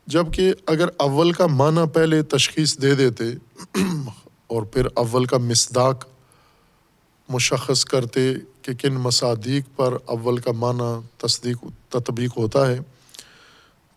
جبکہ 0.07 0.53
اگر 0.65 0.89
اول 0.97 1.31
کا 1.31 1.47
معنی 1.47 1.81
پہلے 1.93 2.23
تشخیص 2.23 2.81
دے 2.81 2.95
دیتے 2.95 3.23
اور 4.47 4.63
پھر 4.63 4.87
اول 4.93 5.25
کا 5.25 5.37
مصداق 5.37 6.05
مشخص 7.29 7.85
کرتے 7.85 8.33
کہ 8.61 8.73
کن 8.73 8.93
مصادیق 8.93 9.77
پر 9.77 9.97
اول 10.05 10.37
کا 10.37 10.51
معنی 10.51 11.07
تصدیق 11.17 11.57
تطبیق 11.89 12.37
ہوتا 12.37 12.67
ہے، 12.67 12.79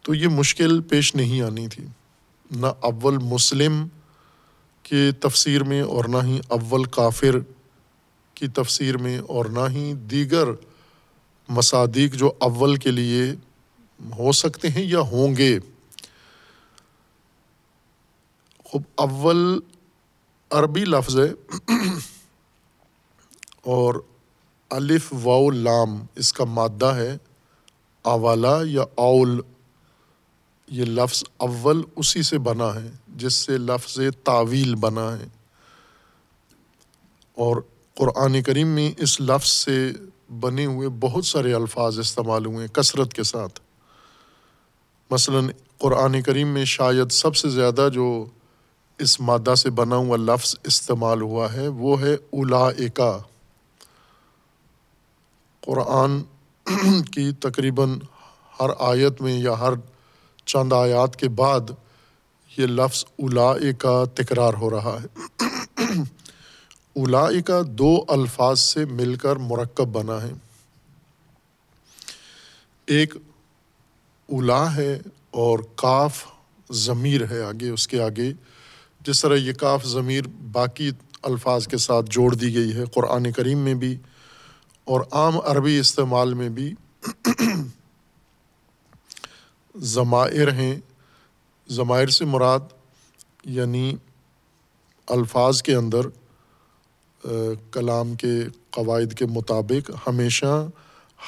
تو 0.03 0.15
یہ 0.15 0.29
مشکل 0.29 0.83
پیش 0.83 1.15
نہیں 1.15 1.43
آنی 1.43 1.69
تھی۔ 1.69 1.87
نہ 2.51 2.67
اول 2.67 3.19
مسلم 3.19 3.87
کے 4.83 5.11
تفسیر 5.21 5.65
میں 5.65 5.83
اور 5.83 6.05
نہ 6.05 6.17
ہی 6.25 6.41
اول 6.49 6.85
کافر 6.85 7.39
کی 8.35 8.49
تفسیر 8.49 8.97
میں 8.97 9.19
اور 9.19 9.45
نہ 9.45 9.71
ہی 9.71 9.93
دیگر 9.93 10.45
مصادیق 11.49 12.15
جو 12.15 12.33
اول 12.39 12.77
کے 12.77 12.91
لیے 12.91 13.23
ہو 14.19 14.33
سکتے 14.33 14.69
ہیں 14.69 14.87
یا 14.87 15.01
ہوں 15.01 15.37
گے۔ 15.37 15.59
خب 18.73 18.81
اول 18.95 19.59
عربی 20.51 20.85
لفظ 20.85 21.19
ہے۔ 21.19 21.33
اور 23.65 23.95
الف 24.71 25.13
و 25.13 25.51
لام 25.51 26.07
اس 26.15 26.33
کا 26.33 26.45
مادہ 26.45 26.87
ہے 26.87 27.17
اوالا 28.03 28.59
یا 28.65 28.85
اول، 28.95 29.41
یہ 30.69 30.85
لفظ 30.85 31.25
اول 31.37 31.83
اسی 31.97 32.23
سے 32.23 32.39
بنا 32.39 32.75
ہے، 32.75 32.91
جس 33.09 33.35
سے 33.35 33.59
لفظ 33.59 34.01
تعویل 34.25 34.75
بنا 34.75 35.19
ہے۔ 35.19 35.25
اور 37.35 37.57
قرآن 37.95 38.43
کریم 38.43 38.69
میں 38.69 38.93
اس 38.99 39.21
لفظ 39.21 39.49
سے 39.49 39.93
بنے 40.41 40.67
ہوئے 40.67 40.89
بہت 40.89 41.27
سارے 41.27 41.55
الفاظ 41.55 41.99
استعمال 41.99 42.47
ہوئے 42.47 42.59
ہیں 42.59 42.75
کثرت 42.75 43.15
کے 43.15 43.23
ساتھ۔ 43.23 43.61
مثلاً 45.11 45.49
قرآن 45.79 46.23
کریم 46.23 46.49
میں 46.49 46.65
شاید 46.65 47.13
سب 47.13 47.37
سے 47.37 47.49
زیادہ 47.49 47.89
جو 47.95 48.27
اس 48.99 49.21
مادہ 49.21 49.55
سے 49.55 49.71
بنا 49.71 49.97
ہوا 49.97 50.17
لفظ 50.17 50.55
استعمال 50.65 51.23
ہوا 51.23 51.53
ہے، 51.53 51.69
وہ 51.69 52.01
ہے 52.01 52.15
اولا 52.15 52.69
قرآن 55.67 56.23
کی 57.05 57.33
تقریباً 57.33 57.99
ہر 58.61 58.71
آیت 58.79 59.21
میں 59.21 59.39
یا 59.39 59.59
ہر 59.59 59.73
چند 60.47 60.73
آیات 60.73 61.17
کے 61.17 61.29
بعد 61.29 61.61
یہ 62.57 62.67
لفظ 62.67 63.05
الا 63.19 63.53
کا 63.79 64.05
تکرار 64.15 64.55
ہو 64.55 64.71
رہا 64.71 64.99
ہے۔ 65.03 65.07
الا 66.97 67.29
کا 67.47 67.61
دو 67.69 68.05
الفاظ 68.09 68.61
سے 68.61 68.85
مل 68.85 69.15
کر 69.15 69.37
مرکب 69.37 69.89
بنا 69.89 70.23
ہے۔ 70.23 70.33
ایک 72.87 73.17
الا 74.29 74.77
ہے 74.77 75.01
اور 75.31 75.59
کاف 75.77 76.25
ضمیر 76.71 77.31
ہے 77.31 77.43
آگے، 77.43 77.69
اس 77.69 77.89
کے 77.89 78.03
آگے۔ 78.03 78.33
جس 79.01 79.23
طرح 79.23 79.37
یہ 79.37 79.53
کاف 79.53 79.85
ضمیر 79.85 80.23
باقی 80.53 80.91
الفاظ 81.23 81.69
کے 81.69 81.77
ساتھ 81.77 82.07
جوڑ 82.11 82.35
دی 82.35 82.55
گئی 82.55 82.75
ہے، 82.77 82.85
قرآن 82.95 83.33
کریم 83.33 83.59
میں 83.59 83.75
بھی 83.75 83.97
اور 84.85 85.01
عام 85.13 85.39
عربی 85.45 85.79
استعمال 85.79 86.35
میں 86.35 86.49
بھی 86.49 86.75
ضمائر 89.75 90.53
ہیں۔ 90.53 90.75
ضمائر 91.69 92.09
سے 92.09 92.25
مراد 92.25 92.61
یعنی 93.45 93.97
الفاظ 95.09 95.63
کے 95.63 95.75
اندر 95.75 96.09
کلام 97.71 98.15
کے 98.15 98.33
قواعد 98.71 99.13
کے 99.15 99.27
مطابق 99.27 99.91
ہمیشہ 100.07 100.67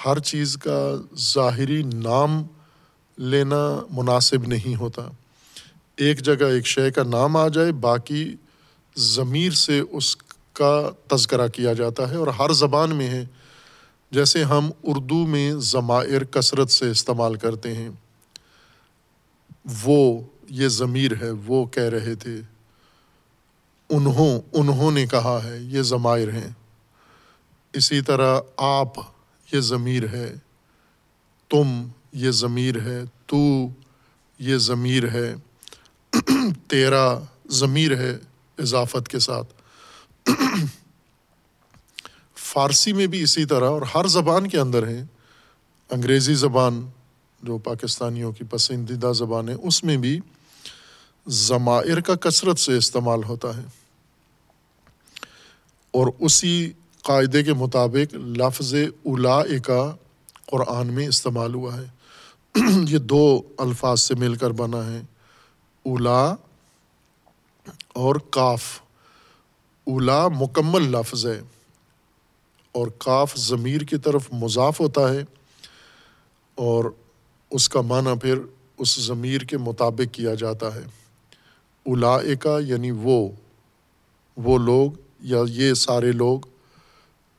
ہر 0.04 0.18
چیز 0.18 0.56
کا 0.56 0.94
ظاہری 1.34 1.82
نام 1.82 2.42
لینا 3.18 3.62
مناسب 3.90 4.46
نہیں 4.46 4.74
ہوتا۔ 4.76 5.02
ایک 5.96 6.22
جگہ 6.22 6.44
ایک 6.44 6.66
شے 6.66 6.90
کا 6.90 7.02
نام 7.02 7.36
آ 7.36 7.48
جائے، 7.48 7.72
باقی 7.72 8.34
ضمیر 8.96 9.52
سے 9.52 9.80
اس 9.80 10.16
کا 10.52 10.90
تذکرہ 11.08 11.48
کیا 11.48 11.72
جاتا 11.72 12.10
ہے 12.10 12.16
اور 12.16 12.26
ہر 12.26 12.52
زبان 12.52 12.96
میں 12.96 13.08
ہے۔ 13.08 13.24
جیسے 14.14 14.44
ہم 14.44 14.70
اردو 14.82 15.26
میں 15.26 15.52
ضمائر 15.52 16.24
کثرت 16.24 16.70
سے 16.70 16.90
استعمال 16.90 17.34
کرتے 17.34 17.74
ہیں۔ 17.74 17.88
وہ 19.82 20.20
یہ 20.48 20.68
ضمیر 20.68 21.12
ہے، 21.20 21.30
وہ 21.30 21.64
کہہ 21.64 21.82
رہے 21.82 22.14
تھے، 22.14 22.40
انہوں 23.90 24.40
انہوں 24.52 24.90
نے 24.90 25.06
کہا 25.06 25.40
ہے، 25.44 25.58
یہ 25.58 25.82
ضمائر 25.82 26.32
ہیں۔ 26.32 26.50
اسی 27.72 28.00
طرح 28.00 28.40
آپ، 28.56 28.92
یہ 29.52 29.60
ضمیر 29.60 30.08
ہے، 30.08 30.34
تم، 31.48 31.88
یہ 32.12 32.30
ضمیر 32.30 32.80
ہے، 32.80 33.02
تو، 33.26 33.68
یہ 34.38 34.56
ضمیر 34.56 35.10
ہے، 35.12 35.34
تیرا 36.68 37.18
ضمیر 37.48 37.96
ہے، 37.96 38.18
اضافت 38.58 39.08
کے 39.08 39.18
ساتھ۔ 39.18 39.54
فارسی 42.54 42.92
میں 42.92 43.06
بھی 43.06 43.22
اسی 43.22 43.44
طرح 43.44 43.68
اور 43.68 43.82
ہر 43.82 44.06
زبان 44.06 44.48
کے 44.48 44.58
اندر 44.58 44.86
ہے۔ 44.86 45.04
انگریزی 45.90 46.34
زبان 46.34 46.90
جو 47.42 47.58
پاکستانیوں 47.58 48.32
کی 48.32 48.44
پسندیدہ 48.50 49.12
زبان 49.14 49.48
ہے، 49.48 49.54
اس 49.54 49.84
میں 49.84 49.96
بھی 49.96 50.20
ضمائر 51.26 52.00
کا 52.00 52.14
کثرت 52.14 52.58
سے 52.58 52.76
استعمال 52.76 53.24
ہوتا 53.24 53.56
ہے۔ 53.56 53.62
اور 55.90 56.06
اسی 56.18 56.72
قاعدے 57.02 57.42
کے 57.42 57.52
مطابق 57.52 58.14
لفظ 58.14 58.74
الا 59.04 59.42
کا 59.64 59.96
قرآن 60.46 60.86
میں 60.86 61.08
استعمال 61.08 61.54
ہوا 61.54 61.76
ہے۔ 61.76 61.86
یہ 62.88 62.98
دو 62.98 63.42
الفاظ 63.58 64.00
سے 64.00 64.14
مل 64.14 64.34
کر 64.34 64.50
بنا 64.50 64.86
ہے۔ 64.86 65.00
اولا 65.82 66.34
اور 67.92 68.14
کاف۔ 68.14 68.80
اولا 69.86 70.28
مکمل 70.28 70.82
لفظ 70.82 71.26
ہے۔ 71.26 71.40
اور 72.74 72.86
کاف 72.98 73.36
ضمیر 73.36 73.80
کی 73.80 73.98
طرف 73.98 74.28
مضاف 74.32 74.80
ہوتا 74.80 75.14
ہے 75.14 75.24
اور 76.54 76.84
اس 77.50 77.68
کا 77.68 77.80
معنی 77.80 78.18
پھر 78.18 78.38
اس 78.78 79.00
ضمیر 79.00 79.40
کے 79.40 79.58
مطابق 79.58 80.14
کیا 80.14 80.34
جاتا 80.34 80.74
ہے۔ 80.74 80.84
اولا 81.86 82.18
کا 82.40 82.58
یعنی 82.58 82.90
وہ 82.90 83.28
وہ 84.36 84.58
لوگ 84.58 84.90
یا 85.20 85.38
یہ 85.48 85.74
سارے 85.74 86.12
لوگ 86.12 86.40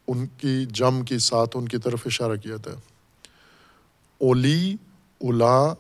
ان 0.08 0.26
کی 0.38 0.66
جم 0.70 1.04
کے 1.04 1.20
ساتھ 1.20 1.58
ان 1.58 1.68
کی 1.68 1.78
طرف 1.78 2.02
اشارہ 2.06 2.36
کیا 2.36 2.58
تھا 2.58 2.72
اولی، 4.18 4.76
اولا 5.22 5.74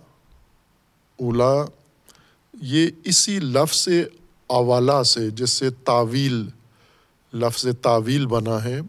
اولا، 1.20 1.65
یہ 2.62 2.88
اسی 3.04 3.39
لفظ 3.39 3.88
اوالا 4.48 5.04
سے، 5.04 5.30
جس 5.30 5.50
سے 5.50 5.70
تعویل 5.70 6.46
لفظ 7.34 7.68
تعویل 7.82 8.26
بنا 8.26 8.63
ہے۔ 8.63 8.80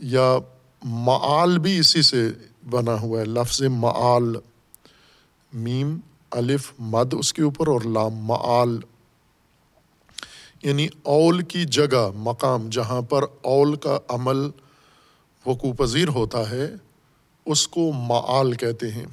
یا 0.00 0.38
معال 0.82 1.58
بھی 1.58 1.78
اسی 1.78 2.02
سے 2.02 2.30
بنا 2.70 3.00
ہوا 3.00 3.20
ہے، 3.20 3.24
لفظ 3.24 3.62
معال، 3.62 4.36
میم، 5.52 6.00
الف، 6.30 6.72
مد 6.78 7.14
اس 7.18 7.32
کے 7.32 7.42
اوپر 7.42 7.68
اور 7.68 7.80
لام 7.80 8.14
معال۔ 8.14 8.80
یعنی 10.62 10.88
اول 11.02 11.42
کی 11.42 11.64
جگہ، 11.64 12.10
مقام 12.14 12.68
جہاں 12.68 13.02
پر 13.02 13.22
اول 13.42 13.76
کا 13.76 13.98
عمل 14.08 14.50
وقوع 15.46 15.72
پذیر 15.72 16.08
ہوتا 16.08 16.50
ہے، 16.50 16.70
اس 17.46 17.68
کو 17.68 17.92
معال 17.92 18.52
کہتے 18.52 18.90
ہیں۔ 18.90 19.06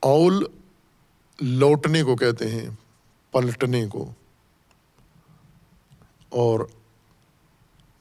اول 0.00 0.44
لوٹنے 1.40 2.02
کو 2.02 2.16
کہتے 2.16 2.48
ہیں، 2.48 2.70
پلٹنے 3.30 3.86
کو۔ 3.86 4.12
اور 6.30 6.60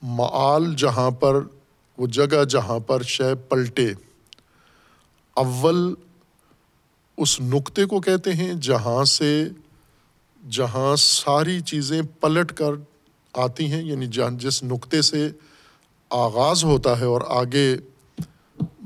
معال 0.02 0.74
جہاں 0.78 1.12
پر، 1.12 1.40
وہ 1.98 2.08
جگہ 2.08 2.44
جہاں 2.44 2.80
پر 2.80 3.02
شے 3.02 3.36
پلٹے۔ 3.36 3.94
اول 5.34 5.94
اس 7.18 7.40
نقطے 7.40 7.86
کو 7.86 8.00
کہتے 8.00 8.34
ہیں 8.34 8.54
جہاں 8.54 9.04
سے، 9.04 9.48
جہاں 10.50 10.96
ساری 10.96 11.60
چیزیں 11.60 12.02
پلٹ 12.20 12.54
کر 12.54 12.72
آتی 13.34 13.72
ہیں 13.72 13.84
یعنی 13.84 14.08
جہاں 14.08 14.30
جس 14.32 14.64
نقطے 14.64 15.02
سے 15.02 15.30
آغاز 16.10 16.64
ہوتا 16.64 17.00
ہے 17.00 17.06
اور 17.06 17.22
آگے 17.28 17.76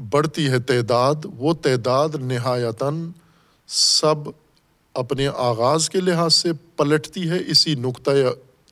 بڑھتی 0.09 0.47
ہے 0.47 0.59
تعداد، 0.59 1.15
وہ 1.25 1.53
تعداد 1.53 2.09
نہایتاً 2.15 3.11
سب 3.67 4.15
اپنے 4.93 5.27
آغاز 5.27 5.89
کے 5.89 5.99
لحاظ 5.99 6.33
سے 6.33 6.53
پلٹتی 6.53 7.29
ہے۔ 7.29 7.37
اسی 7.47 7.75
نقطۂ 7.75 8.11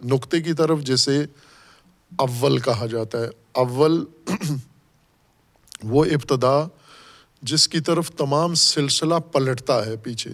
نقطے 0.04 0.42
کی 0.42 0.54
طرف 0.54 0.80
جسے 0.80 1.26
اول 2.16 2.58
کہا 2.58 2.86
جاتا 2.86 3.20
ہے۔ 3.20 3.28
اول 3.52 4.06
وہ 5.84 6.06
ابتدا 6.06 6.68
جس 7.42 7.68
کی 7.68 7.80
طرف 7.80 8.12
تمام 8.12 8.54
سلسلہ 8.54 9.16
پلٹتا 9.16 9.86
ہے 9.86 9.98
پیچھے۔ 9.98 10.32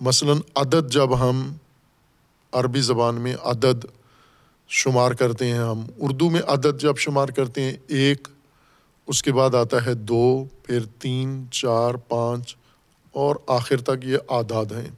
مثلاً 0.00 0.38
عدد 0.54 0.92
جب 0.92 1.20
ہم 1.20 1.56
عربی 2.52 2.80
زبان 2.80 3.14
میں 3.14 3.36
عدد 3.44 3.86
شمار 4.68 5.12
کرتے 5.12 5.46
ہیں، 5.46 5.58
ہم 5.58 5.86
اردو 5.98 6.30
میں 6.30 6.40
عدد 6.46 6.80
جب 6.80 6.96
شمار 6.96 7.28
کرتے 7.28 7.62
ہیں، 7.62 7.72
ایک، 7.86 8.28
اس 9.06 9.22
کے 9.22 9.32
بعد 9.32 9.54
آتا 9.54 9.86
ہے 9.86 9.94
دو، 9.94 10.44
پھر 10.62 10.84
تین، 10.98 11.44
چار، 11.50 11.94
پانچ، 11.94 12.56
اور 13.12 13.36
آخر 13.46 13.76
تک 13.76 14.04
یہ 14.04 14.18
اعداد 14.28 14.72
ہیں۔ 14.72 14.90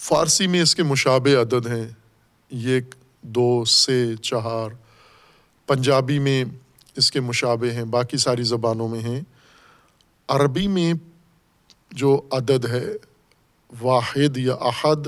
فارسی 0.00 0.46
میں 0.46 0.62
اس 0.62 0.74
کے 0.74 0.82
مشابہ 0.82 1.42
عدد 1.42 1.66
ہیں۔ 1.66 1.88
ایک 2.48 2.94
دو 3.22 3.64
سے 3.64 4.16
چار 4.16 4.70
پنجابی 5.66 6.18
میں 6.18 6.44
اس 6.96 7.10
کے 7.10 7.20
مشابے 7.20 7.70
ہیں، 7.70 7.84
باقی 7.84 8.16
ساری 8.16 8.42
زبانوں 8.42 8.88
میں 8.88 9.00
ہیں۔ 9.00 9.20
عربی 10.28 10.66
میں 10.66 10.94
جو 11.90 12.22
عدد 12.30 12.64
ہے، 12.64 12.86
واحد 13.80 14.36
یا 14.36 14.54
احد، 14.54 15.06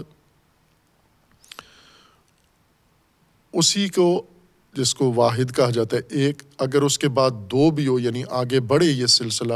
اسی 3.53 3.89
کو، 3.89 4.27
جس 4.73 4.95
کو 4.95 5.13
واحد 5.13 5.57
کہا 5.57 5.71
جاتا 5.71 5.97
ہے، 5.97 6.03
ایک، 6.11 6.43
اگر 6.59 6.83
اس 6.83 6.99
کے 6.99 7.09
بعد 7.09 7.31
دو 7.31 7.71
بھی 7.71 7.87
ہو 7.87 7.99
یعنی 7.99 8.23
آگے 8.31 8.61
بڑھے 8.61 8.87
یہ 8.87 9.07
سلسلہ 9.07 9.55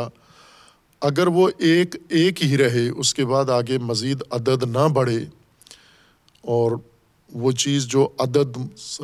اگر 1.05 1.27
وہ 1.27 1.49
ایک 1.59 1.97
ایک 2.09 2.43
ہی 2.45 2.57
رہے، 2.59 2.89
اس 2.89 3.15
کے 3.15 3.25
بعد 3.25 3.51
آگے 3.51 3.79
مزید 3.79 4.23
عدد 4.31 4.63
نہ 4.63 4.87
بڑھے، 4.93 5.25
اور 6.41 6.73
وہ 7.33 7.53
چیز 7.53 7.87
جو 7.87 8.09
عدد 8.19 8.57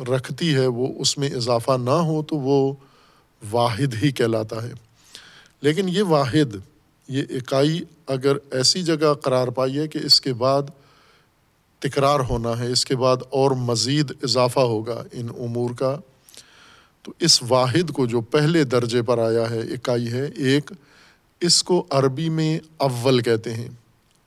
رکھتی 0.09 0.53
ہے، 0.55 0.65
وہ 0.67 0.87
اس 0.97 1.17
میں 1.17 1.29
اضافہ 1.29 1.77
نہ 1.81 1.97
ہو، 2.07 2.21
تو 2.23 2.35
وہ 2.35 2.73
واحد 3.51 4.03
ہی 4.03 4.11
کہلاتا 4.11 4.63
ہے۔ 4.63 4.73
لیکن 5.61 5.89
یہ 5.89 6.03
واحد، 6.03 6.55
یہ 7.09 7.23
اکائی 7.29 7.79
اگر 8.07 8.37
ایسی 8.51 8.83
جگہ 8.83 9.13
قرار 9.13 9.47
پائی 9.47 9.77
ہے 9.79 9.87
کہ 9.87 9.99
اس 10.03 10.21
کے 10.21 10.33
بعد 10.33 10.69
تکرار 11.79 12.19
ہونا 12.19 12.59
ہے، 12.59 12.71
اس 12.71 12.85
کے 12.85 12.95
بعد 12.95 13.17
اور 13.29 13.51
مزید 13.51 14.11
اضافہ 14.23 14.59
ہوگا 14.59 15.03
ان 15.11 15.27
امور 15.39 15.69
کا، 15.79 15.95
تو 17.03 17.11
اس 17.19 17.43
واحد 17.43 17.91
کو 17.91 18.05
جو 18.05 18.21
پہلے 18.21 18.63
درجے 18.63 19.01
پر 19.01 19.17
آیا 19.17 19.49
ہے، 19.49 19.59
اکائی 19.59 20.11
ہے، 20.11 20.25
ایک 20.35 20.71
اس 21.41 21.63
کو 21.63 21.85
عربی 21.89 22.29
میں 22.29 22.59
اول 22.77 23.21
کہتے 23.21 23.53
ہیں۔ 23.53 23.67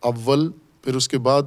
اول، 0.01 0.51
پھر 0.83 0.95
اس 0.95 1.09
کے 1.09 1.19
بعد 1.19 1.43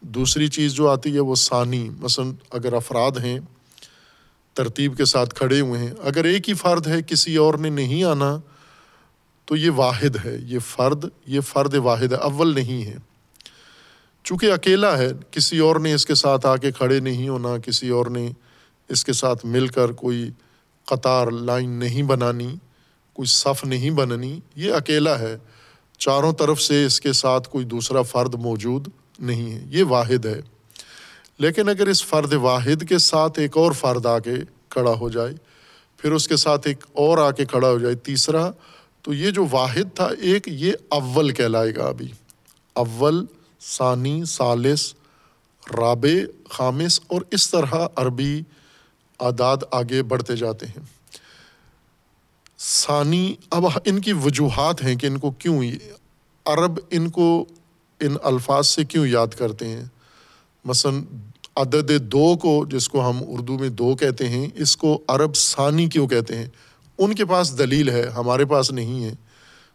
دوسری 0.00 0.48
چیز 0.48 0.72
جو 0.72 0.88
آتی 0.88 1.14
ہے 1.14 1.20
وہ 1.20 1.34
ثانی۔ 1.34 1.90
مثلاً 2.00 2.32
اگر 2.50 2.72
افراد 2.72 3.10
ہیں، 3.10 3.40
ترتیب 4.54 4.96
کے 4.96 5.04
ساتھ 5.04 5.34
کھڑے 5.34 5.60
ہوئے 5.60 5.80
ہیں، 5.80 5.90
اگر 6.02 6.24
ایک 6.24 6.48
ہی 6.48 6.54
فرد 6.54 6.86
ہے، 6.86 7.02
کسی 7.06 7.36
اور 7.36 7.54
نے 7.54 7.70
نہیں 7.70 8.04
آنا، 8.04 8.38
تو 9.44 9.56
یہ 9.56 9.70
واحد 9.70 10.26
ہے۔ 10.26 10.38
یہ 10.42 10.58
فرد 10.58 11.04
یہ 11.26 11.40
فرد 11.40 11.74
واحد 11.74 12.12
ہے، 12.12 12.16
اول 12.16 12.54
نہیں 12.54 12.84
ہے۔ 12.84 12.96
چونکہ 14.24 14.52
اکیلا 14.52 14.98
ہے، 14.98 15.08
کسی 15.30 15.58
اور 15.58 15.76
نے 15.76 15.94
اس 15.94 16.06
کے 16.06 16.14
ساتھ 16.14 16.46
آ 16.46 16.56
کے 16.56 16.72
کھڑے 16.72 17.00
نہیں 17.00 17.28
ہونا، 17.28 17.58
کسی 17.58 17.88
اور 17.88 18.06
نے 18.06 18.30
اس 18.88 19.04
کے 19.04 19.12
ساتھ 19.12 19.46
مل 19.46 19.68
کر 19.68 19.92
کوئی 19.92 20.30
قطار 20.84 21.26
لائن 21.26 21.70
نہیں 21.70 22.02
بنانی۔ 22.02 22.56
کوئی 23.16 23.26
صف 23.26 23.64
نہیں 23.64 23.90
بنانی 23.90 24.40
یہ 24.56 24.72
اکیلا 24.72 25.18
ہے۔ 25.18 25.36
چاروں 25.98 26.32
طرف 26.32 26.62
سے 26.62 26.84
اس 26.84 27.00
کے 27.00 27.12
ساتھ 27.12 27.48
کوئی 27.48 27.64
دوسرا 27.64 28.02
فرد 28.02 28.34
موجود 28.34 28.88
نہیں 29.18 29.52
ہے، 29.52 29.64
یہ 29.68 29.84
واحد 29.84 30.26
ہے۔ 30.26 30.40
لیکن 31.38 31.68
اگر 31.68 31.86
اس 31.86 32.04
فرد 32.04 32.32
واحد 32.32 32.88
کے 32.88 32.98
ساتھ 32.98 33.38
ایک 33.38 33.56
اور 33.56 33.72
فرد 33.72 34.06
آ 34.06 34.18
کے 34.18 34.34
کھڑا 34.68 34.90
ہو 34.90 35.08
جائے، 35.08 35.34
پھر 35.96 36.12
اس 36.12 36.28
کے 36.28 36.36
ساتھ 36.36 36.68
ایک 36.68 36.84
اور 36.92 37.18
آ 37.18 37.30
کے 37.30 37.44
کھڑا 37.44 37.70
ہو 37.70 37.78
جائے 37.78 37.94
تیسرا، 37.94 38.50
تو 39.02 39.14
یہ 39.14 39.30
جو 39.30 39.46
واحد 39.50 39.96
تھا 39.96 40.08
ایک، 40.20 40.48
یہ 40.48 40.72
اول 40.88 41.30
کہلائے 41.30 41.76
گا 41.76 41.84
ابھی۔ 41.84 42.08
اول، 42.72 43.24
ثانی، 43.60 44.24
ثالث، 44.24 44.92
رابع، 45.78 46.48
خامس 46.50 47.00
اور 47.06 47.22
اس 47.30 47.50
طرح 47.50 47.74
عربی 47.96 48.42
اعداد 49.20 49.56
آگے 49.70 50.02
بڑھتے 50.02 50.36
جاتے 50.36 50.66
ہیں۔ 50.66 50.95
ثانی، 52.58 53.34
اب 53.50 53.66
ان 53.84 54.00
کی 54.00 54.12
وجوہات 54.12 54.84
ہیں 54.84 54.96
کہ 54.96 55.06
ان 55.06 55.18
کو 55.18 55.30
کیوں 55.30 55.62
عرب 56.44 56.78
ان 56.90 57.10
کو 57.10 57.44
ان 58.00 58.16
الفاظ 58.22 58.66
سے 58.66 58.84
کیوں 58.84 59.06
یاد 59.06 59.26
کرتے 59.26 59.68
ہیں؟ 59.68 59.84
مثلاً 60.64 61.04
عدد 61.56 62.02
دو 62.02 62.36
کو 62.36 62.66
جس 62.70 62.88
کو 62.88 63.10
ہم 63.10 63.18
اردو 63.26 63.58
میں 63.58 63.68
دو 63.68 63.96
کہتے 63.96 64.28
ہیں، 64.28 64.48
اس 64.54 64.76
کو 64.76 65.02
عرب 65.08 65.36
ثانی 65.36 65.86
کیوں 65.86 66.08
کہتے 66.08 66.36
ہیں؟ 66.36 66.46
ان 66.98 67.14
کے 67.14 67.24
پاس 67.24 67.58
دلیل 67.58 67.90
ہے، 67.90 68.08
ہمارے 68.16 68.44
پاس 68.44 68.70
نہیں 68.70 69.04
ہے۔ 69.04 69.14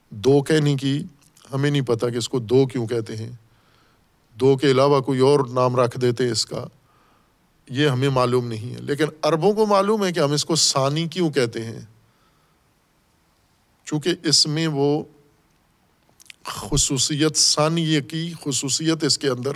دو 0.09 0.41
کہنے 0.41 0.75
کی 0.75 1.03
ہمیں 1.53 1.71
نہیں 1.71 1.81
پتہ 1.81 2.05
کہ 2.05 2.17
اس 2.17 2.29
کو 2.29 2.39
دو 2.39 2.65
کیوں 2.65 2.87
کہتے 2.87 3.15
ہیں۔ 3.15 3.31
دو 4.39 4.57
کے 4.57 4.71
علاوہ 4.71 4.99
کوئی 5.01 5.19
اور 5.19 5.39
نام 5.39 5.75
رکھ 5.75 5.99
دیتے 5.99 6.29
اس 6.29 6.45
کا۔ 6.45 6.67
یہ 7.69 7.87
ہمیں 7.87 8.09
معلوم 8.09 8.47
نہیں 8.47 8.75
ہے۔ 8.75 8.81
لیکن 8.81 9.05
عربوں 9.21 9.53
کو 9.53 9.65
معلوم 9.65 10.05
ہے 10.05 10.11
کہ 10.11 10.19
ہم 10.19 10.31
اس 10.31 10.45
کو 10.45 10.55
ثانی 10.55 11.07
کیوں 11.07 11.29
کہتے 11.29 11.65
ہیں؟ 11.65 11.79
چونکہ 13.85 14.09
اس 14.23 14.47
میں 14.47 14.67
وہ 14.67 15.03
خصوصیت 16.43 17.35
ثانیہ 17.35 18.01
کی 18.01 18.33
خصوصیت 18.43 19.03
اس 19.03 19.17
کے 19.17 19.29
اندر 19.29 19.51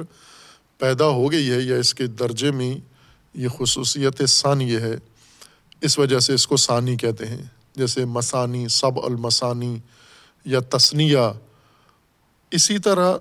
پیدا 0.78 1.08
ہو 1.08 1.32
گئی 1.32 1.52
ہے 1.52 1.60
یا 1.60 1.76
اس 1.76 1.94
کے 1.94 2.08
درجے 2.08 2.52
میں 2.52 2.78
یہ 3.34 3.48
خصوصیت 3.48 4.30
ثانیہ 4.30 4.80
ہے، 4.80 4.96
اس 5.82 6.00
وجہ 6.00 6.20
سے 6.20 6.34
اس 6.34 6.48
کو 6.48 6.58
ثانی 6.58 6.96
کہتے 6.98 7.26
ہیں۔ 7.26 7.44
جیسے 7.76 8.06
مسانی، 8.06 8.68
سب 8.68 9.00
المسانی 9.06 9.80
یا 10.46 10.60
تسنیہ 10.60 11.18
اسی 12.52 12.78
طرح 12.80 13.18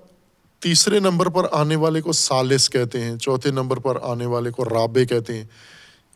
تیسرے 0.59 0.99
نمبر 0.99 1.29
پر 1.29 1.45
آنے 1.51 1.75
والے 1.75 2.01
کو 2.01 2.11
سالس 2.11 2.69
کہتے 2.69 3.01
ہیں، 3.01 3.17
چوتھے 3.17 3.51
نمبر 3.51 3.77
پر 3.77 3.97
آنے 4.01 4.25
والے 4.25 4.51
کو 4.51 4.65
رابع 4.65 5.03
کہتے 5.03 5.37
ہیں۔ 5.37 5.45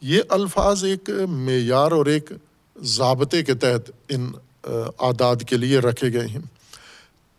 یہ 0.01 0.21
الفاظ 0.29 0.83
ایک 0.83 1.09
معیار 1.29 1.91
اور 1.91 2.05
ایک 2.05 2.31
ضابطے 2.81 3.43
کے 3.43 3.53
تحت 3.53 3.91
ان 4.09 4.31
اعداد 4.99 5.35
کے 5.35 5.57
لیے 5.57 5.79
رکھے 5.79 6.13
گئے 6.13 6.27
ہیں۔ 6.27 6.39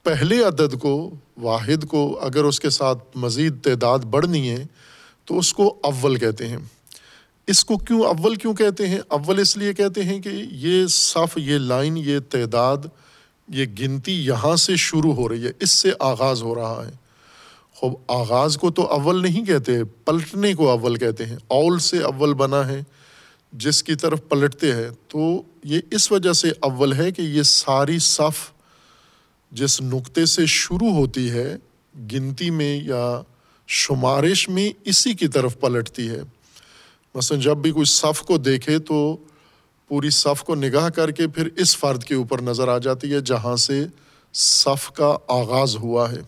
پہلے 0.02 0.44
عدد 0.44 0.80
کو، 0.80 1.14
واحد 1.36 1.84
کو 1.84 2.20
اگر 2.22 2.44
اس 2.44 2.60
کے 2.60 2.70
ساتھ 2.70 3.04
مزید 3.14 3.54
تعداد 3.62 3.98
بڑھنی 3.98 4.50
ہے، 4.50 4.66
تو 5.24 5.38
اس 5.38 5.54
کو 5.54 5.78
اول 5.82 6.16
کہتے 6.16 6.48
ہیں۔ 6.48 6.56
اس 7.46 7.64
کو 7.64 7.78
کیوں 7.78 8.02
اول 8.02 8.34
کیوں 8.34 8.54
کہتے 8.54 8.88
ہیں؟ 8.88 9.00
اول 9.08 9.38
اس 9.38 9.56
لیے 9.56 9.72
کہتے 9.72 10.02
ہیں 10.02 10.20
کہ 10.20 10.28
یہ 10.50 10.86
صف، 10.86 11.38
یہ 11.38 11.58
لائن، 11.58 11.96
یہ 11.96 12.18
تعداد، 12.30 12.76
یہ 13.48 13.64
گنتی 13.80 14.26
یہاں 14.26 14.56
سے 14.56 14.76
شروع 14.76 15.14
ہو 15.14 15.28
رہی 15.28 15.44
ہے، 15.44 15.50
اس 15.60 15.70
سے 15.70 15.90
آغاز 15.98 16.42
ہو 16.42 16.54
رہا 16.54 16.84
ہے۔ 16.86 16.92
خوب، 17.74 17.94
آغاز 18.08 18.56
کو 18.56 18.70
تو 18.70 18.82
اول 18.82 19.22
نہیں 19.22 19.44
کہتے، 19.44 19.84
پلٹنے 19.84 20.54
کو 20.54 20.70
اول 20.70 20.96
کہتے 20.96 21.26
ہیں۔ 21.26 21.36
اول 21.48 21.78
سے 21.78 21.98
اول 21.98 22.34
بنا 22.34 22.68
ہے۔ 22.68 22.82
جس 23.52 23.82
کی 23.82 23.94
طرف 23.94 24.20
پلٹتے 24.28 24.72
ہیں، 24.72 24.88
تو 25.08 25.42
یہ 25.64 25.80
اس 25.90 26.12
وجہ 26.12 26.32
سے 26.32 26.52
اول 26.60 26.92
ہے 26.92 27.10
کہ 27.10 27.22
یہ 27.22 27.42
ساری 27.42 27.98
صف 27.98 28.50
جس 29.52 29.80
نقطے 29.80 30.26
سے 30.26 30.46
شروع 30.46 30.92
ہوتی 30.92 31.30
ہے، 31.30 31.56
گنتی 32.12 32.50
میں 32.50 32.80
یا 32.82 33.22
شمارش 33.68 34.48
میں 34.48 34.70
اسی 34.84 35.14
کی 35.14 35.28
طرف 35.28 35.60
پلٹتی 35.60 36.08
ہے۔ 36.08 36.20
مثلاً 37.14 37.40
جب 37.40 37.56
بھی 37.56 37.70
کوئی 37.70 37.84
صف 37.84 38.22
کو 38.22 38.38
دیکھے 38.38 38.78
تو 38.78 39.16
پوری 39.88 40.10
صف 40.10 40.42
کو 40.42 40.54
نگاہ 40.54 40.88
کر 40.88 41.10
کے 41.10 41.28
پھر 41.28 41.48
اس 41.56 41.76
فرد 41.76 42.04
کے 42.04 42.14
اوپر 42.14 42.42
نظر 42.42 42.68
آ 42.68 42.78
جاتی 42.78 43.12
ہے 43.12 43.20
جہاں 43.20 43.56
سے 43.56 43.86
صف 44.34 44.90
کا 44.90 45.16
آغاز 45.28 45.76
ہوا 45.76 46.12
ہے۔ 46.12 46.20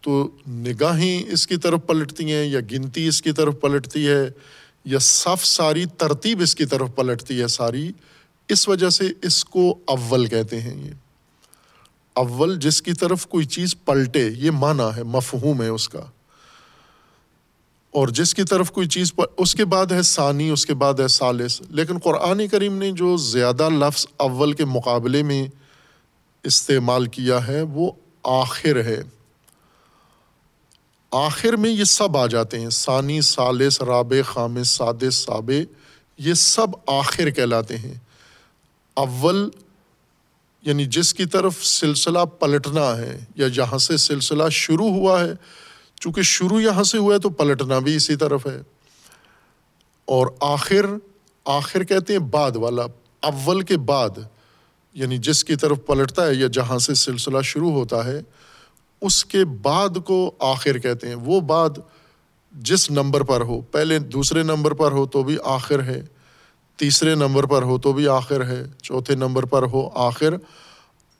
تو 0.00 0.30
نگاہیں 0.48 1.32
اس 1.32 1.46
کی 1.46 1.56
طرف 1.56 1.80
پلٹتی 1.86 2.32
ہیں 2.32 2.46
یا 2.46 2.60
گنتی 2.60 3.08
اس 3.08 3.22
کی 3.22 3.32
طرف 3.32 3.54
پلٹتی 3.60 4.08
ہے 4.08 4.30
یا 4.84 4.98
صف 4.98 5.46
ساری 5.46 5.84
ترتیب 5.84 6.40
اس 6.40 6.54
کی 6.54 6.64
طرف 6.64 6.88
پلٹتی 6.94 7.40
ہے 7.40 7.46
ساری، 7.46 7.92
اس 8.48 8.68
وجہ 8.68 8.88
سے 8.88 9.04
اس 9.22 9.44
کو 9.44 9.78
اول 9.86 10.26
کہتے 10.26 10.60
ہیں 10.60 10.84
یہ۔ 10.84 10.90
اول 12.14 12.58
جس 12.58 12.82
کی 12.82 12.92
طرف 12.92 13.26
کوئی 13.26 13.46
چیز 13.46 13.74
پلٹے، 13.84 14.30
یہ 14.36 14.50
معنی 14.50 14.96
ہے، 14.96 15.02
مفہوم 15.02 15.62
ہے 15.62 15.68
اس 15.68 15.88
کا۔ 15.88 16.00
اور 17.90 18.08
جس 18.08 18.34
کی 18.34 18.42
طرف 18.42 18.70
کوئی 18.70 18.88
چیز 18.88 19.14
پر 19.14 19.24
اس 19.36 19.54
کے 19.54 19.64
بعد 19.64 19.86
ہے 19.92 20.02
ثانی، 20.02 20.50
اس 20.50 20.66
کے 20.66 20.74
بعد 20.74 20.94
ہے 21.00 21.08
سالس 21.08 21.62
لیکن 21.70 21.98
قرآن 21.98 22.48
کریم 22.48 22.78
نے 22.78 22.92
جو 22.92 23.16
زیادہ 23.16 23.68
لفظ 23.68 24.06
اول 24.16 24.52
کے 24.52 24.64
مقابلے 24.64 25.22
میں 25.22 25.46
استعمال 26.42 27.06
کیا 27.06 27.46
ہے، 27.46 27.62
وہ 27.62 27.90
آخر 28.22 28.84
ہے۔ 28.84 29.02
آخر 31.10 31.52
میں 31.52 31.70
یہ 31.70 31.84
سب 31.84 32.16
آ 32.16 32.26
جاتے 32.26 32.60
ہیں۔ 32.60 32.70
ثانی 32.70 33.20
سالس 33.20 33.82
راب 33.82 34.12
خام 34.26 34.62
سادس 34.62 35.14
صاب 35.14 35.50
یہ 36.18 36.34
سب 36.34 36.66
آخر 36.86 37.30
کہلاتے 37.30 37.78
ہیں۔ 37.78 37.94
اول 38.94 39.48
یعنی 40.62 40.84
جس 40.84 41.14
کی 41.14 41.26
طرف 41.26 41.64
سلسلہ 41.66 42.18
پلٹنا 42.18 42.96
ہے 42.96 43.24
یا 43.34 43.48
جہاں 43.48 43.78
سے 43.78 43.96
سلسلہ 43.96 44.42
شروع 44.50 44.88
ہوا 44.88 45.20
ہے، 45.20 45.32
چونکہ 46.00 46.22
شروع 46.22 46.60
یہاں 46.60 46.82
سے 46.82 46.98
ہوا 46.98 47.14
ہے 47.14 47.18
تو 47.18 47.30
پلٹنا 47.30 47.78
بھی 47.78 47.96
اسی 47.96 48.16
طرف 48.16 48.46
ہے۔ 48.46 48.62
اور 50.04 50.26
آخر 50.40 50.86
آخر 51.44 51.84
کہتے 51.84 52.12
ہیں 52.12 52.20
بعد 52.20 52.56
والا، 52.56 52.82
اول 53.20 53.60
کے 53.60 53.76
بعد 53.76 54.10
یعنی 54.94 55.18
جس 55.18 55.44
کی 55.44 55.56
طرف 55.56 55.78
پلٹتا 55.86 56.26
ہے 56.26 56.34
یا 56.34 56.46
جہاں 56.52 56.78
سے 56.78 56.94
سلسلہ 56.94 57.42
شروع 57.44 57.72
ہوتا 57.72 58.04
ہے 58.04 58.20
اس 59.00 59.24
کے 59.24 59.44
بعد 59.44 59.88
کو 60.04 60.34
آخر 60.38 60.78
کہتے 60.78 61.08
ہیں۔ 61.08 61.14
وہ 61.14 61.40
بعد 61.40 61.70
جس 62.52 62.90
نمبر 62.90 63.22
پر 63.22 63.40
ہو، 63.40 63.60
پہلے 63.60 63.98
دوسرے 63.98 64.42
نمبر 64.42 64.74
پر 64.74 64.92
ہو 64.92 65.06
تو 65.06 65.22
بھی 65.22 65.36
آخر 65.44 65.82
ہے، 65.82 66.02
تیسرے 66.76 67.14
نمبر 67.14 67.46
پر 67.46 67.62
ہو 67.62 67.78
تو 67.78 67.92
بھی 67.92 68.08
آخر 68.08 68.44
ہے، 68.44 68.62
چوتھے 68.82 69.14
نمبر 69.14 69.44
پر 69.44 69.62
ہو 69.62 69.88
آخر۔ 69.94 70.34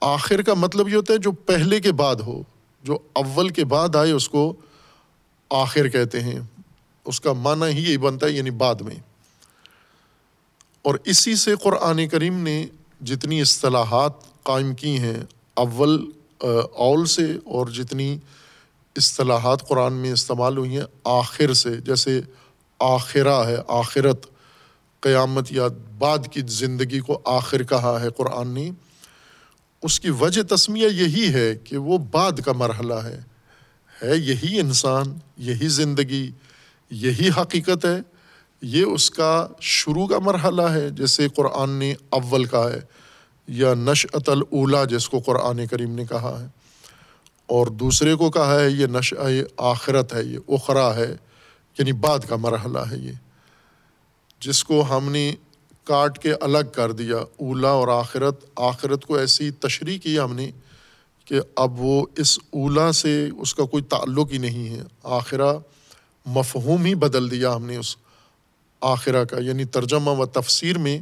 آخر 0.01 0.43
کا 0.43 0.55
مطلب 0.55 0.89
یہ 0.89 0.97
ہوتا 0.97 1.13
ہے 1.13 1.19
جو 1.19 1.33
پہلے 1.33 1.81
کے 1.81 1.93
بعد 1.93 2.17
ہو، 2.17 2.43
جو 2.83 2.99
اول 3.13 3.49
کے 3.49 3.65
بعد 3.65 3.97
آئے، 3.97 4.11
اس 4.11 4.29
کو 4.29 4.55
آخر 5.51 5.89
کہتے 5.89 6.21
ہیں۔ 6.21 6.41
اس 7.05 7.21
کا 7.21 7.33
معنی 7.33 7.65
ہی 7.65 7.83
یہی 7.83 7.97
بنتا 7.97 8.27
ہے 8.27 8.33
یعنی 8.33 8.51
بعد 8.51 8.75
میں۔ 8.75 8.95
اور 10.83 10.95
اسی 11.05 11.35
سے 11.35 11.55
قرآن 11.63 12.09
کریم 12.09 12.35
نے 12.35 12.67
جتنی 13.01 13.41
اصطلاحات 13.41 14.43
قائم 14.43 14.75
کی 14.75 14.99
ہیں، 14.99 15.17
اول 15.55 16.11
اول 16.75 17.07
سے 17.07 17.33
اور 17.45 17.67
جتنی 17.67 18.19
اصطلاحات 18.97 19.69
قرآن 19.69 19.93
میں 19.93 20.13
استعمال 20.13 20.59
ہوئی 20.59 20.77
ہیں، 20.77 20.85
آخر 21.05 21.55
سے، 21.55 21.77
جیسے 21.77 22.21
آخرہ 22.79 23.47
ہے، 23.47 23.57
آخرت، 23.69 24.27
قیامت 25.01 25.53
یا 25.53 25.69
بعد 25.99 26.19
کی 26.31 26.41
زندگی 26.49 27.01
کو 27.01 27.21
آخر 27.25 27.63
کہا 27.63 28.01
ہے 28.01 28.11
قرآن 28.17 28.49
نے۔ 28.49 28.71
اس 29.83 30.01
کی 30.01 30.11
وجہ 30.11 30.43
تسمیہ 30.43 30.89
یہی 30.89 31.35
ہے 31.35 31.55
کہ 31.65 31.77
وہ 31.77 31.99
بعد 31.99 32.33
کا 32.45 32.53
مرحلہ 32.53 32.95
ہے۔ 32.95 33.21
ہے 34.03 34.17
یہی 34.17 34.61
انسان، 34.61 35.19
یہی 35.37 35.69
زندگی، 35.69 36.31
یہی 36.91 37.29
حقیقت 37.41 37.85
ہے۔ 37.85 37.99
یہ 38.63 38.85
اس 38.85 39.11
کا 39.11 39.49
شروع 39.61 40.07
کا 40.07 40.19
مرحلہ 40.19 40.63
ہے 40.63 40.91
جیسے 40.91 41.29
قرآن 41.29 41.71
نے 41.71 41.95
اول 42.11 42.45
کا 42.45 42.71
ہے۔ 42.73 43.00
یا 43.51 43.73
نشعت 43.77 44.29
الاولا 44.29 44.85
جس 44.85 45.09
کو 45.09 45.19
قرآن 45.19 45.67
کریم 45.67 45.95
نے 45.95 46.05
کہا 46.05 46.39
ہے، 46.41 46.47
اور 47.49 47.67
دوسرے 47.79 48.15
کو 48.15 48.31
کہا 48.31 48.61
ہے 48.61 48.71
یہ 48.71 48.87
نش 48.87 49.13
آخرت 49.57 50.15
ہے، 50.15 50.23
یہ 50.25 50.39
اخرا 50.49 50.95
ہے 50.97 51.11
یعنی 51.79 51.93
بعد 52.01 52.29
کا 52.29 52.37
مرحلہ 52.37 52.79
ہے 52.91 52.97
یہ۔ 52.99 53.13
جس 54.43 54.63
کو 54.65 54.83
ہم 54.91 55.11
نے 55.13 55.33
کاٹ 55.87 56.19
کے 56.19 56.33
الگ 56.41 56.71
کر 56.75 56.93
دیا 56.93 57.17
اولا 57.17 57.71
اور 57.71 57.89
آخرت 57.91 58.45
آخرت 58.63 59.05
کو 59.05 59.17
ایسی 59.17 59.51
تشریح 59.61 59.99
کی 59.99 60.19
ہم 60.19 60.35
نے 60.35 60.51
کہ 61.27 61.41
اب 61.57 61.81
وہ 61.81 62.05
اس 62.17 62.39
اولا 62.53 62.91
سے 62.93 63.15
اس 63.37 63.55
کا 63.55 63.65
کوئی 63.65 63.83
تعلق 63.89 64.33
ہی 64.33 64.39
نہیں 64.39 64.69
ہے۔ 64.69 64.83
آخرہ 65.19 65.53
مفہوم 66.27 66.85
ہی 66.85 66.95
بدل 66.97 67.31
دیا 67.31 67.55
ہم 67.55 67.67
نے 67.67 67.77
اس 67.77 67.97
آخرہ 68.83 69.25
کا 69.25 69.39
یعنی 69.39 69.65
ترجمہ 69.75 70.11
و 70.11 70.27
تفسیر 70.33 70.79
میں 70.79 70.99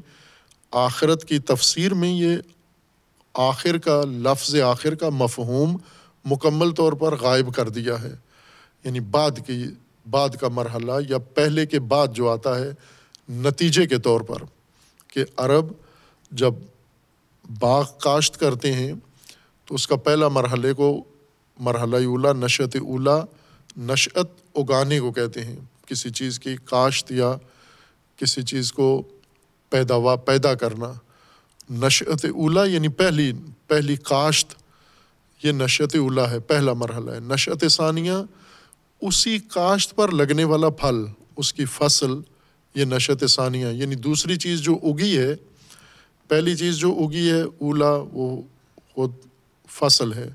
آخرت 0.71 1.25
کی 1.25 1.39
تفسیر 1.39 1.95
میں 1.95 2.09
یہ 2.09 2.37
آخر 3.35 3.79
کا 3.79 4.03
لفظ 4.05 4.61
آخر 4.61 4.95
کا 4.95 5.09
مفہوم 5.09 5.77
مکمل 6.25 6.71
طور 6.71 6.93
پر 6.93 7.17
غائب 7.21 7.55
کر 7.55 7.69
دیا 7.69 8.03
ہے۔ 8.03 8.13
یعنی 8.85 9.01
بعد 9.01 9.31
کی، 9.47 9.67
بعد 10.11 10.29
کا 10.29 10.49
مرحلہ 10.49 10.93
یا 11.09 11.19
پہلے 11.19 11.67
کے 11.67 11.81
بعد 11.81 12.09
جو 12.09 12.31
آتا 12.31 12.59
ہے، 12.59 12.71
نتیجے 13.29 13.87
کے 13.87 13.99
طور 13.99 14.21
پر 14.21 14.37
کہ 15.09 15.25
عرب 15.37 15.67
جب 16.31 16.55
باغ 17.59 17.85
کاشت 18.03 18.41
کرتے 18.41 18.73
ہیں 18.73 18.93
تو 19.65 19.75
اس 19.75 19.89
کا 19.89 19.97
پہلا 19.97 20.29
مرحلے 20.29 20.73
کو 20.73 21.05
مرحلہ 21.59 21.97
اولا 21.97 22.33
نشت 22.33 22.77
اولا 22.77 23.25
نشت 23.77 24.19
اگانے 24.55 25.01
کو 25.01 25.13
کہتے 25.13 25.45
ہیں۔ 25.45 25.57
کسی 25.87 26.11
چیز 26.11 26.41
کی 26.41 26.57
کاشت 26.65 27.13
یا 27.13 27.37
کسی 28.17 28.43
چیز 28.43 28.73
کو 28.73 29.03
پیداوار 29.71 30.17
پیدا 30.17 30.55
کرنا. 30.55 30.93
نشت 31.71 32.25
اولا 32.25 32.65
یعنی 32.65 32.89
پہلی 32.89 33.33
پہلی 33.67 33.97
کاشت 33.97 34.55
یہ 35.43 35.53
نشت 35.53 35.97
اولا 35.97 36.31
ہے، 36.31 36.41
پہلا 36.41 36.73
مرحلہ 36.73 37.11
ہے. 37.11 37.21
نشت 37.21 37.65
ثانیہ، 37.71 38.13
اسی 39.01 39.39
کاشت 39.39 39.97
پر 39.97 40.09
لگنے 40.09 40.45
والا 40.45 40.69
پھل، 40.69 41.05
اس 41.37 41.53
کی 41.53 41.65
فصل، 41.65 42.11
یہ 42.75 42.85
نشت 42.85 43.31
ثانیہ 43.31 43.67
یعنی 43.67 43.95
دوسری 43.95 44.37
چیز 44.37 44.61
جو 44.61 44.79
اگی 44.83 45.19
ہے، 45.19 45.35
پہلی 46.29 46.57
چیز 46.57 46.77
جو 46.77 46.93
اگی 46.93 47.31
ہے، 47.31 47.43
اولا، 47.43 47.91
وہ 48.13 48.43
خود 48.95 49.13
فصل 49.69 50.13
ہے۔ 50.13 50.29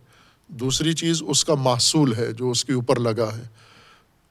دوسری 0.47 0.93
چیز 0.93 1.23
اس 1.27 1.45
کا 1.45 1.55
محصول 1.55 2.15
ہے، 2.15 2.31
جو 2.31 2.51
اس 2.51 2.65
کے 2.65 2.73
اوپر 2.73 2.99
لگا 2.99 3.37
ہے۔ 3.37 3.43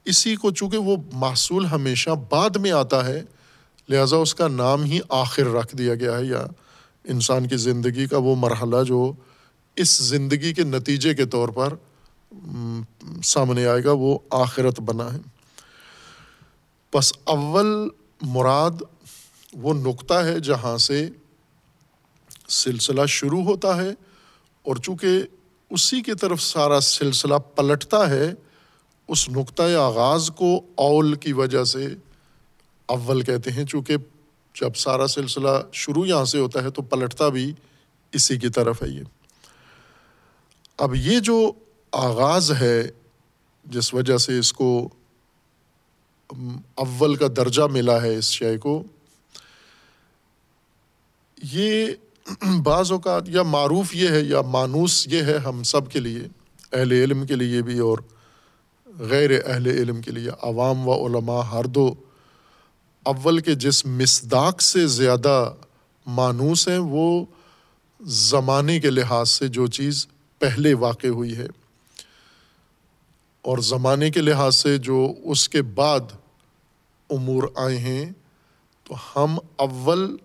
اسی 0.05 0.35
کو 0.35 0.51
چونکہ 0.51 0.77
وہ 0.77 0.97
محصول 1.13 1.65
ہمیشہ 1.65 2.09
بعد 2.29 2.49
میں 2.49 2.71
آتا 2.71 3.05
ہے 3.05 3.23
لہٰذا 3.93 4.17
اس 4.17 4.35
کا 4.35 4.47
نام 4.47 4.83
ہی 4.83 4.99
آخر 5.09 5.43
رکھ 5.43 5.75
دیا 5.75 5.95
گیا 5.95 6.17
ہے 6.17 6.25
یا 6.25 6.45
انسان 7.03 7.47
کی 7.47 7.57
زندگی 7.57 8.07
کا 8.07 8.17
وہ 8.17 8.35
مرحلہ 8.35 8.83
جو 8.83 9.13
اس 9.75 9.97
زندگی 9.97 10.53
کے 10.53 10.63
نتیجے 10.63 11.13
کے 11.15 11.25
طور 11.25 11.49
پر 11.49 11.73
سامنے 13.23 13.65
آئے 13.65 13.83
گا، 13.83 13.91
وہ 13.91 14.19
آخرت 14.31 14.79
بنا 14.79 15.13
ہے۔ 15.13 15.19
بس 16.93 17.13
اول 17.23 17.89
مراد 18.21 18.81
وہ 19.53 19.73
نقطہ 19.73 20.13
ہے 20.13 20.39
جہاں 20.39 20.77
سے 20.77 21.09
سلسلہ 22.49 23.05
شروع 23.07 23.43
ہوتا 23.43 23.77
ہے 23.77 23.89
اور 24.65 24.75
چونکہ 24.75 25.21
اسی 25.69 26.01
کی 26.01 26.13
طرف 26.13 26.41
سارا 26.41 26.79
سلسلہ 26.79 27.35
پلٹتا 27.55 28.09
ہے، 28.09 28.33
اس 29.07 29.29
نقطۂ 29.29 29.75
آغاز 29.75 30.29
کو 30.35 30.61
اول 30.75 31.13
کی 31.15 31.33
وجہ 31.33 31.63
سے 31.63 31.87
اول 32.89 33.21
کہتے 33.21 33.51
ہیں، 33.51 33.65
چونکہ 33.65 33.97
جب 34.55 34.75
سارا 34.75 35.07
سلسلہ 35.07 35.49
شروع 35.73 36.05
یہاں 36.05 36.25
سے 36.25 36.39
ہوتا 36.39 36.63
ہے 36.63 36.69
تو 36.69 36.81
پلٹتا 36.81 37.29
بھی 37.29 37.51
اسی 38.13 38.37
کی 38.37 38.49
طرف 38.49 38.81
ہے 38.83 38.89
یہ۔ 38.89 39.03
اب 40.77 40.95
یہ 40.95 41.19
جو 41.19 41.51
آغاز 41.93 42.51
ہے، 42.51 42.81
جس 43.65 43.93
وجہ 43.93 44.17
سے 44.17 44.37
اس 44.39 44.53
کو 44.53 44.69
اول 46.29 47.15
کا 47.15 47.27
درجہ 47.37 47.63
ملا 47.71 48.01
ہے 48.01 48.15
اس 48.17 48.29
شے 48.31 48.57
کو، 48.57 48.81
یہ 51.37 51.85
بعض 52.63 52.91
اوقات 52.91 53.29
یا 53.29 53.43
معروف 53.43 53.95
یہ 53.95 54.09
ہے 54.09 54.21
یا 54.21 54.41
مانوس 54.41 55.05
یہ 55.07 55.23
ہے 55.23 55.37
ہم 55.37 55.63
سب 55.63 55.91
کے 55.91 55.99
لیے، 55.99 56.27
اہل 56.73 56.91
علم 56.91 57.25
کے 57.25 57.35
لیے 57.35 57.61
بھی 57.61 57.79
اور 57.79 57.97
غیر 59.09 59.31
اہل 59.45 59.67
علم 59.67 60.01
کے 60.01 60.11
لیے، 60.11 60.29
عوام 60.41 60.87
و 60.87 61.05
علماء 61.05 61.41
ہر 61.41 61.65
دو 61.69 61.93
اول 63.03 63.39
کے 63.39 63.55
جس 63.55 63.85
مصداق 63.85 64.61
سے 64.61 64.87
زیادہ 64.87 65.53
مانوس 66.05 66.67
ہیں، 66.67 66.77
وہ 66.77 67.25
زمانے 68.01 68.79
کے 68.79 68.89
لحاظ 68.89 69.29
سے 69.29 69.47
جو 69.47 69.67
چیز 69.67 70.07
پہلے 70.39 70.73
واقع 70.73 71.07
ہوئی 71.07 71.37
ہے۔ 71.37 71.45
اور 73.41 73.57
زمانے 73.57 74.11
کے 74.11 74.21
لحاظ 74.21 74.55
سے 74.55 74.77
جو 74.77 75.13
اس 75.23 75.49
کے 75.49 75.61
بعد 75.61 75.99
امور 77.09 77.43
آئے 77.55 77.77
ہیں، 77.77 78.11
تو 78.83 78.95
ہم 79.15 79.37
اول 79.55 80.17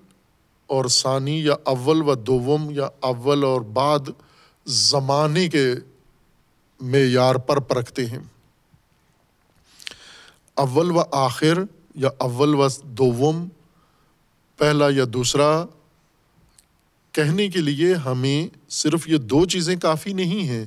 اور 0.66 0.84
ثانی 0.84 1.44
یا 1.44 1.54
اول 1.64 2.02
و 2.02 2.14
دوم 2.14 2.70
یا 2.70 2.88
اول 3.00 3.44
اور 3.44 3.60
بعد 3.60 4.10
زمانے 4.66 5.48
کے 5.48 5.74
معیار 6.80 7.34
پر 7.34 7.56
پرکھتے 7.56 8.06
ہیں۔ 8.06 8.18
اول 10.54 10.90
و 10.90 11.02
آخر 11.10 11.58
یا 11.99 12.09
اول 12.18 12.55
و 12.55 12.66
دوم 12.82 13.49
پہلا 14.59 14.86
یا 14.90 15.05
دوسرا، 15.12 15.64
کہنے 17.12 17.49
کے 17.49 17.61
لیے 17.61 17.94
ہمیں 17.94 18.57
صرف 18.70 19.09
یہ 19.09 19.16
دو 19.16 19.44
چیزیں 19.46 19.76
کافی 19.76 20.12
نہیں 20.12 20.49
ہیں، 20.49 20.64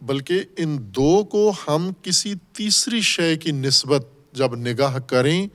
بلکہ 0.00 0.42
ان 0.56 0.76
دو 0.80 1.24
کو 1.24 1.52
ہم 1.68 1.90
کسی 2.02 2.34
تیسری 2.52 3.00
شے 3.00 3.36
کی 3.36 3.52
نسبت 3.52 4.06
جب 4.32 4.54
نگاہ 4.54 4.98
کریں 4.98 5.46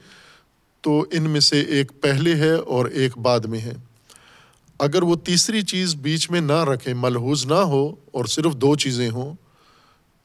تو 0.81 1.05
ان 1.11 1.29
میں 1.29 1.39
سے 1.39 1.61
ایک 1.61 1.91
پہلے 2.01 2.35
ہے 2.35 2.53
اور 2.53 2.85
ایک 2.85 3.17
بعد 3.17 3.39
میں 3.39 3.59
ہے۔ 3.59 3.73
اگر 4.79 5.03
وہ 5.03 5.15
تیسری 5.15 5.61
چیز 5.61 5.95
بیچ 5.95 6.29
میں 6.29 6.41
نہ 6.41 6.63
رکھیں، 6.63 6.93
ملحوظ 6.93 7.45
نہ 7.45 7.63
ہو 7.71 7.95
اور 8.11 8.25
صرف 8.25 8.55
دو 8.55 8.75
چیزیں 8.75 9.09
ہوں، 9.09 9.33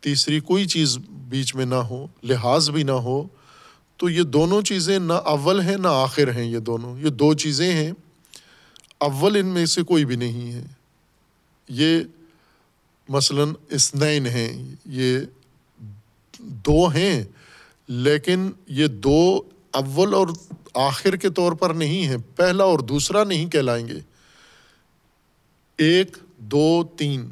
تیسری 0.01 0.41
کوئی 0.41 0.67
چیز 0.67 0.99
بیچ 1.29 1.55
میں 1.55 1.65
نہ 1.65 1.75
ہو، 1.75 2.07
لحاظ 2.23 2.71
بھی 2.71 2.83
نہ 2.83 2.99
ہو 3.07 3.23
تو 4.05 4.11
یہ 4.11 4.23
دونوں 4.23 4.63
چیزیں 4.63 4.99
نہ 4.99 5.13
اول 5.13 5.61
ہیں 5.61 5.77
نہ 5.77 5.89
آخر 5.89 6.33
ہیں 6.33 6.45
یہ 6.45 6.59
دونوں، 6.59 6.99
یہ 6.99 7.09
دو 7.09 7.35
چیزیں 7.35 7.73
ہیں۔ 7.73 7.93
اول 8.99 9.37
ان 9.37 9.47
میں 9.47 9.67
سے 9.67 9.83
کوئی 9.83 10.05
بھی 10.05 10.17
نہیں 10.17 10.53
ہے۔ 10.53 10.65
یہ 11.69 12.01
مثلاً 13.09 13.53
اسنین 13.71 14.27
ہیں، 14.27 14.75
یہ 14.85 15.19
دو 16.39 16.87
ہیں، 16.87 17.25
لیکن 17.89 18.51
یہ 18.67 18.87
دو 18.87 19.41
اول 19.71 20.15
اور 20.15 20.29
آخر 20.75 21.17
کے 21.17 21.31
طور 21.31 21.53
پر 21.53 21.71
نہیں 21.71 22.07
ہیں۔ 22.07 22.17
پہلا 22.37 22.65
اور 22.65 22.79
دوسرا 22.79 23.25
نہیں 23.25 23.47
کہلائیں 23.47 23.89
گے۔ 23.89 24.01
ایک، 25.77 26.17
دو، 26.39 26.85
تین، 26.97 27.29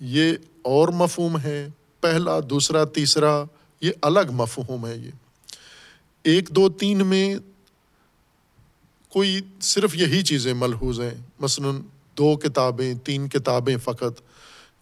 یہ 0.00 0.32
اور 0.62 0.88
مفہوم 0.88 1.38
ہے۔ 1.38 1.68
پہلا، 2.00 2.40
دوسرا، 2.50 2.84
تیسرا، 2.84 3.44
یہ 3.80 3.90
الگ 4.02 4.32
مفہوم 4.32 4.86
ہے 4.86 4.96
یہ۔ 4.96 5.10
ایک 6.24 6.48
دو 6.48 6.68
تین 6.68 7.06
میں 7.06 7.36
کوئی 9.08 9.40
صرف 9.60 9.96
یہی 9.96 10.22
چیزیں 10.22 10.54
ملحوظ 10.54 11.00
ہیں۔ 11.00 11.14
مثلاً 11.38 11.74
دو 12.18 12.36
کتابیں، 12.36 12.94
تین 12.94 13.28
کتابیں 13.28 13.76
فقط۔ 13.84 14.20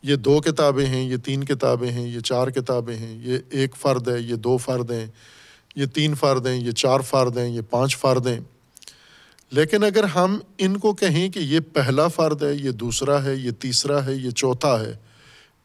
یہ 0.03 0.16
دو 0.16 0.40
کتابیں 0.40 0.86
ہیں، 0.86 1.11
یہ 1.11 1.16
تین 1.16 1.45
کتابیں 1.45 1.90
ہیں، 1.90 2.09
یہ 2.09 2.20
چار 2.20 2.49
کتابیں 2.49 2.97
ہیں۔ 2.97 3.18
یہ 3.22 3.38
ایک 3.51 3.76
فرد 3.76 4.09
ہے، 4.09 4.20
یہ 4.20 4.34
دو 4.34 4.57
فرد 4.57 4.90
ہیں۔ 4.90 5.07
یہ 5.76 5.86
تین 5.86 6.14
فرد 6.14 6.47
ہیں، 6.47 6.57
یہ 6.57 6.70
چار 6.70 7.01
فرد 7.01 7.38
ہیں، 7.38 7.49
یہ 7.49 7.61
پانچ 7.70 7.97
فرد 7.97 8.26
ہیں۔ 8.26 8.40
لیکن 9.51 9.84
اگر 9.84 10.05
ہم 10.05 10.38
ان 10.59 10.76
کو 10.76 10.95
کہیں 10.95 11.28
کہ 11.28 11.38
یہ 11.38 11.61
پہلا 11.72 12.09
فرد 12.09 12.43
ہے، 12.43 12.55
یہ 12.55 12.70
دوسرا 12.70 13.24
ہے، 13.24 13.36
یہ 13.36 13.51
تیسرا 13.51 14.07
ہے، 14.07 14.14
یہ 14.14 14.30
چوتھا 14.30 14.80
ہے۔ 14.80 14.97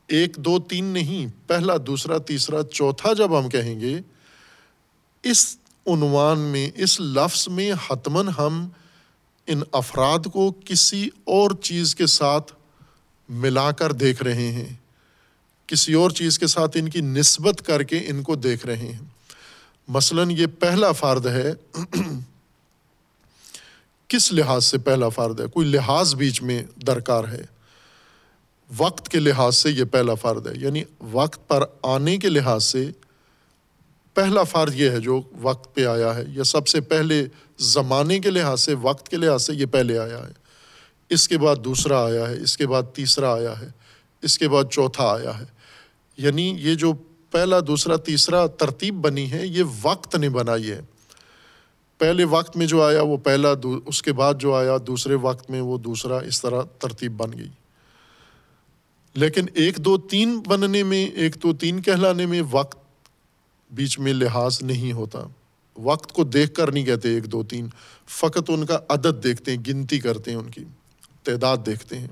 ایک 0.08 0.36
دو 0.36 0.60
تین 0.60 0.86
نہیں، 0.86 1.28
پہلا، 1.48 1.74
دوسرا، 1.88 2.18
تیسرا، 2.18 2.64
چوتھا 2.64 3.14
جب 3.14 3.40
ہم 3.40 3.50
کہیں 3.50 3.80
گے، 3.80 4.02
اس 5.24 5.58
عنوان 5.88 6.40
میں، 6.40 6.70
اس 6.76 7.00
لفظ 7.00 7.48
میں 7.48 7.72
حتماً 7.90 8.28
ہم 8.38 8.70
ان 9.48 9.62
افراد 9.72 10.20
کو 10.34 10.54
کسی 10.66 11.10
اور 11.24 11.52
چیز 11.62 11.96
کے 11.96 12.06
ساتھ 12.06 12.54
ملا 13.30 13.72
کر 13.72 13.92
دیکھ 13.92 14.24
رہے 14.24 14.52
ہیں۔ 14.52 14.76
کسی 15.68 15.94
اور 15.94 16.12
چیز 16.12 16.40
کے 16.40 16.48
ساتھ 16.48 16.78
ان 16.78 16.90
کی 16.90 17.02
نسبت 17.02 17.62
کر 17.66 17.84
کے 17.84 17.98
ان 17.98 18.24
کو 18.24 18.36
دیکھ 18.36 18.66
رہے 18.66 18.78
ہیں۔ 18.78 19.00
مثلاً 19.88 20.32
یہ 20.32 20.46
پہلا 20.60 20.92
فرد 20.92 21.26
ہے۔ 21.26 21.54
کس 24.08 24.34
لحاظ 24.34 24.66
سے 24.66 24.78
پہلا 24.78 25.10
فرد 25.10 25.40
ہے؟ 25.40 25.46
کوئی 25.48 25.68
لحاظ 25.68 26.16
بیچ 26.16 26.42
میں 26.42 26.64
درکار 26.88 27.24
ہے۔ 27.24 27.42
وقت 28.78 29.10
کے 29.10 29.20
لحاظ 29.20 29.56
سے 29.56 29.72
یہ 29.72 29.84
پہلا 29.84 30.14
فرد 30.14 30.48
ہے۔ 30.48 30.54
یعنی 30.56 30.84
وقت 31.12 31.48
پر 31.48 31.64
آنے 31.84 32.18
کے 32.18 32.30
لحاظ 32.30 32.64
سے 32.64 32.92
پہلا 34.18 34.44
فرد 34.44 34.76
یہ 34.76 34.90
ہے 34.90 35.00
جو 35.00 35.22
وقت 35.42 35.76
پہ 35.76 35.86
آیا 35.86 36.16
ہے 36.16 36.24
یا 36.28 36.44
سب 36.44 36.68
سے 36.68 36.82
پہلے 36.82 37.26
زمانے 37.58 38.20
کے 38.20 38.32
لحاظ 38.32 38.62
سے، 38.62 38.74
وقت 38.74 39.10
کے 39.10 39.18
لحاظ 39.18 39.44
سے 39.44 39.54
یہ 39.54 39.66
پہلے 39.66 40.00
آیا 40.00 40.18
ہے۔ 40.18 40.34
اس 41.10 41.28
کے 41.28 41.38
بعد 41.38 41.56
دوسرا 41.56 42.06
آیا 42.06 42.30
ہے، 42.30 42.42
اس 42.42 42.58
کے 42.58 42.68
بعد 42.68 42.84
تیسرا 42.94 43.34
آیا 43.34 43.60
ہے، 43.62 43.70
اس 44.22 44.38
کے 44.38 44.50
بعد 44.50 44.64
چوتھا 44.72 45.04
آیا 45.04 45.40
ہے۔ 45.40 45.46
یعنی 46.18 46.56
یہ 46.60 46.76
جو 46.76 46.94
پہلا، 47.32 47.60
دوسرا، 47.68 47.96
تیسرا 47.96 48.48
ترتیب 48.48 48.96
بنی 48.96 49.32
ہے، 49.32 49.48
یہ 49.48 49.64
وقت 49.82 50.16
نے 50.16 50.30
بنائی 50.30 50.72
ہے۔ 50.72 50.82
پہلے 51.98 52.24
وقت 52.24 52.58
میں 52.58 52.66
جو 52.66 52.84
آیا، 52.84 53.02
وہ 53.02 53.18
پہلا 53.18 53.50
اس 53.86 54.02
کے 54.02 54.14
بعد 54.14 54.34
جو 54.40 54.54
آیا، 54.54 54.78
دوسرے 54.88 55.16
وقت 55.16 55.50
میں 55.50 55.62
وہ 55.62 55.78
دوسرا، 55.78 56.18
اس 56.18 56.42
طرح 56.42 56.62
ترتیب 56.80 57.12
بن 57.12 57.38
گئی۔ 57.38 57.50
لیکن 59.14 59.46
ایک 59.54 59.78
دو 59.78 59.98
تین 59.98 60.40
بننے 60.48 60.84
میں، 60.84 61.06
ایک 61.06 61.36
دو 61.44 61.54
تین 61.54 61.82
کہلانے 61.82 62.26
میں 62.26 62.42
وقت 62.52 62.87
بیچ 63.72 64.00
میں 64.00 64.14
لحاظ 64.14 64.62
نہیں 64.62 64.92
ہوتا۔ 64.92 65.20
وقت 65.78 66.12
کو 66.12 66.24
دیکھ 66.24 66.54
کر 66.54 66.72
نہیں 66.72 66.86
کہتے 66.86 67.10
ایک 67.10 67.32
دو 67.32 67.44
تین، 67.44 67.68
فقط 68.08 68.50
ان 68.50 68.66
کا 68.66 68.80
عدد 68.90 69.24
دیکھتے 69.24 69.52
ہیں، 69.52 69.64
گنتی 69.68 70.00
کرتے 70.00 70.32
ہیں 70.32 70.38
ان 70.38 70.50
کی، 70.52 70.64
تعداد 71.24 71.58
دیکھتے 71.66 71.98
ہیں۔ 71.98 72.08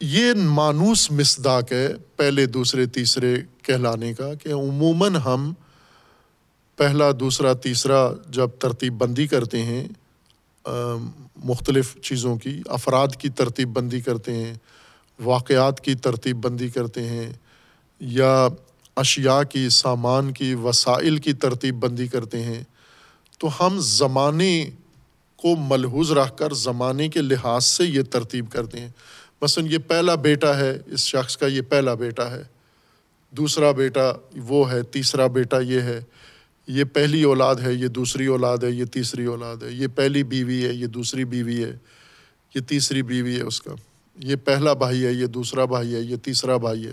یہ 0.00 0.32
مانوس 0.34 1.10
مصداق 1.10 1.72
ہے 1.72 1.88
پہلے 2.16 2.46
دوسرے 2.46 2.86
تیسرے 2.86 3.36
کہلانے 3.62 4.14
کا 4.14 4.34
کہ 4.34 4.52
عموماً 4.52 5.16
ہم 5.16 5.52
پہلا، 6.76 7.10
دوسرا، 7.20 7.52
تیسرا 7.52 8.10
جب 8.28 8.48
ترتیب 8.58 8.94
بندی 8.98 9.26
کرتے 9.26 9.62
ہیں 9.62 9.88
مختلف 11.44 11.96
چیزوں 12.02 12.36
کی، 12.36 12.62
افراد 12.68 13.08
کی 13.18 13.28
ترتیب 13.28 13.68
بندی 13.68 14.00
کرتے 14.00 14.34
ہیں، 14.34 14.54
واقعات 15.18 15.80
کی 15.80 15.94
ترتیب 15.94 16.36
بندی 16.36 16.68
کرتے 16.68 17.06
ہیں، 17.08 17.32
یا 18.00 18.48
اشیاء 18.96 19.42
کی، 19.42 19.68
سامان 19.68 20.32
کی، 20.32 20.54
وسائل 20.54 21.16
کی 21.16 21.32
ترتیب 21.32 21.74
بندی 21.74 22.06
کرتے 22.06 22.42
ہیں، 22.42 22.64
تو 23.38 23.48
ہم 23.60 23.76
زمانے 23.78 24.70
کو 25.36 25.56
ملحوظ 25.56 26.12
رکھ 26.12 26.36
کر 26.36 26.52
زمانے 26.52 27.08
کے 27.08 27.20
لحاظ 27.20 27.64
سے 27.64 27.84
یہ 27.84 28.02
ترتیب 28.02 28.50
کرتے 28.50 28.80
ہیں۔ 28.80 28.88
مثلاً 29.42 29.66
یہ 29.70 29.78
پہلا 29.78 30.14
بیٹا 30.14 30.58
ہے، 30.58 30.78
اس 30.86 31.00
شخص 31.00 31.36
کا 31.36 31.46
یہ 31.46 31.60
پہلا 31.60 31.94
بیٹا 31.94 32.30
ہے، 32.30 32.42
دوسرا 33.30 33.70
بیٹا 33.70 34.12
وہ 34.36 34.72
ہے، 34.72 34.82
تیسرا 34.82 35.26
بیٹا 35.26 35.60
یہ 35.60 35.80
ہے، 35.80 36.00
یہ 36.66 36.84
پہلی 36.84 37.22
اولاد 37.22 37.54
ہے، 37.54 37.72
یہ 37.72 37.88
دوسری 37.88 38.26
اولاد 38.26 38.58
ہے، 38.58 38.70
یہ 38.70 38.84
تیسری 38.84 39.24
اولاد 39.24 39.56
ہے، 39.62 39.70
یہ 39.70 39.86
پہلی 39.86 40.22
بیوی 40.22 40.66
ہے، 40.66 40.72
یہ 40.72 40.86
دوسری 40.86 41.24
بیوی 41.24 41.64
ہے، 41.64 41.72
یہ 42.54 42.60
تیسری 42.60 43.02
بیوی 43.02 43.36
ہے 43.36 43.42
اس 43.42 43.62
کا، 43.62 43.74
یہ 44.16 44.36
پہلا 44.36 44.72
بھائی 44.72 45.06
ہے، 45.06 45.12
یہ 45.12 45.26
دوسرا 45.26 45.64
بھائی 45.64 45.94
ہے، 45.94 46.00
یہ 46.00 46.16
تیسرا 46.16 46.56
بھائی 46.56 46.86
ہے۔ 46.86 46.92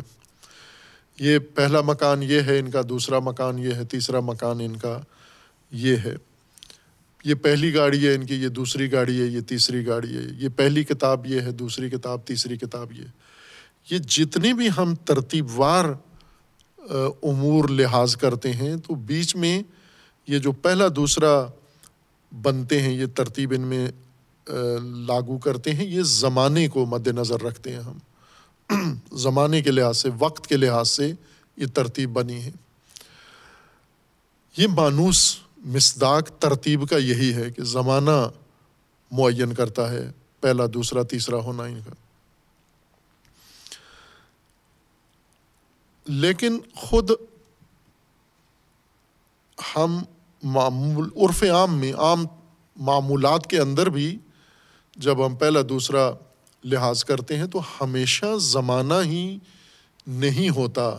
یہ 1.20 1.39
پہلا 1.39 1.82
مکان 1.82 2.24
یہ 2.24 2.41
ہے 2.41 2.59
ان 2.59 2.72
کا، 2.72 2.82
دوسرا 2.89 3.20
مکان 3.20 3.59
یہ 3.59 3.74
ہے، 3.74 3.86
تیسرا 3.86 4.20
مکان 4.20 4.59
ان 4.59 4.76
کا 4.76 5.01
یہ 5.72 5.95
ہے۔ 5.95 6.15
یہ 7.24 7.34
پہلی 7.34 7.74
گاڑی 7.74 8.07
ہے 8.07 8.15
ان 8.15 8.26
کی، 8.26 8.36
یہ 8.36 8.47
دوسری 8.47 8.91
گاڑی 8.91 9.22
ہے، 9.22 9.26
یہ 9.26 9.41
تیسری 9.41 9.88
گاڑی 9.88 10.18
ہے۔ 10.18 10.22
یہ 10.38 10.49
پہلی 10.49 10.84
کتاب 10.84 11.26
یہ 11.26 11.41
ہے، 11.41 11.51
دوسری 11.51 11.89
کتاب، 11.89 12.22
تیسری 12.26 12.57
کتاب 12.57 12.91
یہ۔ 12.91 13.03
یہ 13.91 13.97
جتنے 13.97 14.53
بھی 14.53 14.70
ہم 14.78 14.95
ترتیب 14.95 15.45
وار 15.59 15.86
امور 17.24 17.70
لحاظ 17.70 18.15
کرتے 18.15 18.51
ہیں، 18.51 18.76
تو 18.76 18.95
بیچ 18.95 19.36
میں 19.36 19.63
یہ 20.28 20.39
جو 20.39 20.51
پہلا 20.51 20.86
دوسرا 20.95 21.45
بنتے 22.41 22.82
ہیں، 22.82 22.93
یہ 22.93 23.05
ترتیب 23.15 23.53
ان 23.55 23.61
میں 23.61 23.88
لاگو 25.07 25.38
کرتے 25.38 25.74
ہیں، 25.74 25.86
یہ 25.86 26.01
زمانے 26.01 26.68
کو 26.68 26.86
مد 26.86 27.07
نظر 27.07 27.43
رکھتے 27.43 27.72
ہیں 27.72 27.80
ہم۔ 27.80 27.97
زمانے 29.11 29.61
کے 29.61 29.72
لحاظ 29.72 29.97
سے، 29.97 30.09
وقت 30.20 30.47
کے 30.47 30.57
لحاظ 30.57 30.89
سے 30.89 31.13
یہ 31.57 31.65
ترتیب 31.74 32.09
بنی 32.09 32.43
ہے۔ 32.43 32.51
یہ 34.57 34.68
مانوس 34.68 35.38
مصداق 35.57 36.30
ترتیب 36.39 36.89
کا 36.89 36.97
یہی 36.97 37.34
ہے 37.34 37.51
کہ 37.51 37.63
زمانہ 37.63 38.30
معین 39.11 39.53
کرتا 39.53 39.91
ہے، 39.91 40.11
پہلا، 40.39 40.63
دوسرا، 40.74 41.03
تیسرا 41.03 41.38
ہونا 41.38 41.63
ان 41.63 41.80
کا۔ 41.86 41.91
لیکن 46.05 46.59
خود 46.76 47.11
ہم 49.76 50.03
معمول، 50.43 51.09
عرف 51.15 51.43
عام 51.43 51.80
میں، 51.80 51.93
عام 51.93 52.26
معمولات 52.76 53.47
کے 53.47 53.59
اندر 53.59 53.89
بھی 53.89 54.18
جب 54.95 55.26
ہم 55.26 55.36
پہلا، 55.36 55.59
دوسرا 55.70 56.11
لحاظ 56.64 57.03
کرتے 57.03 57.38
ہیں 57.38 57.45
تو 57.45 57.62
ہمیشہ 57.82 58.26
زمانہ 58.39 58.93
ہی 59.03 59.38
نہیں 60.08 60.49
ہوتا 60.49 60.97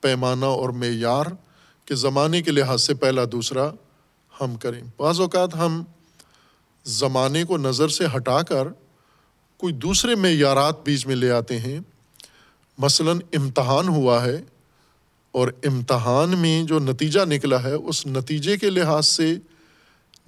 پیمانہ 0.00 0.44
اور 0.44 0.68
معیار 0.68 1.26
کہ 1.84 1.94
زمانے 1.94 2.42
کے 2.42 2.50
لحاظ 2.50 2.82
سے 2.82 2.94
پہلا 2.94 3.22
دوسرا 3.32 3.70
ہم 4.40 4.56
کریں۔ 4.56 4.80
بعض 4.98 5.20
اوقات 5.20 5.54
ہم 5.54 5.82
زمانے 6.84 7.44
کو 7.44 7.58
نظر 7.58 7.88
سے 7.88 8.04
ہٹا 8.16 8.42
کر 8.42 8.68
کوئی 9.56 9.72
دوسرے 9.72 10.14
معیارات 10.14 10.84
بیچ 10.84 11.06
میں 11.06 11.16
لے 11.16 11.30
آتے 11.30 11.58
ہیں۔ 11.58 11.80
مثلاً 12.78 13.18
امتحان 13.32 13.88
ہوا 13.88 14.24
ہے 14.24 14.42
اور 15.32 15.48
امتحان 15.64 16.38
میں 16.38 16.62
جو 16.62 16.78
نتیجہ 16.78 17.20
نکلا 17.20 17.62
ہے، 17.62 17.72
اس 17.72 18.06
نتیجے 18.06 18.56
کے 18.56 18.70
لحاظ 18.70 19.06
سے 19.06 19.34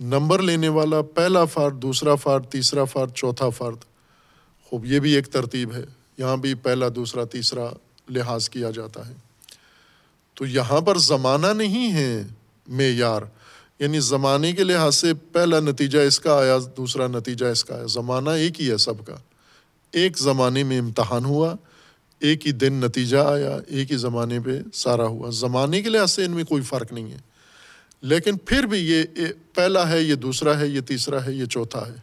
نمبر 0.01 0.43
لینے 0.43 0.69
والا 0.69 1.03
پہلا 1.03 1.45
فرد 1.45 1.83
دوسرا 1.83 2.15
فرد 2.15 2.47
تیسرا 2.47 2.85
فرد 2.85 3.13
چوتھا 3.15 3.49
فرد 3.49 3.77
خوب، 4.67 4.87
یہ 4.87 5.01
بھی 5.01 5.13
ایک 5.13 5.27
ترتیب 5.27 5.75
ہے۔ 5.75 5.85
یہاں 6.19 6.37
بھی 6.37 6.55
پہلا، 6.55 6.87
دوسرا، 6.97 7.25
تیسرا 7.25 7.67
لحاظ 8.09 8.49
کیا 8.49 8.71
جاتا 8.71 9.09
ہے۔ 9.09 9.15
تو 10.35 10.47
یہاں 10.47 10.81
پر 10.81 10.99
زمانہ 10.99 11.47
نہیں 11.47 11.93
ہے 11.93 12.23
معیار 12.69 13.23
یعنی 13.79 14.01
زمانے 14.01 14.53
کے 14.53 14.65
لحاظ 14.65 14.97
سے 14.97 15.15
پہلا 15.15 15.61
نتیجہ 15.61 15.99
اس 15.99 16.21
کا 16.21 16.41
آیا، 16.41 16.59
دوسرا 16.77 17.07
نتیجہ 17.07 17.47
اس 17.47 17.65
کا 17.65 17.75
آیا۔ 17.75 17.87
زمانہ 17.87 18.31
ایک 18.31 18.61
ہی 18.61 18.71
ہے 18.71 18.77
سب 18.77 19.07
کا۔ 19.07 19.15
ایک 19.93 20.19
زمانے 20.19 20.63
میں 20.63 20.79
امتحان 20.79 21.25
ہوا، 21.25 21.55
ایک 22.19 22.47
ہی 22.47 22.53
دن 22.53 22.73
نتیجہ 22.73 23.17
آیا، 23.17 23.59
ایک 23.69 23.93
ہی 23.93 23.97
زمانے 23.97 24.41
پہ 24.41 24.61
سارا 24.73 25.07
ہوا۔ 25.07 25.31
زمانے 25.31 25.83
کے 25.83 25.91
لحاظ 25.91 26.13
سے 26.13 26.25
ان 26.25 26.31
میں 26.31 26.45
کوئی 26.45 26.63
فرق 26.63 26.93
نہیں 26.93 27.13
ہے۔ 27.13 27.19
لیکن 28.03 28.37
پھر 28.37 28.63
بھی 28.63 28.79
یہ 28.79 29.03
پہلا 29.55 29.91
ہے، 29.91 30.03
یہ 30.03 30.15
دوسرا 30.15 30.61
ہے، 30.61 30.67
یہ 30.67 30.81
تیسرا 30.81 31.27
ہے، 31.27 31.33
یہ 31.33 31.45
چوتھا 31.45 31.87
ہے۔ 31.87 31.95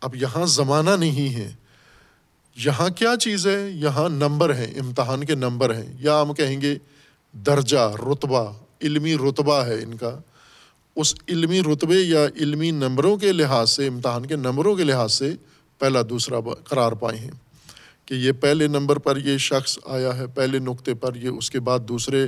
اب 0.00 0.16
یہاں 0.16 0.46
زمانہ 0.46 0.90
نہیں 0.90 1.34
ہے۔ 1.34 1.52
یہاں 2.56 2.88
کیا 2.88 3.14
چیز 3.20 3.46
ہے؟ 3.46 3.70
یہاں 3.70 4.08
نمبر 4.08 4.54
ہیں، 4.54 4.78
امتحان 4.80 5.24
کے 5.24 5.34
نمبر 5.34 5.74
ہیں۔ 5.74 5.92
یا 6.00 6.22
ہم 6.22 6.34
کہیں 6.34 6.60
گے 6.60 6.74
درجہ، 7.32 7.90
رتبہ، 8.12 8.52
علمی 8.82 9.14
رتبہ 9.14 9.64
ہے 9.64 9.74
ان 9.74 9.94
کا۔ 9.94 10.18
اس 10.96 11.14
علمی 11.28 11.60
رتبے 11.60 11.94
یا 11.94 12.26
علمی 12.40 12.70
نمبروں 12.70 13.16
کے 13.16 13.32
لحاظ 13.32 13.70
سے، 13.70 13.86
امتحان 13.86 14.26
کے 14.26 14.36
نمبروں 14.36 14.76
کے 14.76 14.84
لحاظ 14.84 15.12
سے 15.12 15.32
پہلا 15.78 16.00
دوسرا 16.10 16.36
قرار 16.64 16.92
پائے 16.92 17.18
ہیں 17.18 17.30
کہ 18.04 18.14
یہ 18.14 18.32
پہلے 18.32 18.66
نمبر 18.66 18.98
پر 18.98 19.16
یہ 19.16 19.38
شخص 19.38 19.78
آیا 19.86 20.16
ہے، 20.16 20.26
پہلے 20.26 20.58
نقطے 20.58 20.94
پر 20.94 21.14
یہ، 21.14 21.28
اس 21.28 21.50
کے 21.50 21.60
بعد 21.60 21.78
دوسرے 21.78 22.26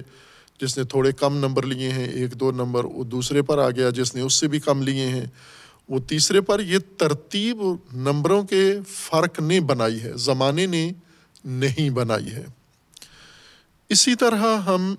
جس 0.60 0.78
نے 0.78 0.84
تھوڑے 0.84 1.12
کم 1.12 1.36
نمبر 1.36 1.62
لیے 1.62 1.88
ہیں، 1.88 2.08
ایک 2.08 2.40
دو 2.40 2.50
نمبر 2.50 2.84
وہ 2.84 3.04
دوسرے 3.04 3.42
پر 3.42 3.58
آ 3.58 3.70
گیا 3.70 3.90
جس 3.90 4.14
نے 4.14 4.20
اس 4.20 4.34
سے 4.34 4.48
بھی 4.48 4.60
کم 4.60 4.82
لیے 4.82 5.06
ہیں۔ 5.06 5.26
وہ 5.88 5.98
تیسرے 5.98 6.40
پر 6.40 6.60
یہ 6.60 6.78
ترتیب 6.98 7.62
نمبروں 7.92 8.42
کے 8.42 8.78
فرق 8.88 9.40
نے 9.40 9.60
بنائی 9.60 10.02
ہے، 10.02 10.12
زمانے 10.14 10.66
نے 10.66 10.92
نہیں 11.44 11.90
بنائی 11.90 12.32
ہے۔ 12.32 12.44
اسی 13.88 14.14
طرح 14.14 14.56
ہم 14.56 14.94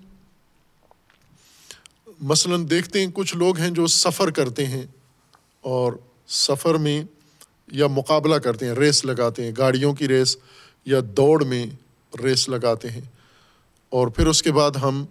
مثلاً 2.21 2.69
دیکھتے 2.69 2.99
ہیں، 2.99 3.07
کچھ 3.13 3.38
لوگ 3.38 3.57
ہیں 3.57 3.69
جو 3.69 3.88
سفر 3.88 4.31
کرتے 4.31 4.65
ہیں 4.65 4.86
اور 5.61 5.93
سفر 6.27 6.75
میں 6.75 7.03
یا 7.71 7.88
مقابلہ 7.88 8.36
کرتے 8.36 8.65
ہیں، 8.65 8.73
ریس 8.73 9.05
لگاتے 9.05 9.43
ہیں، 9.43 9.51
گاڑیوں 9.57 9.93
کی 9.93 10.07
ریس 10.07 10.38
یا 10.86 10.99
دوڑ 11.17 11.43
میں 11.43 11.65
ریس 12.23 12.49
لگاتے 12.49 12.89
ہیں۔ 12.89 13.01
اور 13.89 14.07
پھر 14.07 14.27
اس 14.27 14.43
کے 14.43 14.51
بعد 14.51 14.71
ہم 14.71 15.05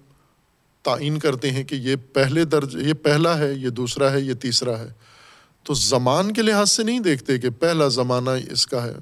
تعین 0.82 1.18
کرتے 1.18 1.50
ہیں 1.50 1.64
کہ 1.64 1.74
یہ 1.74 1.96
پہلے 2.12 2.44
درج 2.44 2.74
یہ 2.74 2.92
پہلا 2.92 3.38
ہے، 3.38 3.54
یہ 3.54 3.68
دوسرا 3.68 4.12
ہے، 4.12 4.20
یہ 4.20 4.34
تیسرا 4.34 4.78
ہے۔ 4.78 4.92
تو 5.62 5.74
زمان 5.74 6.32
کے 6.32 6.42
لحاظ 6.42 6.70
سے 6.70 6.82
نہیں 6.82 7.00
دیکھتے 7.00 7.38
کہ 7.38 7.50
پہلا 7.50 7.88
زمانہ 7.88 8.30
اس 8.50 8.66
کا 8.66 8.84
ہے، 8.84 8.94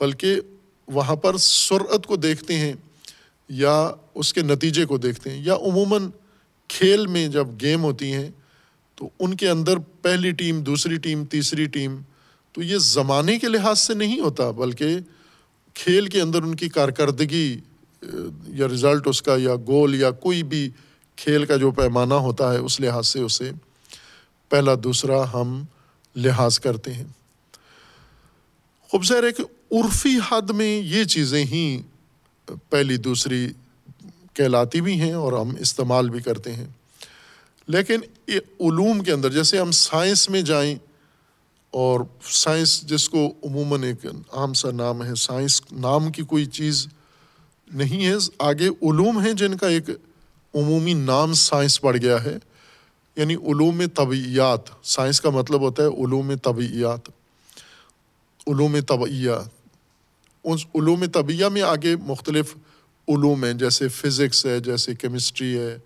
بلکہ 0.00 0.40
وہاں 0.86 1.16
پر 1.16 1.36
سرعت 1.36 2.06
کو 2.06 2.16
دیکھتے 2.16 2.54
ہیں 2.54 2.72
یا 3.48 3.90
اس 4.14 4.32
کے 4.32 4.42
نتیجے 4.42 4.84
کو 4.84 4.96
دیکھتے 4.98 5.30
ہیں۔ 5.30 5.42
یا 5.44 5.54
عموماً 5.54 6.10
کھیل 6.68 7.06
میں 7.06 7.28
جب 7.28 7.46
گیم 7.60 7.82
ہوتی 7.82 8.12
ہیں 8.12 8.30
تو 8.94 9.08
ان 9.20 9.34
کے 9.34 9.48
اندر 9.48 9.78
پہلی 10.02 10.30
ٹیم، 10.30 10.60
دوسری 10.62 10.96
ٹیم، 10.96 11.24
تیسری 11.24 11.64
ٹیم، 11.64 11.96
تو 12.52 12.62
یہ 12.62 12.78
زمانے 12.78 13.38
کے 13.38 13.48
لحاظ 13.48 13.78
سے 13.78 13.94
نہیں 13.94 14.20
ہوتا، 14.20 14.50
بلکہ 14.50 14.96
کھیل 15.74 16.06
کے 16.06 16.20
اندر 16.20 16.42
ان 16.42 16.54
کی 16.54 16.68
کارکردگی 16.68 17.60
یا 18.46 18.66
رزلٹ 18.66 19.06
اس 19.06 19.22
کا، 19.22 19.36
یا 19.38 19.54
گول 19.66 19.94
یا 19.94 20.10
کوئی 20.10 20.42
بھی 20.42 20.70
کھیل 21.16 21.44
کا 21.44 21.56
جو 21.56 21.70
پیمانہ 21.70 22.14
ہوتا 22.14 22.52
ہے، 22.52 22.58
اس 22.58 22.80
لحاظ 22.80 23.06
سے 23.06 23.20
اسے 23.20 23.50
پہلا 24.54 24.72
دوسرا 24.84 25.32
ہم 25.32 25.64
لحاظ 26.16 26.58
کرتے 26.58 26.94
ہیں۔ 26.94 27.04
خوب 28.90 29.04
ظاہر 29.04 29.22
ہے 29.22 29.32
کہ 29.32 29.74
عرفی 29.74 30.18
حد 30.28 30.50
میں 30.50 30.82
یہ 30.82 31.04
چیزیں 31.04 31.44
ہی 31.44 31.82
پہلی 32.44 32.96
دوسری 32.96 33.48
کہلاتی 34.34 34.80
بھی 34.80 35.00
ہیں 35.00 35.12
اور 35.12 35.32
ہم 35.32 35.54
استعمال 35.58 36.10
بھی 36.10 36.20
کرتے 36.20 36.52
ہیں۔ 36.52 36.66
لیکن 37.66 38.00
علوم 38.60 39.00
کے 39.00 39.12
اندر 39.12 39.30
جیسے 39.30 39.58
ہم 39.58 39.70
سائنس 39.70 40.30
میں 40.30 40.42
جائیں 40.42 40.76
اور 41.70 42.00
سائنس 42.30 42.82
جس 42.82 43.08
کو 43.08 43.34
عموماً 43.44 43.82
ایک 43.82 44.06
عام 44.32 44.52
سا 44.52 44.70
نام 44.70 45.04
ہے، 45.04 45.14
سائنس 45.14 45.62
نام 45.72 46.12
کی 46.12 46.22
کوئی 46.22 46.46
چیز 46.46 46.86
نہیں 47.74 48.06
ہے، 48.06 48.14
آگے 48.38 48.68
علوم 48.68 49.20
ہیں 49.20 49.32
جن 49.32 49.56
کا 49.56 49.68
ایک 49.68 49.90
عمومی 50.54 50.92
نام 50.92 51.32
سائنس 51.32 51.80
پڑ 51.80 51.96
گیا 51.96 52.24
ہے۔ 52.24 52.36
یعنی 53.16 53.34
علوم 53.34 53.82
طبعیات 53.94 54.86
سائنس 54.86 55.20
کا 55.20 55.30
مطلب 55.30 55.60
ہوتا 55.60 55.82
ہے 55.82 55.88
علوم 55.88 56.34
طبعیات 56.42 57.08
علوم 58.46 58.80
طبعیات 58.80 59.64
اس 60.44 60.66
علوم 60.74 61.06
طبیعہ 61.06 61.48
میں 61.48 61.62
آگے 61.62 61.96
مختلف 61.96 62.56
علوم 63.08 63.44
ہیں، 63.44 63.52
جیسے 63.52 63.88
فزکس 63.88 64.46
ہے، 64.46 64.60
جیسے 64.60 64.94
کیمسٹری 64.94 65.58
ہے، 65.58 65.78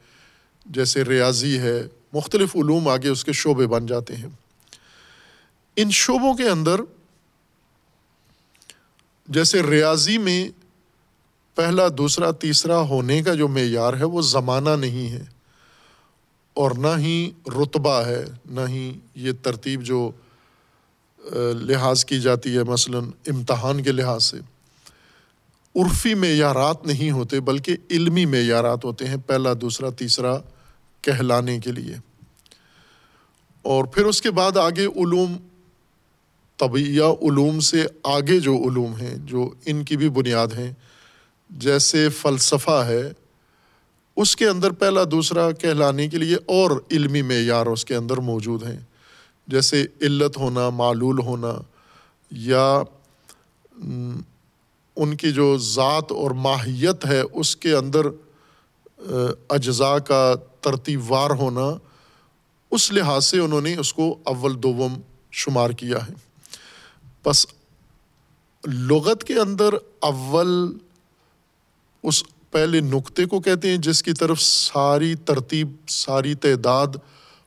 جیسے 0.67 1.05
ریاضی 1.05 1.59
ہے۔ 1.59 1.83
مختلف 2.13 2.57
علوم 2.57 2.89
آگے 2.89 3.09
اس 3.09 3.25
کے 3.25 3.33
شعبے 3.33 3.67
بن 3.67 3.87
جاتے 3.87 4.17
ہیں۔ 4.17 4.29
ان 5.77 5.91
شعبوں 5.91 6.35
کے 6.35 6.49
اندر 6.49 6.81
جیسے 9.29 9.63
ریاضی 9.63 10.19
میں 10.19 10.49
پہلا، 11.55 11.89
دوسرا، 11.99 12.31
تیسرا 12.31 12.81
ہونے 12.81 13.23
کا 13.23 13.35
جو 13.35 13.49
معیار 13.49 13.95
ہے 13.95 14.05
وہ 14.05 14.23
زمانہ 14.23 14.71
نہیں 14.71 15.13
ہے۔ 15.13 15.38
اور 16.59 16.71
نہ 16.71 16.99
ہی 16.99 17.31
رتبہ 17.47 18.03
ہے، 18.07 18.25
نہ 18.51 18.61
ہی 18.69 18.93
یہ 19.15 19.33
ترتیب 19.43 19.83
جو 19.83 20.11
لحاظ 21.61 22.05
کی 22.05 22.21
جاتی 22.21 22.57
ہے، 22.57 22.63
مثلاً 22.63 23.05
امتحان 23.27 23.83
کے 23.83 23.93
لحاظ 23.93 24.25
سے۔ 24.25 24.37
عرفی 25.77 26.15
معیارات 26.15 26.87
نہیں 26.87 27.11
ہوتے، 27.11 27.41
بلکہ 27.41 27.77
علمی 27.91 28.27
معیارات 28.27 28.85
ہوتے 28.85 29.05
ہیں، 29.05 29.17
پہلا، 29.27 29.53
دوسرا، 29.61 29.91
تیسرا 29.91 30.39
کہلانے 31.03 31.59
کے 31.59 31.73
لیے۔ 31.73 31.95
اور 33.63 33.85
پھر 33.85 34.05
اس 34.05 34.23
کے 34.23 34.31
بعد 34.31 34.57
آگے 34.57 34.87
علوم 34.87 35.37
طبیعہ 36.57 37.13
علوم 37.23 37.61
سے 37.61 37.87
آگے 38.05 38.41
جو 38.41 38.55
علوم 38.55 38.97
ہیں، 38.97 39.17
جو 39.17 39.51
ان 39.67 39.85
کی 39.85 39.97
بھی 39.97 40.09
بنیاد 40.09 40.49
ہیں، 40.59 40.73
جیسے 41.51 42.09
فلسفہ 42.09 42.85
ہے 42.87 43.13
اس 44.21 44.35
کے 44.37 44.49
اندر 44.49 44.71
پہلا 44.71 45.01
دوسرا 45.11 45.51
کہلانے 45.53 46.09
کے 46.09 46.19
لیے 46.19 46.37
اور 46.47 46.71
علمی 46.91 47.23
معیار 47.23 47.67
اس 47.67 47.85
کے 47.85 47.95
اندر 47.95 48.17
موجود 48.17 48.63
ہیں۔ 48.63 48.79
جیسے 49.47 49.85
علت 50.01 50.37
ہونا، 50.37 50.69
معلول 50.71 51.19
ہونا 51.19 51.53
یا 52.31 52.83
ان 54.97 55.17
کی 55.17 55.33
جو 55.33 55.57
ذات 55.59 56.13
اور 56.13 56.31
ماہیت 56.31 57.07
ہے، 57.07 57.21
اس 57.33 57.57
کے 57.57 57.75
اندر 57.75 58.07
اجزاء 59.49 59.97
کا 59.99 60.35
ترتیب 60.61 61.11
وار 61.11 61.31
ہونا، 61.31 61.67
اس 62.71 62.91
لحاظ 62.93 63.25
سے 63.25 63.39
انہوں 63.39 63.61
نے 63.61 63.77
اس 63.77 63.93
کو 63.93 64.17
اول 64.25 64.63
دوم 64.63 65.01
شمار 65.33 65.71
کیا 65.71 65.99
ہے۔ 66.09 66.15
بس 67.25 67.47
لغت 68.67 69.25
کے 69.25 69.35
اندر 69.35 69.75
اول، 70.01 70.51
اس 72.03 72.23
پہلے 72.59 72.81
نقطے 72.81 73.25
کو 73.25 73.41
کہتے 73.41 73.71
ہیں، 73.71 73.77
جس 73.77 74.03
کی 74.03 74.13
طرف 74.13 74.41
ساری 74.41 75.15
ترتیب، 75.15 75.69
ساری 75.89 76.35
تعداد 76.35 76.87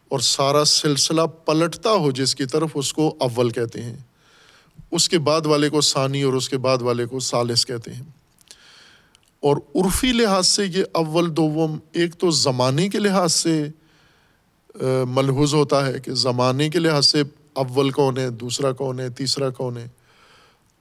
اور 0.10 0.20
سارا 0.20 0.66
سلسلہ 0.66 1.22
پلٹتا 1.22 1.92
ہو، 1.92 2.12
جس 2.12 2.36
کی 2.36 2.46
طرف 2.46 2.70
اس 2.74 2.94
کو 2.94 3.16
اول 3.20 3.50
کہتے 3.50 3.82
ہیں۔ 3.82 3.98
اس 4.92 5.10
کے 5.10 5.20
بعد 5.20 5.46
والے 5.46 5.70
کو 5.70 5.82
ثانی 5.82 6.22
اور 6.22 6.34
اس 6.34 6.50
کے 6.50 6.58
بعد 6.58 6.78
والے 6.82 7.06
کو 7.06 7.20
سالس 7.20 7.66
کہتے 7.66 7.94
ہیں۔ 7.94 8.04
اور 9.40 9.58
عرفی 9.76 10.12
لحاظ 10.12 10.48
سے 10.48 10.66
یہ 10.66 10.84
اول 10.92 11.38
دوم 11.38 11.78
ایک 11.92 12.16
تو 12.16 12.32
زمانے 12.32 12.90
کے 12.90 13.00
لحاظ 13.00 13.34
سے 13.34 13.68
ملحوظ 15.08 15.54
ہوتا 15.54 15.86
ہے 15.86 16.00
کہ 16.00 16.12
زمانے 16.12 16.70
کے 16.70 16.80
لحاظ 16.80 17.06
سے 17.06 17.24
اول 17.54 17.90
کون 17.90 18.18
ہے، 18.18 18.30
دوسرا 18.30 18.72
کون 18.72 19.00
ہے، 19.00 19.10
تیسرا 19.10 19.50
کون 19.50 19.78
ہے۔ 19.78 19.88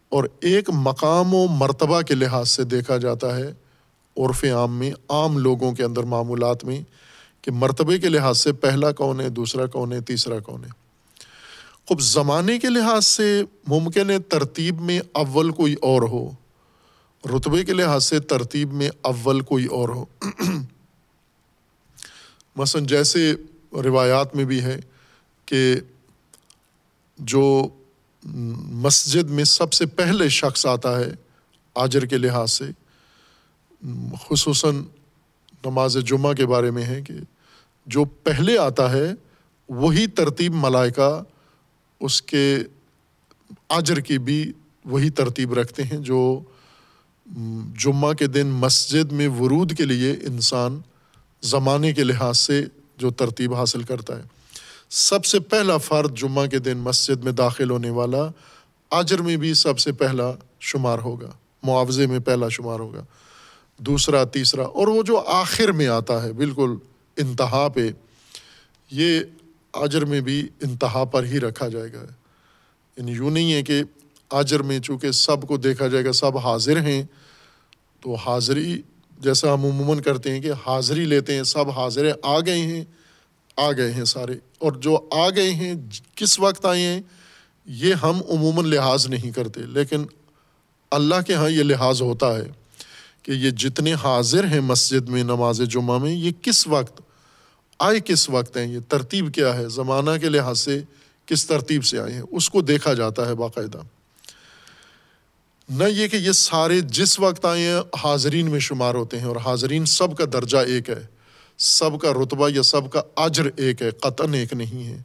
اور 0.08 0.24
ایک 0.40 0.70
مقام 0.72 1.34
و 1.34 1.46
مرتبہ 1.46 2.00
کے 2.00 2.14
لحاظ 2.14 2.50
سے 2.50 2.64
دیکھا 2.64 2.96
جاتا 2.96 3.36
ہے 3.36 3.52
عرف 4.16 4.44
عام 4.44 4.78
میں، 4.78 4.92
عام 5.08 5.38
لوگوں 5.38 5.72
کے 5.72 5.84
اندر 5.84 6.02
معمولات 6.02 6.64
میں 6.64 6.80
کہ 7.42 7.50
مرتبے 7.50 7.98
کے 7.98 8.08
لحاظ 8.08 8.38
سے 8.38 8.52
پہلا 8.52 8.92
کون 8.92 9.20
ہے، 9.20 9.28
دوسرا 9.28 9.66
کون 9.66 9.92
ہے، 9.92 10.00
تیسرا 10.00 10.38
کون 10.38 10.64
ہے۔ 10.64 10.80
خب 11.88 12.00
زمانے 12.00 12.58
کے 12.58 12.68
لحاظ 12.68 13.06
سے 13.06 13.42
ممکن 13.66 14.10
ہے 14.10 14.18
ترتیب 14.18 14.80
میں 14.80 15.00
اول 15.12 15.50
کوئی 15.50 15.74
اور 15.82 16.02
ہو۔ 16.02 16.30
رتبے 17.24 17.64
کے 17.64 17.72
لحاظ 17.72 18.04
سے 18.04 18.20
ترتیب 18.20 18.72
میں 18.72 18.90
اول 19.00 19.40
کوئی 19.40 19.66
اور 19.66 19.88
ہو۔ 19.88 20.04
مثلاً 22.56 22.86
جیسے 22.86 23.34
روایات 23.72 24.34
میں 24.34 24.44
بھی 24.44 24.62
ہے 24.62 24.80
کہ 25.44 25.74
جو 27.18 27.68
مسجد 28.72 29.30
میں 29.30 29.44
سب 29.44 29.72
سے 29.72 29.86
پہلے 29.86 30.28
شخص 30.28 30.66
آتا 30.66 31.00
ہے، 31.00 31.14
آجر 31.74 32.04
کے 32.04 32.18
لحاظ 32.18 32.52
سے 32.52 32.64
خصوصاً 34.28 34.82
نماز 35.64 35.96
جمعہ 36.06 36.32
کے 36.32 36.46
بارے 36.46 36.70
میں 36.70 36.84
ہے 36.84 37.02
کہ 37.02 37.14
جو 37.86 38.04
پہلے 38.04 38.58
آتا 38.58 38.92
ہے، 38.92 39.12
وہی 39.68 40.06
ترتیب 40.06 40.54
ملائکہ 40.54 41.22
اس 42.00 42.22
کے 42.22 42.58
آجر 43.68 44.00
کی 44.00 44.18
بھی 44.18 44.52
وہی 44.84 45.10
ترتیب 45.10 45.54
رکھتے 45.54 45.82
ہیں 45.82 45.96
جو 45.96 46.40
جمعہ 47.78 48.12
کے 48.12 48.26
دن 48.26 48.46
مسجد 48.46 49.12
میں 49.12 49.28
ورود 49.28 49.72
کے 49.76 49.84
لیے 49.84 50.12
انسان 50.12 50.80
زمانے 51.42 51.92
کے 51.92 52.04
لحاظ 52.04 52.38
سے 52.38 52.64
جو 52.96 53.10
ترتیب 53.10 53.54
حاصل 53.54 53.82
کرتا 53.82 54.16
ہے۔ 54.18 54.22
سب 54.90 55.24
سے 55.24 55.40
پہلا 55.40 55.76
فرد 55.76 56.18
جمعہ 56.18 56.46
کے 56.46 56.58
دن 56.58 56.78
مسجد 56.78 57.24
میں 57.24 57.32
داخل 57.32 57.70
ہونے 57.70 57.90
والا 57.90 58.28
آجر 58.90 59.22
میں 59.22 59.36
بھی 59.36 59.54
سب 59.54 59.78
سے 59.78 59.92
پہلا 59.92 60.32
شمار 60.60 60.98
ہوگا، 60.98 61.30
معاوضے 61.62 62.06
میں 62.06 62.18
پہلا 62.18 62.48
شمار 62.48 62.80
ہوگا۔ 62.80 63.04
دوسرا، 63.80 64.24
تیسرا، 64.24 64.62
اور 64.62 64.88
وہ 64.88 65.02
جو 65.02 65.18
آخر 65.18 65.72
میں 65.72 65.86
آتا 65.86 66.22
ہے، 66.22 66.32
بالکل 66.32 66.70
انتہا 67.16 67.68
پہ، 67.68 67.90
یہ 68.90 69.20
آجر 69.72 70.04
میں 70.04 70.20
بھی 70.20 70.48
انتہا 70.60 71.04
پر 71.04 71.24
ہی 71.24 71.40
رکھا 71.40 71.68
جائے 71.68 71.92
گا۔ 71.92 72.04
یعنی 72.96 73.12
یوں 73.12 73.30
نہیں 73.30 73.52
ہے 73.52 73.62
کہ 73.62 73.82
آجر 74.30 74.62
میں 74.62 74.78
چونکہ 74.78 75.10
سب 75.10 75.48
کو 75.48 75.56
دیکھا 75.56 75.88
جائے 75.88 76.04
گا، 76.04 76.12
سب 76.12 76.38
حاضر 76.38 76.80
ہیں، 76.80 77.02
تو 78.00 78.14
حاضری، 78.14 78.82
جیسا 79.18 79.54
ہم 79.54 79.64
عموماً 79.64 80.00
کرتے 80.00 80.30
ہیں 80.30 80.40
کہ 80.40 80.50
حاضری 80.66 81.04
لیتے 81.04 81.36
ہیں، 81.36 81.42
سب 81.42 81.70
حاضر 81.70 82.10
آ 82.22 82.40
گئے 82.40 82.60
ہیں، 82.60 82.84
آ 83.56 83.72
گئے 83.72 83.92
ہیں 83.92 84.04
سارے۔ 84.04 84.34
اور 84.58 84.72
جو 84.72 85.08
آ 85.10 85.30
گئے 85.30 85.50
ہیں، 85.50 85.74
کس 86.14 86.40
وقت 86.40 86.66
آئے 86.66 86.82
ہیں، 86.82 87.00
یہ 87.66 87.94
ہم 87.94 88.20
عموماً 88.28 88.64
لحاظ 88.64 89.06
نہیں 89.06 89.30
کرتے، 89.30 89.60
لیکن 89.60 90.04
اللہ 90.90 91.14
کے 91.26 91.32
یہاں 91.32 91.50
یہ 91.50 91.62
لحاظ 91.62 92.02
ہوتا 92.02 92.36
ہے۔ 92.36 92.59
کہ 93.22 93.30
یہ 93.30 93.50
جتنے 93.50 93.94
حاضر 93.94 94.44
ہیں 94.44 94.60
مسجد 94.60 95.08
میں 95.08 95.22
نماز 95.22 95.60
جمعہ 95.70 95.98
میں، 95.98 96.12
یہ 96.12 96.30
کس 96.42 96.66
وقت 96.66 97.00
آئے، 97.78 98.00
کس 98.00 98.30
وقت 98.30 98.56
ہیں، 98.56 98.66
یہ 98.66 98.78
ترتیب 98.88 99.34
کیا 99.34 99.54
ہے؟ 99.54 99.68
زمانہ 99.68 100.10
کے 100.20 100.28
لحاظ 100.28 100.60
سے 100.60 100.82
کس 101.26 101.46
ترتیب 101.46 101.84
سے 101.84 101.98
آئے 101.98 102.12
ہیں؟ 102.12 102.22
اس 102.30 102.50
کو 102.50 102.60
دیکھا 102.60 102.94
جاتا 102.94 103.28
ہے 103.28 103.34
باقاعدہ۔ 103.34 103.78
نہ 105.68 105.84
یہ 105.84 106.08
کہ 106.08 106.16
یہ 106.16 106.32
سارے 106.32 106.80
جس 106.80 107.20
وقت 107.20 107.44
آئے 107.44 107.62
ہیں، 107.62 107.80
حاضرین 108.04 108.50
میں 108.50 108.60
شمار 108.60 108.94
ہوتے 108.94 109.18
ہیں، 109.18 109.26
اور 109.26 109.36
حاضرین 109.36 109.84
سب 109.84 110.16
کا 110.16 110.24
درجہ 110.32 110.58
ایک 110.58 110.90
ہے۔ 110.90 111.06
سب 111.58 112.00
کا 112.00 112.12
رتبہ 112.12 112.48
یا 112.48 112.62
سب 112.62 112.90
کا 112.92 113.02
اجر 113.16 113.44
ایک 113.56 113.82
ہے 113.82 113.90
قطن 113.90 114.34
ایک 114.34 114.52
نہیں 114.52 114.86
ہے۔ 114.86 115.02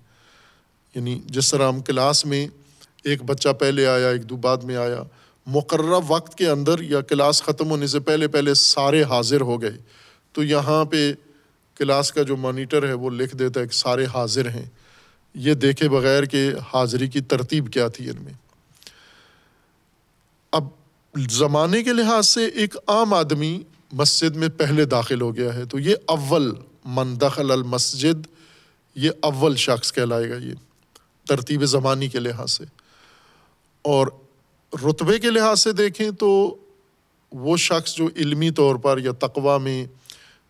یعنی 0.95 1.22
جس 1.26 1.51
طرح 1.51 1.68
ہم 1.68 1.82
کلاس 1.82 2.26
میں 2.26 2.47
ایک 3.03 3.24
بچہ 3.24 3.49
پہلے 3.49 3.88
آیا، 3.88 4.07
ایک 4.07 4.30
دو 4.30 4.36
بعد 4.36 4.57
میں 4.57 4.76
آیا 4.76 5.03
مقررہ 5.46 6.00
وقت 6.08 6.36
کے 6.36 6.48
اندر 6.48 6.80
یا 6.80 7.02
کلاس 7.02 7.43
ختم 7.43 7.70
ہونے 7.70 7.88
سے 7.88 8.00
پہلے 8.00 8.28
پہلے 8.28 8.54
سارے 8.54 9.04
حاضر 9.04 9.41
ہو 9.41 9.62
گئے۔ 9.62 9.78
تو 10.32 10.43
یہاں 10.43 10.86
پہ 10.86 11.14
کلاس 11.76 12.12
کا 12.12 12.22
جو 12.22 12.38
مانیٹر 12.38 12.88
ہے 12.88 12.93
وہ 12.93 13.10
لکھ 13.10 13.36
دیتا 13.36 13.60
ہے 13.60 13.68
کہ 13.68 13.76
سارے 13.76 14.06
حاضر 14.06 14.50
ہیں۔ 14.50 14.66
یہ 15.34 15.54
دیکھے 15.54 15.89
بغیر 15.89 16.26
کہ 16.26 16.52
حاضری 16.74 17.08
کی 17.08 17.22
ترتیب 17.22 17.74
کیا 17.74 17.88
تھی 17.88 18.10
ان 18.10 18.16
میں۔ 18.20 18.34
اب 20.52 20.64
زمانے 21.30 21.84
کے 21.84 21.93
لحاظ 21.93 22.28
سے 22.28 22.46
ایک 22.46 22.78
عام 22.88 23.14
آدمی 23.14 23.64
مسجد 23.91 24.36
میں 24.36 24.50
پہلے 24.50 24.86
داخل 24.86 25.22
ہو 25.22 25.36
گیا 25.36 25.54
ہے۔ 25.54 25.66
تو 25.66 25.80
یہ 25.80 25.96
اول 26.06 26.52
من 26.86 27.22
دخل 27.22 27.52
المسجد، 27.52 28.28
یہ 28.96 29.12
اول 29.22 29.56
شخص 29.56 29.93
کہلائے 29.93 30.30
گا 30.30 30.36
یہ 30.36 30.54
ترتیب 31.28 31.66
زمانی 31.66 32.08
کے 32.08 32.20
لحاظ 32.20 32.52
سے۔ 32.52 32.64
اور 33.82 34.08
رتبے 34.84 35.19
کے 35.19 35.30
لحاظ 35.30 35.59
سے 35.59 35.71
دیکھیں 35.71 36.11
تو 36.11 36.55
وہ 37.32 37.57
شخص 37.57 37.95
جو 37.95 38.09
علمی 38.15 38.51
طور 38.51 38.76
پر 38.76 38.97
یا 38.97 39.11
تقوا 39.11 39.57
میں 39.57 39.86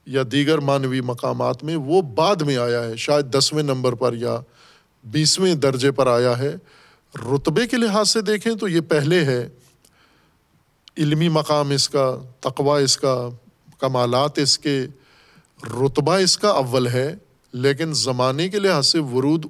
یا 0.06 0.24
دیگر 0.32 0.58
معنوی 0.58 1.02
مقامات 1.02 1.64
میں 1.64 1.76
وہ 1.76 2.02
بعد 2.02 2.36
میں 2.36 2.58
آیا 2.58 2.84
ہے، 2.84 2.96
شاید 2.96 3.38
دسویں 3.38 3.64
نمبر 3.64 3.94
پر 3.94 4.14
یا 4.14 4.40
بیسویں 5.04 5.56
درجے 5.56 5.92
پر 5.92 6.08
آیا 6.08 6.38
ہے۔ 6.38 6.56
رتبے 7.16 7.68
کے 7.68 7.78
لحاظ 7.78 8.10
سے 8.10 8.22
دیکھیں 8.22 8.56
تو 8.56 8.68
یہ 8.68 8.82
پہلے 8.82 9.26
ہے۔ 9.26 9.50
علمی 10.98 11.30
مقام 11.30 11.70
اس 11.70 11.90
کا 11.90 12.18
تقوا 12.40 12.80
اس 12.80 12.98
کا، 12.98 13.30
کمالات 13.80 14.38
اس 14.38 14.60
کے، 14.60 14.86
رتبہ 15.64 16.14
اس 16.14 16.38
کا 16.38 16.50
اول 16.50 16.88
ہے، 16.88 17.16
لیکن 17.54 17.94
زمانے 17.94 18.50
کے 18.50 18.60
لحاظ 18.60 18.88
سے، 18.88 19.00
ورود 19.00 19.46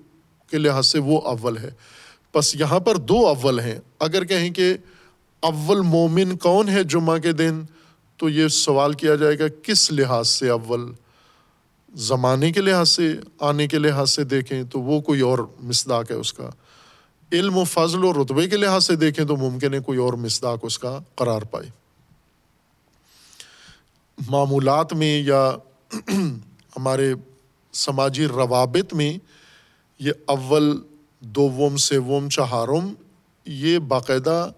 کے 0.52 0.58
لحاظ 0.58 0.88
سے 0.88 1.00
وہ 1.00 1.22
اول 1.22 1.58
ہے۔ 1.58 1.70
بس 2.36 2.56
یہاں 2.56 2.80
پر 2.80 2.96
دو 2.96 3.28
اول 3.28 3.60
ہیں۔ 3.60 3.80
اگر 4.00 4.26
کہیں 4.26 4.50
کہ 4.50 4.78
اول 5.40 5.82
مومن 5.82 6.38
کون 6.38 6.70
ہے 6.70 6.84
جمعہ 6.84 7.18
کے 7.18 7.32
دن، 7.32 7.62
تو 8.18 8.30
یہ 8.30 8.48
سوال 8.48 8.94
کیا 8.94 9.16
جائے 9.16 9.40
گا، 9.40 9.44
کس 9.64 9.92
لحاظ 9.92 10.28
سے 10.28 10.50
اول؟ 10.50 10.94
زمانے 11.96 12.52
کے 12.52 12.62
لحاظ 12.62 12.90
سے، 12.90 13.14
آنے 13.40 13.68
کے 13.68 13.80
لحاظ 13.80 14.12
سے 14.12 14.24
دیکھیں 14.24 14.64
تو 14.64 14.82
وہ 14.82 15.02
کوئی 15.02 15.22
اور 15.22 15.40
مصداق 15.60 16.12
ہے 16.12 16.16
اس 16.16 16.34
کا۔ 16.34 16.50
علم 17.32 17.58
و 17.58 17.64
فضل 17.64 18.06
و 18.06 18.14
رتبے 18.14 18.50
کے 18.50 18.58
لحاظ 18.58 18.86
سے 18.86 18.96
دیکھیں 18.96 19.26
تو 19.26 19.38
ممکن 19.38 19.74
ہے 19.74 19.80
کوئی 19.80 20.00
اور 20.00 20.14
مصداق 20.14 20.60
اس 20.62 20.80
کا 20.80 21.00
قرار 21.16 21.42
پائے۔ 21.42 21.70
معمولات 24.28 24.94
میں 24.94 25.22
یا 25.22 25.56
ہمارے 26.76 27.14
سماجی 27.74 28.28
روابط 28.28 28.94
میں 28.94 29.18
یہ 30.00 30.12
اول 30.26 30.82
دوم 31.26 31.78
سوم 31.78 32.30
چہارم 32.30 32.94
یہ 33.46 33.80
باقاعدہ 33.80 34.52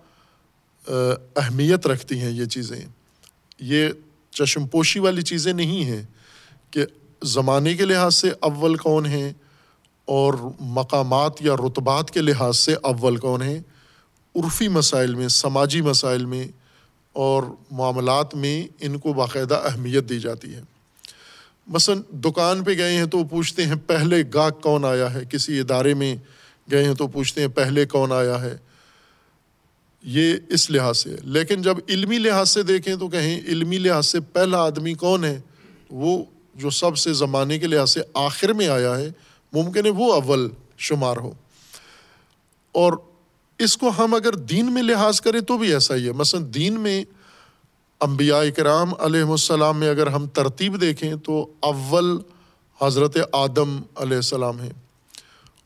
اہمیت 1.35 1.87
رکھتی 1.87 2.21
ہیں 2.21 2.29
یہ 2.29 2.45
چیزیں۔ 2.45 2.85
یہ 3.59 3.89
چشم 4.31 4.67
پوشی 4.67 4.99
والی 4.99 5.21
چیزیں 5.21 5.53
نہیں 5.53 5.83
ہیں 5.83 6.03
کہ 6.71 6.85
زمانے 7.23 7.75
کے 7.75 7.85
لحاظ 7.85 8.15
سے 8.15 8.29
اول 8.39 8.75
کون 8.75 9.05
ہیں 9.05 9.33
اور 10.05 10.33
مقامات 10.59 11.41
یا 11.41 11.55
رتبات 11.55 12.11
کے 12.11 12.21
لحاظ 12.21 12.57
سے 12.57 12.73
اول 12.73 13.17
کون 13.17 13.41
ہیں۔ 13.41 13.59
عرفی 14.35 14.67
مسائل 14.67 15.15
میں، 15.15 15.27
سماجی 15.27 15.81
مسائل 15.81 16.25
میں 16.25 16.47
اور 17.13 17.43
معاملات 17.71 18.35
میں 18.35 18.67
ان 18.79 18.99
کو 18.99 19.13
باقاعدہ 19.13 19.55
اہمیت 19.55 20.09
دی 20.09 20.19
جاتی 20.19 20.55
ہے۔ 20.55 20.61
مثلاً 21.67 22.01
دکان 22.11 22.63
پہ 22.63 22.71
گئے 22.77 22.97
ہیں 22.97 23.05
تو 23.05 23.23
پوچھتے 23.23 23.65
ہیں 23.65 23.75
پہلے 23.87 24.23
گاہک 24.33 24.61
کون 24.61 24.85
آیا 24.85 25.13
ہے؟ 25.13 25.23
کسی 25.29 25.59
ادارے 25.59 25.93
میں 25.93 26.15
گئے 26.71 26.83
ہیں 26.83 26.93
تو 26.93 27.07
پوچھتے 27.07 27.41
ہیں 27.41 27.47
پہلے 27.47 27.85
کون 27.85 28.11
آیا 28.11 28.41
ہے؟ 28.41 28.57
یہ 30.03 30.37
اس 30.49 30.69
لحاظ 30.69 30.97
سے 30.97 31.15
لیکن 31.23 31.61
جب 31.61 31.77
علمی 31.89 32.17
لحاظ 32.17 32.49
سے 32.49 32.63
دیکھیں 32.63 32.95
تو 32.95 33.07
کہیں 33.07 33.41
علمی 33.47 33.77
لحاظ 33.77 34.05
سے 34.05 34.19
پہلا 34.19 34.57
آدمی 34.57 34.93
کون 34.93 35.25
ہے؟ 35.25 35.41
وہ 35.89 36.23
جو 36.55 36.69
سب 36.69 36.97
سے 36.97 37.13
زمانے 37.13 37.59
کے 37.59 37.67
لحاظ 37.67 37.91
سے 37.91 37.99
آخر 38.13 38.53
میں 38.53 38.67
آیا 38.67 38.97
ہے، 38.97 39.11
ممکن 39.53 39.85
ہے 39.85 39.91
وہ 39.91 40.13
اول 40.13 40.49
شمار 40.77 41.17
ہو۔ 41.17 41.31
اور 42.71 42.93
اس 43.59 43.77
کو 43.77 43.91
ہم 43.97 44.13
اگر 44.13 44.33
دین 44.33 44.73
میں 44.73 44.83
لحاظ 44.83 45.21
کریں 45.21 45.41
تو 45.41 45.57
بھی 45.57 45.73
ایسا 45.73 45.95
ہی 45.95 46.07
ہے۔ 46.07 46.11
مثلاً 46.11 46.53
دین 46.53 46.79
میں 46.79 47.03
انبیاء 47.99 48.41
کرام 48.55 48.93
علیہ 48.99 49.23
السلام 49.23 49.79
میں 49.79 49.89
اگر 49.89 50.07
ہم 50.07 50.27
ترتیب 50.27 50.81
دیکھیں 50.81 51.15
تو 51.15 51.53
اول 51.59 52.17
حضرت 52.81 53.17
آدم 53.31 53.81
علیہ 53.95 54.15
السلام 54.15 54.59
ہیں۔ 54.59 54.73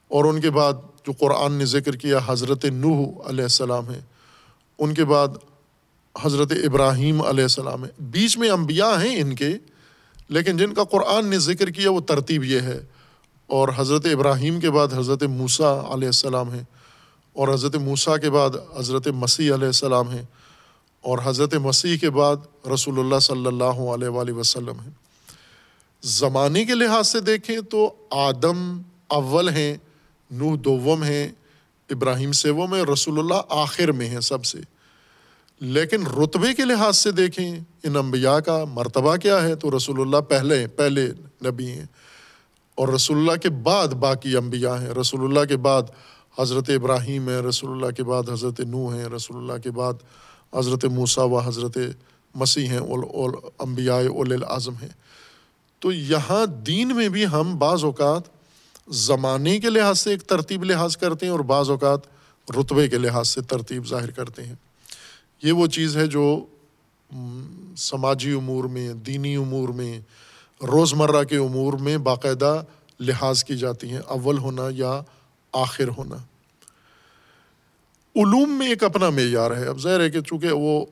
اور 0.07 0.25
ان 0.25 0.41
کے 0.41 0.49
بعد 0.49 0.73
جو 1.05 1.11
قرآن 1.11 1.51
نے 1.53 1.65
ذکر 1.65 1.95
کیا 1.95 2.19
حضرت 2.25 2.65
نوح 2.65 3.07
علیہ 3.25 3.43
السلام 3.43 3.89
ہے 3.89 4.01
ان 4.79 4.93
کے 4.93 5.05
بعد 5.05 5.27
حضرت 6.21 6.51
ابراہیم 6.51 7.21
علیہ 7.21 7.43
السلام 7.43 7.85
ہے 7.85 7.89
بیچ 7.99 8.37
میں 8.37 8.49
انبیاء 8.49 9.03
ہیں 9.03 9.21
ان 9.21 9.35
کے، 9.35 9.49
لیکن 10.29 10.57
جن 10.57 10.73
کا 10.73 10.83
قرآن 10.83 11.25
نے 11.25 11.39
ذکر 11.39 11.69
کیا 11.69 11.91
وہ 11.91 11.99
ترتیب 11.99 12.43
یہ 12.43 12.59
ہے۔ 12.59 12.85
اور 13.47 13.69
حضرت 13.75 14.05
ابراہیم 14.05 14.59
کے 14.59 14.71
بعد 14.71 14.87
حضرت 14.93 15.23
موسیٰ 15.23 15.91
علیہ 15.91 16.07
السلام 16.07 16.51
ہیں۔ 16.51 16.63
اور 17.33 17.53
حضرت 17.53 17.75
موسیٰ 17.75 18.17
کے 18.21 18.29
بعد 18.29 18.49
حضرت 18.79 19.07
مسیح 19.07 19.53
علیہ 19.53 19.65
السلام 19.65 20.09
ہیں۔ 20.09 20.23
اور 21.01 21.17
حضرت 21.23 21.55
مسیح 21.55 21.97
کے 21.97 22.09
بعد 22.09 22.35
رسول 22.73 22.99
اللہ 22.99 23.19
صلی 23.19 23.45
اللہ 23.45 23.63
علیہ 23.63 24.07
وآلہ 24.07 24.31
وسلم 24.31 24.79
ہیں۔ 24.79 24.91
زمانے 26.01 26.65
کے 26.65 26.75
لحاظ 26.75 27.07
سے 27.07 27.19
دیکھیں 27.19 27.61
تو 27.61 27.93
آدم 28.09 28.81
اول 29.07 29.49
ہیں۔ 29.49 29.77
نوح 30.31 30.57
دوم 30.65 31.03
ہیں، 31.03 31.27
ابراہیم 31.89 32.31
سیوم 32.31 32.71
میں 32.71 32.83
رسول 32.83 33.19
اللہ 33.19 33.41
آخر 33.49 33.91
میں 33.91 34.09
ہیں 34.09 34.19
سب 34.19 34.45
سے۔ 34.45 34.57
لیکن 35.59 36.07
رتبے 36.07 36.53
کے 36.53 36.65
لحاظ 36.65 36.97
سے 36.97 37.11
دیکھیں، 37.11 37.59
ان 37.83 37.95
انبیاء 37.95 38.37
کا 38.37 38.63
مرتبہ 38.63 39.15
کیا 39.15 39.43
ہے؟ 39.43 39.55
تو 39.55 39.77
رسول 39.77 40.01
اللہ 40.01 40.17
پہلے 40.17 40.67
پہلے 40.67 41.07
نبی 41.45 41.67
ہیں۔ 41.67 41.85
اور 42.75 42.87
رسول 42.87 43.17
اللہ 43.17 43.35
کے 43.35 43.49
بعد 43.49 43.87
باقی 43.87 44.35
انبیاء 44.35 44.75
ہیں۔ 44.75 44.89
رسول 44.89 45.23
اللہ 45.23 45.45
کے 45.45 45.57
بعد 45.57 45.83
حضرت 46.39 46.69
ابراہیم 46.69 47.29
ہے 47.29 47.39
رسول 47.39 47.71
اللہ 47.71 47.91
کے 47.91 48.03
بعد 48.03 48.29
حضرت 48.29 48.59
نوح 48.59 48.95
ہیں، 48.95 49.05
رسول 49.05 49.37
اللہ 49.37 49.61
کے 49.63 49.71
بعد 49.71 49.93
حضرت 50.55 50.85
موسیٰ 50.85 51.29
و 51.29 51.37
حضرت 51.37 51.77
مسیح 52.35 52.67
ہیں 52.67 52.79
انبیاء 53.59 53.97
اول 53.97 54.33
العظم 54.33 54.73
ہیں۔ 54.81 54.89
تو 55.79 55.91
یہاں 55.91 56.45
دین 56.45 56.95
میں 56.95 57.09
بھی 57.09 57.25
ہم 57.25 57.57
بعض 57.57 57.83
اوقات 57.83 58.40
زمانے 58.87 59.59
کے 59.59 59.69
لحاظ 59.69 59.99
سے 59.99 60.09
ایک 60.09 60.21
ترتیب 60.21 60.63
لحاظ 60.63 60.97
کرتے 60.97 61.25
ہیں 61.25 61.31
اور 61.31 61.39
بعض 61.39 61.69
اوقات 61.69 61.99
رتبے 62.51 62.87
کے 62.87 62.97
لحاظ 62.97 63.27
سے 63.27 63.41
ترتیب 63.41 63.87
ظاہر 63.87 64.11
کرتے 64.11 64.43
ہیں۔ 64.43 64.55
یہ 65.43 65.51
وہ 65.51 65.67
چیز 65.67 65.97
ہے 65.97 66.07
جو 66.07 66.45
سماجی 67.77 68.31
امور 68.31 68.63
میں، 68.63 68.93
دینی 68.93 69.35
امور 69.35 69.69
میں 69.69 69.99
روز 70.63 70.93
مرہ 70.93 71.23
کے 71.23 71.37
امور 71.37 71.73
میں 71.73 71.97
باقاعدہ 71.97 72.63
لحاظ 72.99 73.43
کی 73.43 73.57
جاتی 73.57 73.89
ہیں، 73.89 73.99
اول 73.99 74.37
ہونا 74.37 74.63
یا 74.71 75.01
آخر 75.53 75.87
ہونا۔ 75.87 76.15
علوم 78.15 78.57
میں 78.57 78.67
ایک 78.67 78.83
اپنا 78.83 79.09
معیار 79.09 79.51
ہے۔ 79.57 79.67
اب 79.67 79.79
ظاہر 79.79 79.99
ہے 79.99 80.09
کہ 80.09 80.21
چونکہ 80.21 80.51
وہ 80.51 80.85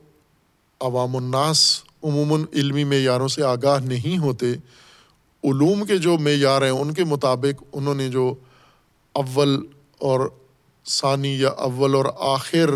عوام 0.80 1.16
الناس 1.16 1.82
عموماً 2.02 2.44
علمی 2.52 2.84
معیاروں 2.84 3.28
سے 3.28 3.42
آگاہ 3.42 3.78
نہیں 3.78 4.18
ہوتے 4.18 4.52
علوم 5.44 5.84
کے 5.86 5.98
جو 5.98 6.18
معیار 6.18 6.62
ہیں، 6.62 6.70
ان 6.70 6.94
کے 6.94 7.04
مطابق 7.04 7.62
انہوں 7.72 7.94
نے 7.94 8.08
جو 8.08 8.34
اول 9.12 9.62
اور 9.98 10.20
ثانی 10.86 11.40
یا 11.40 11.48
اول 11.48 11.94
اور 11.94 12.04
آخر 12.18 12.70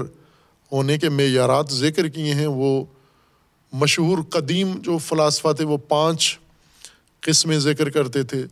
ہونے 0.73 0.99
کے 0.99 1.09
معیارات 1.09 1.71
ذکر 1.71 2.09
کیے 2.09 2.35
ہیں، 2.35 2.47
وہ 2.47 2.85
مشہور 3.73 4.19
قدیم 4.31 4.73
جو 4.79 4.99
فلاسفہ 4.99 5.53
تھے، 5.53 5.65
وہ 5.65 5.77
پانچ 5.77 6.39
قسمیں 7.21 7.59
ذکر 7.59 7.91
کرتے 7.91 8.23
تھے۔ 8.23 8.43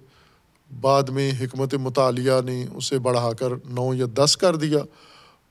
بعد 0.80 1.02
میں 1.02 1.32
حکمت 1.40 1.74
مطالعہ 1.74 2.40
نے 2.40 2.66
اسے 2.74 2.98
بڑھا 2.98 3.32
کر 3.32 3.50
نو 3.64 3.94
یا 3.94 4.06
دس 4.14 4.36
کر 4.36 4.56
دیا 4.56 4.78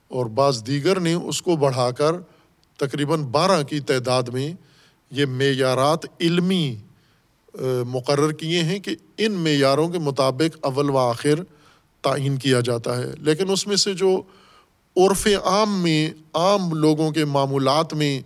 اور 0.07 0.26
بعض 0.26 0.68
دیگر 0.68 0.99
نے 0.99 1.14
اس 1.14 1.41
کو 1.41 1.55
بڑھا 1.55 1.91
کر 1.91 2.12
تقریباً 2.78 3.24
بارہ 3.24 3.64
کی 3.64 3.80
تعداد 3.80 4.24
میں 4.24 4.53
یہ 5.12 5.26
معیارات 5.26 6.05
علمی 6.20 6.76
مقرر 7.86 8.32
کیے 8.32 8.64
ہیں 8.64 8.80
کہ 8.80 8.95
ان 9.18 9.32
معیاروں 9.32 9.89
کے 9.89 9.99
مطابق 9.99 10.58
اول 10.62 10.89
و 10.89 10.97
آخر 10.97 11.43
تعین 12.02 12.38
کیا 12.38 12.60
جاتا 12.60 12.97
ہے۔ 12.97 13.12
لیکن 13.20 13.52
اس 13.52 13.68
میں 13.68 13.76
سے 13.76 13.93
جو 13.93 14.22
عرف 14.97 15.28
عام 15.45 15.82
میں، 15.82 16.10
عام 16.34 16.74
لوگوں 16.74 17.12
کے 17.12 17.26
معمولات 17.26 17.93
میں، 17.93 18.22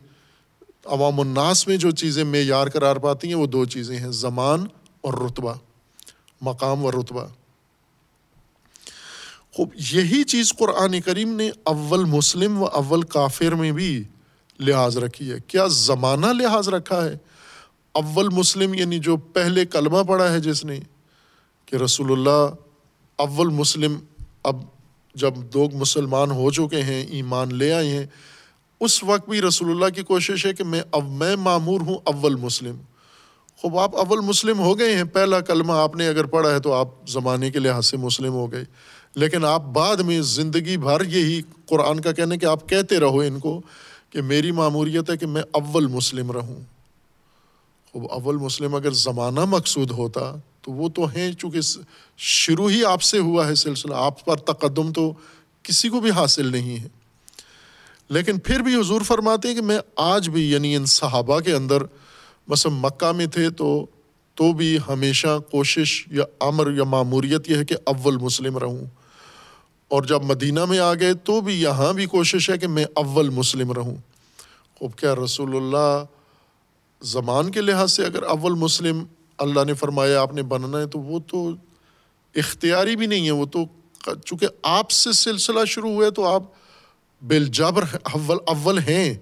عوام 0.86 1.19
الناس 1.19 1.67
میں 1.67 1.78
جو 1.78 1.91
چیزیں 1.91 2.23
معیار 2.23 2.67
قرار 2.67 2.95
پاتی 2.95 3.28
ہیں، 3.28 3.36
وہ 3.36 3.45
دو 3.45 3.65
چیزیں 3.65 3.97
ہیں، 3.97 4.11
زمان 4.11 4.65
اور 5.01 5.13
رتبہ، 5.13 5.53
مقام 6.41 6.86
و 6.86 6.91
رتبہ۔ 6.91 7.26
خوب، 9.53 9.69
یہی 9.93 10.23
چیز 10.23 10.53
قرآن 10.53 11.01
کریم 11.01 11.36
نے 11.36 11.49
اول 11.63 12.03
مسلم 12.03 12.61
و 12.61 12.65
اول 12.65 13.01
کافر 13.01 13.55
میں 13.55 13.71
بھی 13.71 14.03
لحاظ 14.59 14.97
رکھی 14.97 15.32
ہے۔ 15.32 15.38
کیا 15.47 15.67
زمانہ 15.67 16.26
لحاظ 16.26 16.69
رکھا 16.69 17.05
ہے؟ 17.05 17.17
اول 17.95 18.29
مسلم 18.29 18.73
یعنی 18.73 18.99
جو 18.99 19.17
پہلے 19.17 19.65
کلمہ 19.65 20.03
پڑھا 20.03 20.33
ہے 20.33 20.39
جس 20.39 20.65
نے 20.65 20.79
کہ 21.65 21.75
رسول 21.75 22.11
اللہ 22.11 22.53
اول 23.15 23.49
مسلم 23.49 23.95
اب 24.43 24.55
جب 25.15 25.33
دو 25.53 25.69
مسلمان 25.73 26.31
ہو 26.31 26.51
چکے 26.51 26.81
ہیں، 26.81 27.05
ایمان 27.09 27.55
لے 27.55 27.73
آئے 27.73 27.89
ہیں، 27.89 28.05
اس 28.79 29.03
وقت 29.03 29.29
بھی 29.29 29.41
رسول 29.41 29.71
اللہ 29.71 29.85
کی 29.85 30.01
کوشش 30.01 30.45
ہے 30.45 30.53
کہ 30.53 30.63
میں 30.63 30.81
اب 30.91 31.09
میں 31.09 31.35
معمور 31.35 31.81
ہوں 31.81 31.97
اول 32.03 32.35
مسلم۔ 32.35 32.75
خوب 33.57 33.79
آپ 33.79 33.95
اول 33.95 34.19
مسلم 34.19 34.59
ہو 34.59 34.79
گئے 34.79 34.95
ہیں، 34.95 35.03
پہلا 35.03 35.39
کلمہ 35.39 35.73
آپ 35.73 35.95
نے 35.95 36.07
اگر 36.07 36.25
پڑھا 36.25 36.51
ہے 36.51 36.59
تو 36.59 36.73
آپ 36.73 36.87
زمانے 37.07 37.51
کے 37.51 37.59
لحاظ 37.59 37.85
سے 37.85 37.97
مسلم 37.97 38.33
ہو 38.33 38.51
گئے۔ 38.51 38.63
لیکن 39.15 39.45
آپ 39.45 39.61
بعد 39.61 39.97
میں 39.97 40.21
زندگی 40.21 40.77
بھر 40.77 41.05
یہی 41.05 41.41
قرآن 41.65 41.99
کا 41.99 42.11
کہنا 42.11 42.35
کہ 42.35 42.45
آپ 42.45 42.69
کہتے 42.69 42.99
رہو 42.99 43.19
ان 43.19 43.39
کو 43.39 43.61
کہ 44.09 44.21
میری 44.21 44.51
معموریت 44.51 45.09
ہے 45.09 45.17
کہ 45.17 45.27
میں 45.27 45.43
اول 45.51 45.87
مسلم 45.87 46.31
رہوں۔ 46.31 46.74
خوب 47.95 48.11
اول 48.11 48.35
مسلم 48.35 48.75
اگر 48.75 48.91
زمانہ 48.91 49.45
مقصود 49.45 49.91
ہوتا 49.91 50.35
تو 50.61 50.71
وہ 50.71 50.89
تو 50.89 51.05
ہیں، 51.05 51.31
چونکہ 51.31 51.59
شروع 52.17 52.69
ہی 52.69 52.85
آپ 52.85 53.01
سے 53.01 53.19
ہوا 53.19 53.47
ہے 53.47 53.55
سلسلہ۔ 53.55 53.95
آپ 53.95 54.25
پر 54.25 54.35
تقدم 54.35 54.91
تو 54.91 55.13
کسی 55.63 55.89
کو 55.89 55.99
بھی 55.99 56.11
حاصل 56.11 56.45
نہیں 56.51 56.83
ہے۔ 56.83 56.87
لیکن 58.09 58.39
پھر 58.39 58.59
بھی 58.59 58.75
حضور 58.75 59.01
فرماتے 59.01 59.47
ہیں 59.47 59.55
کہ 59.55 59.61
میں 59.61 59.79
آج 59.95 60.29
بھی 60.29 60.51
یعنی 60.51 60.75
ان 60.75 60.85
صحابہ 60.85 61.39
کے 61.39 61.53
اندر 61.53 61.77
مثلا 62.47 62.71
مکہ 62.75 63.11
میں 63.11 63.25
تھے 63.25 63.49
تو 63.49 63.85
تو 64.35 64.53
بھی 64.53 64.77
ہمیشہ 64.87 65.39
کوشش 65.51 66.05
یا 66.11 66.23
امر 66.39 66.71
یا 66.71 66.83
معموریت 66.83 67.51
یہ 67.51 67.55
ہے 67.55 67.65
کہ 67.65 67.75
اول 67.85 68.17
مسلم 68.17 68.57
رہوں۔ 68.57 68.85
اور 69.87 70.03
جب 70.03 70.23
مدینہ 70.23 70.65
میں 70.65 70.79
آ 70.79 70.93
گئے 70.93 71.13
تو 71.13 71.41
بھی 71.41 71.61
یہاں 71.61 71.93
بھی 71.93 72.05
کوشش 72.05 72.49
ہے 72.49 72.57
کہ 72.57 72.67
میں 72.67 72.85
اول 72.93 73.29
مسلم 73.29 73.71
رہوں۔ 73.71 73.95
خوب 74.79 74.95
کیا 74.95 75.15
رسول 75.15 75.55
اللہ 75.55 76.03
زمان 77.05 77.51
کے 77.51 77.61
لحاظ 77.61 77.91
سے 77.91 78.05
اگر 78.05 78.23
اول 78.23 78.53
مسلم 78.53 79.03
اللہ 79.37 79.63
نے 79.63 79.73
فرمایا 79.73 80.21
آپ 80.21 80.33
نے 80.33 80.43
بننا 80.43 80.77
ہے 80.77 80.87
تو 80.87 80.99
وہ 80.99 81.19
تو 81.19 81.49
اختیاری 82.35 82.95
بھی 82.95 83.05
نہیں 83.05 83.25
ہے، 83.25 83.31
وہ 83.31 83.45
تو 83.45 83.65
چونکہ 84.25 84.47
آپ 84.63 84.91
سے 84.91 85.11
سلسلہ 85.11 85.65
شروع 85.65 85.91
ہوئے 85.91 86.11
تو 86.11 86.25
آپ 86.25 86.43
بالجبر 87.27 87.83
اول 88.03 88.37
اول 88.45 88.79
ہیں۔ 88.79 89.13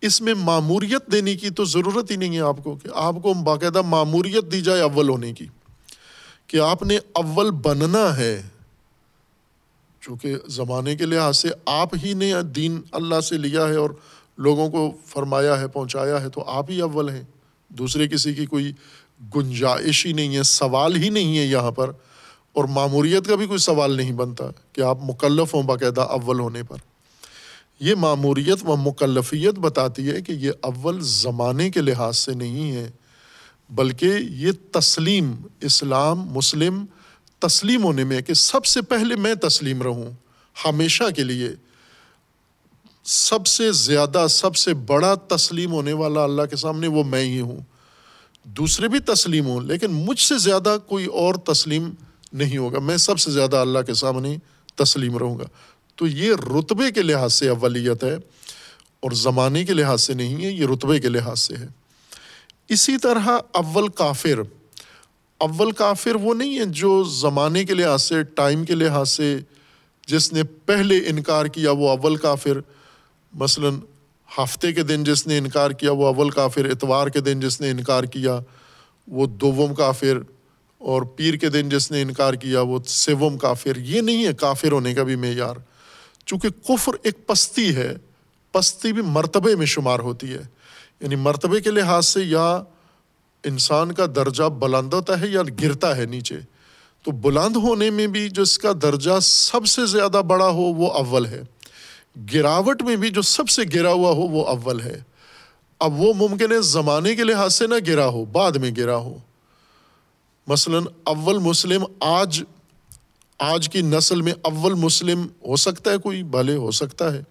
اس 0.00 0.20
میں 0.20 0.34
معموریت 0.34 1.12
دینے 1.12 1.34
کی 1.34 1.50
تو 1.50 1.64
ضرورت 1.64 2.10
ہی 2.10 2.16
نہیں 2.16 2.36
ہے 2.36 2.40
آپ 2.40 2.56
کو 2.64 2.76
کہ 2.76 2.88
آپ 2.94 3.14
کو 3.22 3.34
باقاعدہ 3.34 3.82
معموریت 3.82 4.52
دی 4.52 4.60
جائے 4.60 4.80
اول 4.80 5.08
ہونے 5.08 5.32
کی۔ 5.32 5.46
کہ 6.46 6.60
آپ 6.60 6.82
نے 6.82 6.98
اول 7.12 7.50
بننا 7.50 8.16
ہے، 8.16 8.42
چونکہ 10.00 10.34
زمانے 10.46 10.96
کے 10.96 11.06
لحاظ 11.06 11.38
سے 11.38 11.48
آپ 11.66 11.88
ہی 12.04 12.12
نے 12.12 12.32
دین 12.42 12.80
اللہ 12.92 13.20
سے 13.20 13.38
لیا 13.38 13.68
ہے 13.68 13.76
اور 13.76 13.90
لوگوں 14.38 14.70
کو 14.70 14.92
فرمایا 15.06 15.60
ہے، 15.60 15.68
پہنچایا 15.68 16.22
ہے، 16.22 16.28
تو 16.28 16.44
آپ 16.46 16.70
ہی 16.70 16.80
اول 16.80 17.10
ہیں۔ 17.10 17.22
دوسرے 17.68 18.08
کسی 18.08 18.34
کی 18.34 18.46
کوئی 18.46 18.72
گنجائش 19.36 20.06
ہی 20.06 20.12
نہیں 20.12 20.36
ہے، 20.36 20.42
سوال 20.42 20.96
ہی 20.96 21.08
نہیں 21.08 21.38
ہے 21.38 21.44
یہاں 21.44 21.70
پر۔ 21.70 21.90
اور 22.52 22.64
معموریت 22.64 23.26
کا 23.26 23.36
بھی 23.36 23.46
کوئی 23.46 23.58
سوال 23.58 23.96
نہیں 23.96 24.12
بنتا 24.12 24.44
کہ 24.72 24.80
آپ 24.80 24.98
مکلف 25.02 25.54
ہوں 25.54 25.62
باقاعدہ 25.62 26.00
اول 26.00 26.40
ہونے 26.40 26.62
پر۔ 26.62 26.76
یہ 27.80 27.94
معموریت 27.94 28.68
و 28.68 28.76
مکلفیت 28.76 29.54
بتاتی 29.54 30.10
ہے 30.10 30.22
کہ 30.22 30.32
یہ 30.32 30.50
اول 30.60 30.98
زمانے 31.00 31.70
کے 31.70 31.80
لحاظ 31.80 32.16
سے 32.16 32.34
نہیں 32.34 32.72
ہے، 32.72 32.90
بلکہ 33.70 34.12
یہ 34.30 34.52
تسلیم 34.72 35.36
اسلام، 35.60 36.20
مسلم 36.20 36.84
تسلیم 37.38 37.84
ہونے 37.84 38.04
میں 38.04 38.20
کہ 38.20 38.34
سب 38.34 38.64
سے 38.64 38.82
پہلے 38.82 39.16
میں 39.16 39.34
تسلیم 39.34 39.82
رہوں 39.82 40.10
ہمیشہ 40.64 41.04
کے 41.16 41.24
لیے۔ 41.24 41.48
سب 43.04 43.46
سے 43.46 43.72
زیادہ، 43.72 44.26
سب 44.30 44.56
سے 44.56 44.74
بڑا 44.74 45.14
تسلیم 45.14 45.72
ہونے 45.72 45.92
والا 45.92 46.24
اللہ 46.24 46.42
کے 46.42 46.56
سامنے 46.56 46.86
وہ 46.86 47.04
میں 47.04 47.24
ہی 47.24 47.40
ہوں۔ 47.40 47.60
دوسرے 48.44 48.88
بھی 48.88 48.98
تسلیم 48.98 49.46
ہوں، 49.46 49.60
لیکن 49.60 49.86
مجھ 49.90 50.20
سے 50.20 50.38
زیادہ 50.38 50.76
کوئی 50.86 51.06
اور 51.06 51.34
تسلیم 51.34 51.90
نہیں 52.32 52.58
ہوگا۔ 52.58 52.78
میں 52.78 52.96
سب 52.96 53.18
سے 53.18 53.30
زیادہ 53.30 53.56
اللہ 53.56 53.78
کے 53.78 53.94
سامنے 53.94 54.36
تسلیم 54.74 55.18
رہوں 55.18 55.38
گا۔ 55.38 55.44
تو 55.96 56.06
یہ 56.06 56.32
رتبے 56.58 56.90
کے 56.90 57.02
لحاظ 57.02 57.34
سے 57.34 57.48
اولیت 57.48 58.04
ہے 58.04 58.14
اور 59.00 59.10
زمانے 59.10 59.64
کے 59.64 59.72
لحاظ 59.72 60.02
سے 60.02 60.14
نہیں 60.14 60.44
ہے، 60.44 60.50
یہ 60.50 60.66
رتبے 60.66 61.00
کے 61.00 61.08
لحاظ 61.08 61.40
سے 61.40 61.56
ہے۔ 61.56 61.66
اسی 62.68 62.98
طرح 62.98 63.38
اول 63.52 63.88
کافر۔ 63.88 64.40
اول 65.38 65.72
کافر 65.72 66.14
وہ 66.14 66.34
نہیں 66.34 66.58
ہے 66.58 66.64
جو 66.64 67.04
زمانے 67.04 67.64
کے 67.64 67.74
لحاظ 67.74 68.02
سے، 68.02 68.22
ٹائم 68.22 68.64
کے 68.64 68.74
لحاظ 68.74 69.10
سے، 69.10 69.38
جس 70.06 70.32
نے 70.32 70.42
پہلے 70.42 70.98
انکار 70.98 71.46
کیا 71.46 71.70
وہ 71.70 71.88
اول 71.88 72.16
کافر 72.16 72.60
مثلاً 73.34 73.74
ہفتے 74.38 74.72
کے 74.72 74.82
دن 74.82 75.04
جس 75.04 75.26
نے 75.26 75.38
انکار 75.38 75.70
کیا، 75.70 75.92
وہ 75.92 76.06
اول 76.06 76.30
کافر، 76.30 76.64
اتوار 76.64 77.06
کے 77.06 77.20
دن 77.20 77.40
جس 77.40 77.60
نے 77.60 77.70
انکار 77.70 78.04
کیا، 78.04 78.40
وہ 79.08 79.26
دوم 79.26 79.74
کافر، 79.74 80.18
اور 80.78 81.02
پیر 81.02 81.34
کے 81.34 81.48
دن 81.48 81.68
جس 81.68 81.90
نے 81.90 82.02
انکار 82.02 82.34
کیا، 82.34 82.60
وہ 82.60 82.78
سوم 82.86 83.38
کافر۔ 83.38 83.76
یہ 83.76 84.00
نہیں 84.00 84.26
ہے 84.26 84.32
کافر 84.32 84.72
ہونے 84.72 84.94
کا 84.94 85.02
بھی 85.02 85.16
معیار۔ 85.16 85.54
چونکہ 86.26 86.48
کفر 86.48 86.92
ایک 87.02 87.26
پستی 87.26 87.76
ہے، 87.76 87.96
پستی 88.52 88.92
بھی 88.92 89.02
مرتبے 89.02 89.56
میں 89.56 89.66
شمار 89.66 89.98
ہوتی 89.98 90.32
ہے۔ 90.32 90.42
یعنی 91.00 91.16
مرتبے 91.16 91.60
کے 91.60 91.70
لحاظ 91.70 92.06
سے 92.06 92.22
یا 92.22 92.62
انسان 93.44 93.92
کا 93.92 94.06
درجہ 94.16 94.42
بلند 94.42 94.92
ہوتا 94.92 95.20
ہے 95.20 95.26
یا 95.26 95.42
گرتا 95.62 95.96
ہے 95.96 96.06
نیچے۔ 96.06 96.38
تو 97.02 97.10
بلند 97.10 97.56
ہونے 97.56 97.90
میں 97.90 98.06
بھی 98.06 98.28
جو 98.28 98.42
اس 98.42 98.58
کا 98.58 98.72
درجہ 98.82 99.20
سب 99.22 99.66
سے 99.66 99.86
زیادہ 99.86 100.22
بڑا 100.26 100.48
ہو، 100.48 100.62
وہ 100.62 100.90
اول 100.90 101.26
ہے۔ 101.26 101.42
گراوٹ 102.34 102.82
میں 102.82 102.96
بھی 102.96 103.10
جو 103.10 103.22
سب 103.22 103.48
سے 103.48 103.62
گرا 103.74 103.92
ہوا 103.92 104.10
ہو 104.10 104.20
وہ 104.20 104.46
اول 104.46 104.80
ہے۔ 104.80 105.02
اب 105.78 106.00
وہ 106.00 106.12
ممکن 106.14 106.52
ہے 106.52 106.60
زمانے 106.60 107.14
کے 107.14 107.24
لحاظ 107.24 107.54
سے 107.54 107.66
نہ 107.66 107.74
گرا 107.86 108.06
ہو، 108.06 108.24
بعد 108.24 108.52
میں 108.52 108.70
گرا 108.76 108.96
ہو۔ 108.96 109.16
مثلاً 110.46 110.84
اول 111.04 111.38
مسلم 111.38 111.84
آج 112.00 112.42
آج 113.38 113.68
کی 113.68 113.82
نسل 113.82 114.22
میں 114.22 114.32
اول 114.42 114.74
مسلم 114.74 115.26
ہو 115.46 115.56
سکتا 115.56 115.90
ہے، 115.90 115.98
کوئی 115.98 116.22
بھلے 116.22 116.56
ہو 116.56 116.70
سکتا 116.70 117.12
ہے۔ 117.12 117.22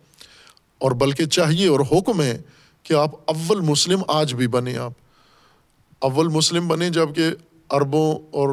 اور 0.77 0.91
بلکہ 0.91 1.25
چاہیے 1.25 1.67
اور 1.67 1.79
حکم 1.79 2.21
ہے 2.21 2.41
کہ 2.83 2.93
آپ 2.93 3.11
اول 3.25 3.59
مسلم 3.59 4.01
آج 4.07 4.33
بھی 4.33 4.47
بنے 4.47 4.77
آپ۔ 4.77 4.91
اول 5.99 6.27
مسلم 6.27 6.67
بنے 6.67 6.89
جبکہ 6.89 7.23
اربوں 7.69 8.19
اور 8.31 8.49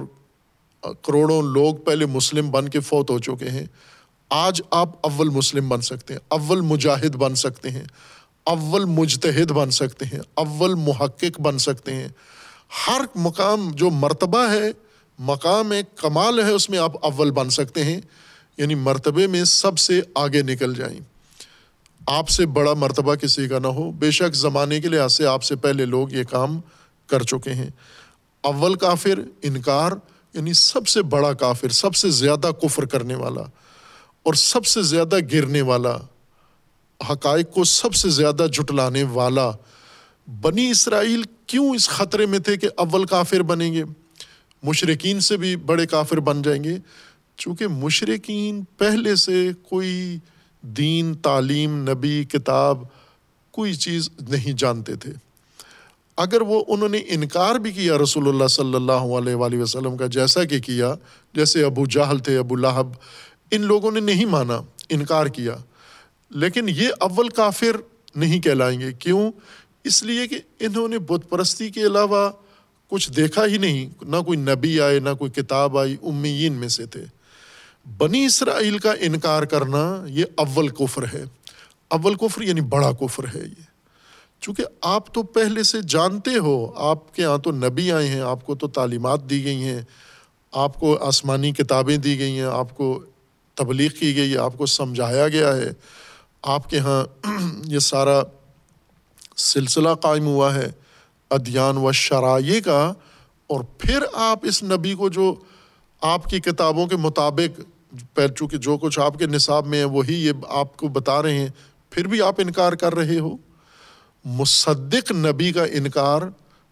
کروڑوں 1.03 1.43
لوگ 1.43 1.75
پہلے 1.75 2.07
مسلم 2.07 2.51
بن 2.51 2.69
کے 2.69 2.81
فوت 2.81 3.11
ہو 3.11 3.19
چکے 3.19 3.51
ہیں۔ 3.51 3.67
آج 4.29 4.63
آپ 4.71 4.89
اول 5.01 5.29
مسلم 5.29 5.69
بن 5.69 5.81
سکتے 5.81 6.15
ہیں، 6.15 6.21
اول 6.29 6.61
مجاہد 6.61 7.17
بن 7.17 7.35
سکتے 7.35 7.71
ہیں، 7.71 7.85
اول 8.45 8.85
مجتہد 8.85 9.51
بن 9.51 9.71
سکتے 9.71 10.05
ہیں، 10.05 10.21
اول 10.35 10.75
محقق 10.75 11.41
بن 11.41 11.59
سکتے 11.59 11.95
ہیں۔ 11.95 12.09
ہر 12.87 13.01
مقام 13.15 13.71
جو 13.71 13.91
مرتبہ 13.91 14.51
ہے، 14.51 14.73
مقام 15.19 15.71
ایک 15.71 15.97
کمال 15.97 16.39
ہے، 16.39 16.51
اس 16.51 16.71
میں 16.71 16.79
آپ 16.79 17.05
اول 17.07 17.31
بن 17.31 17.51
سکتے 17.51 17.85
ہیں۔ 17.85 18.01
یعنی 18.57 18.75
مرتبے 18.75 19.27
میں 19.27 19.45
سب 19.45 19.79
سے 19.79 20.01
آگے 20.15 20.43
نکل 20.43 20.75
جائیں۔ 20.75 21.01
آپ 22.07 22.29
سے 22.29 22.47
بڑا 22.47 22.75
مرتبہ 22.75 23.15
کسی 23.15 23.49
کا 23.49 23.59
نہ 23.59 23.67
ہو۔ 23.67 23.91
بے 23.91 24.11
شک 24.11 24.35
زمانے 24.35 24.81
کے 24.81 24.89
لحاظ 24.89 25.13
سے 25.13 25.27
آپ 25.27 25.43
سے 25.43 25.57
پہلے 25.57 25.85
لوگ 25.85 26.11
یہ 26.11 26.25
کام 26.25 26.61
کر 27.07 27.23
چکے 27.23 27.51
ہیں۔ 27.51 27.71
اول 28.41 28.75
کافر، 28.75 29.21
انکار 29.43 29.93
یعنی 30.35 30.53
سب 30.53 30.89
سے 30.89 31.03
بڑا 31.03 31.33
کافر، 31.33 31.69
سب 31.69 31.95
سے 31.95 32.11
زیادہ 32.11 32.51
کفر 32.63 32.85
کرنے 32.85 33.15
والا۔ 33.15 33.43
اور 34.29 34.35
سب 34.35 34.67
سے 34.67 34.83
زیادہ 34.83 35.17
گرنے 35.33 35.63
والا، 35.63 35.97
حقائق 37.11 37.55
کو 37.55 37.65
سب 37.65 37.95
سے 37.95 38.09
زیادہ 38.09 38.47
جھٹلانے 38.53 39.03
والا 39.03 39.51
بنی 40.41 40.71
اسرائیل 40.71 41.23
کیوں 41.47 41.75
اس 41.75 41.89
خطرے 41.89 42.27
میں 42.27 42.39
تھے 42.39 42.57
کہ 42.57 42.69
اول 42.77 43.05
کافر 43.05 43.43
بنیں 43.43 43.75
گے؟ 43.75 43.85
مشرقین 44.63 45.21
سے 45.21 45.37
بھی 45.37 45.57
بڑے 45.57 45.87
کافر 45.87 46.21
بن 46.21 46.43
جائیں 46.43 46.65
گے۔ 46.65 46.77
چونکہ 47.37 47.67
مشرقین 47.67 48.65
پہلے 48.79 49.17
سے 49.17 49.51
کوئی 49.63 50.19
دین، 50.63 51.15
تعلیم، 51.15 51.91
نبی، 51.91 52.25
کتاب 52.25 52.85
کوئی 53.51 53.75
چیز 53.75 54.11
نہیں 54.29 54.53
جانتے 54.53 54.95
تھے۔ 54.95 55.13
اگر 56.17 56.41
وہ 56.41 56.65
انہوں 56.69 56.89
نے 56.89 57.01
انکار 57.09 57.55
بھی 57.55 57.73
کیا 57.73 57.99
رسول 57.99 58.29
اللہ 58.29 58.47
صلی 58.47 58.75
اللہ 58.75 58.93
علیہ 58.93 59.35
وآلہ 59.35 59.63
وسلم 59.63 59.97
کا، 59.97 60.07
جیسا 60.07 60.45
کہ 60.45 60.61
کیا، 60.61 60.95
جیسے 61.35 61.65
ابو 61.65 61.87
جہل 61.87 62.19
تھے، 62.19 62.39
ابو 62.39 62.57
لہب 62.57 62.87
ان 63.51 63.63
لوگوں 63.63 63.91
نے 63.91 64.01
نہیں 64.01 64.25
مانا، 64.25 64.61
انکار 64.89 65.27
کیا۔ 65.27 65.57
لیکن 66.31 66.69
یہ 66.69 66.89
اول 67.01 67.29
کافر 67.29 67.77
نہیں 68.15 68.41
کہلائیں 68.41 68.81
گے۔ 68.81 68.93
کیوں؟ 68.93 69.33
اس 69.85 70.03
لیے 70.03 70.27
کہ 70.27 70.39
انہوں 70.61 70.89
نے 70.89 70.99
بت 70.99 71.31
پرستی 71.31 71.71
کے 71.71 71.83
علاوہ 71.83 72.31
کچھ 72.89 73.13
دیکھا 73.13 73.47
ہی 73.47 73.59
نہیں۔ 73.59 73.89
نہ 74.03 74.17
کوئی 74.17 74.39
نبی 74.39 74.81
آئے، 74.81 75.01
نہ 75.01 75.15
کوئی 75.19 75.31
کتاب 75.31 75.79
آئی، 75.79 75.97
امیین 76.03 76.53
میں 76.53 76.69
سے 76.69 76.87
تھے۔ 76.87 77.05
بنی 77.99 78.25
اسرائیل 78.25 78.79
کا 78.79 78.93
انکار 79.01 79.43
کرنا 79.43 80.05
یہ 80.09 80.25
اول 80.37 80.69
کفر 80.69 81.03
ہے۔ 81.15 81.25
اول 81.89 82.15
کفر 82.15 82.43
یعنی 82.43 82.61
بڑا 82.61 82.93
کفر 82.93 83.25
ہے 83.25 83.41
یہ۔ 83.41 83.69
چونکہ 84.41 84.65
آپ 84.81 85.15
تو 85.15 85.23
پہلے 85.23 85.63
سے 85.63 85.79
جانتے 85.83 86.35
ہو، 86.35 86.73
آپ 86.77 87.15
کے 87.15 87.23
یہاں 87.23 87.39
تو 87.39 87.51
نبی 87.51 87.93
آئے 87.93 88.09
ہیں، 88.09 88.21
آپ 88.21 88.47
کو 88.47 88.55
تو 88.55 88.69
تعلیمات 88.69 89.31
دی 89.31 89.45
گئی 89.45 89.65
ہیں، 89.65 89.83
آپ 90.53 90.81
کو 90.81 90.97
آسمانی 90.97 91.53
کتابیں 91.53 91.97
دی 91.97 92.19
گئی 92.19 92.33
ہیں، 92.33 92.47
آپ 92.47 92.77
کو 92.77 93.05
تبلیغ 93.59 93.91
کی 93.91 94.17
گئی 94.17 94.33
ہے 94.33 94.39
آپ 94.39 94.53
کو 94.59 94.67
سمجھایا 94.67 95.29
گیا 95.29 95.57
ہے۔ 95.57 95.71
آپ 96.43 96.71
کے 96.71 96.77
یہاں 96.77 97.05
یہ 97.65 97.79
سارا 97.79 98.23
سلسلہ 99.37 99.89
قائم 99.95 100.27
ہوا 100.27 100.55
ہے، 100.55 100.73
ادیان 101.31 101.77
و 101.77 101.93
شرائع 101.93 102.61
کا۔ 102.61 102.93
اور 103.47 103.65
پھر 103.79 104.03
آپ 104.13 104.39
اس 104.43 104.63
نبی 104.63 104.95
کو 104.95 105.09
جو 105.09 105.35
آپ 106.01 106.25
کی 106.25 106.41
کتابوں 106.41 106.87
کے 106.87 106.97
مطابق 106.97 107.61
چونکہ 108.37 108.57
جو 108.57 108.79
کچھ 108.79 109.01
آپ 109.01 109.19
کے 109.19 109.27
نصاب 109.27 109.67
میں 109.67 109.79
ہے، 109.79 109.85
وہی 109.85 110.27
یہ 110.27 110.33
آپ 110.49 110.77
کو 110.77 110.89
بتا 110.89 111.23
رہے 111.23 111.39
ہیں، 111.39 111.49
پھر 111.91 112.07
بھی 112.07 112.23
آپ 112.23 112.35
انکار 112.39 112.73
کر 112.73 112.95
رہے 112.95 113.19
ہو۔ 113.19 113.37
مصدق 114.25 115.13
نبی 115.13 115.53
کا 115.53 115.65
انکار 115.65 116.23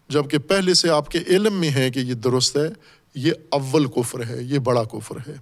جبکہ 0.09 0.37
پہلے 0.37 0.73
سے 0.73 0.89
آپ 0.89 1.09
کے 1.09 1.19
علم 1.27 1.53
میں 1.53 1.69
ہے 1.69 1.89
کہ 1.89 1.99
یہ 1.99 2.13
درست 2.13 2.57
ہے، 2.57 2.69
یہ 3.15 3.31
اول 3.49 3.85
کفر 3.85 4.19
ہے، 4.29 4.43
یہ 4.43 4.59
بڑا 4.59 4.83
کفر 4.83 5.15
ہے۔ 5.27 5.35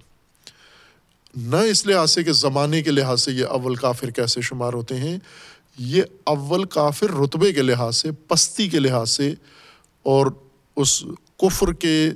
نہ 1.36 1.56
اس 1.56 1.86
لحاظ 1.86 2.10
سے 2.10 2.24
کہ 2.24 2.32
زمانے 2.32 2.82
کے 2.82 2.90
لحاظ 2.90 3.22
سے 3.22 3.32
یہ 3.32 3.44
اول 3.44 3.74
کافر 3.74 4.10
کیسے 4.10 4.40
شمار 4.40 4.72
ہوتے 4.72 4.96
ہیں، 4.96 5.18
یہ 5.78 6.02
اول 6.24 6.64
کافر 6.64 7.10
رتبے 7.10 7.52
کے 7.52 7.62
لحاظ 7.62 7.96
سے، 7.96 8.12
پستی 8.12 8.68
کے 8.68 8.78
لحاظ 8.78 9.10
سے 9.10 9.34
اور 10.02 10.26
اس 10.76 11.04
کفر 11.38 11.72
کے 11.72 12.10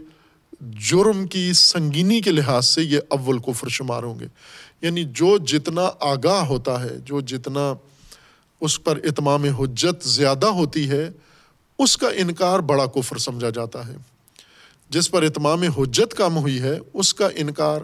جرم 0.61 1.27
کی 1.27 1.53
سنگینی 1.53 2.21
کے 2.21 2.31
لحاظ 2.31 2.67
سے 2.67 2.83
یہ 2.83 3.01
اول 3.09 3.39
کفر 3.39 3.69
شمار 3.69 4.03
ہوں 4.03 4.21
گے۔ 4.21 4.27
یعنی 4.83 5.05
جو 5.05 5.39
جتنا 5.39 5.91
آگاہ 6.01 6.45
ہوتا 6.45 6.83
ہے، 6.83 6.99
جو 7.05 7.21
جتنا 7.21 7.75
اس 8.61 8.85
پر 8.85 8.97
اتمام 9.05 9.45
حجت 9.45 10.09
زیادہ 10.09 10.47
ہوتی 10.47 10.91
ہے، 10.91 11.11
اس 11.79 11.97
کا 11.97 12.09
انکار 12.09 12.59
بڑا 12.59 12.87
کفر 12.87 13.19
سمجھا 13.19 13.51
جاتا 13.51 13.87
ہے۔ 13.87 13.97
جس 14.91 15.11
پر 15.11 15.23
اتمام 15.23 15.63
حجت 15.63 16.15
کم 16.15 16.37
ہوئی 16.37 16.61
ہے، 16.61 16.79
اس 16.95 17.15
کا 17.15 17.29
انکار 17.35 17.81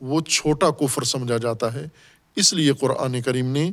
وہ 0.00 0.20
چھوٹا 0.20 0.70
کفر 0.70 1.02
سمجھا 1.02 1.36
جاتا 1.36 1.72
ہے۔ 1.72 1.88
اس 2.36 2.52
لیے 2.52 2.72
قرآن 2.72 3.22
کریم 3.22 3.46
نے 3.46 3.70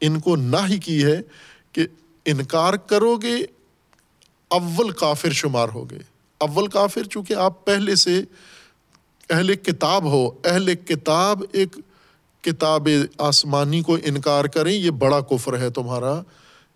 ان 0.00 0.20
کو 0.20 0.36
نہ 0.36 0.56
ہی 0.68 0.78
کی 0.78 1.04
ہے 1.04 1.20
کہ 1.72 1.86
انکار 2.24 2.74
کرو 2.74 3.16
گے، 3.16 3.36
اول 4.48 4.90
کافر 4.90 5.30
شمار 5.30 5.68
ہو 5.68 5.90
گئے 5.90 5.98
اول 6.38 6.66
کافر 6.66 7.02
چونکہ 7.04 7.34
آپ 7.34 7.64
پہلے 7.64 7.94
سے 7.94 8.22
اہل 9.30 9.54
کتاب 9.54 10.04
ہو، 10.04 10.30
اہل 10.44 10.74
کتاب 10.74 11.42
ایک 11.52 11.76
کتاب 12.42 12.88
آسمانی 13.18 13.82
کو 13.82 13.98
انکار 14.04 14.44
کریں، 14.44 14.72
یہ 14.72 14.90
بڑا 14.90 15.20
کفر 15.20 15.58
ہے 15.58 15.70
تمہارا۔ 15.70 16.20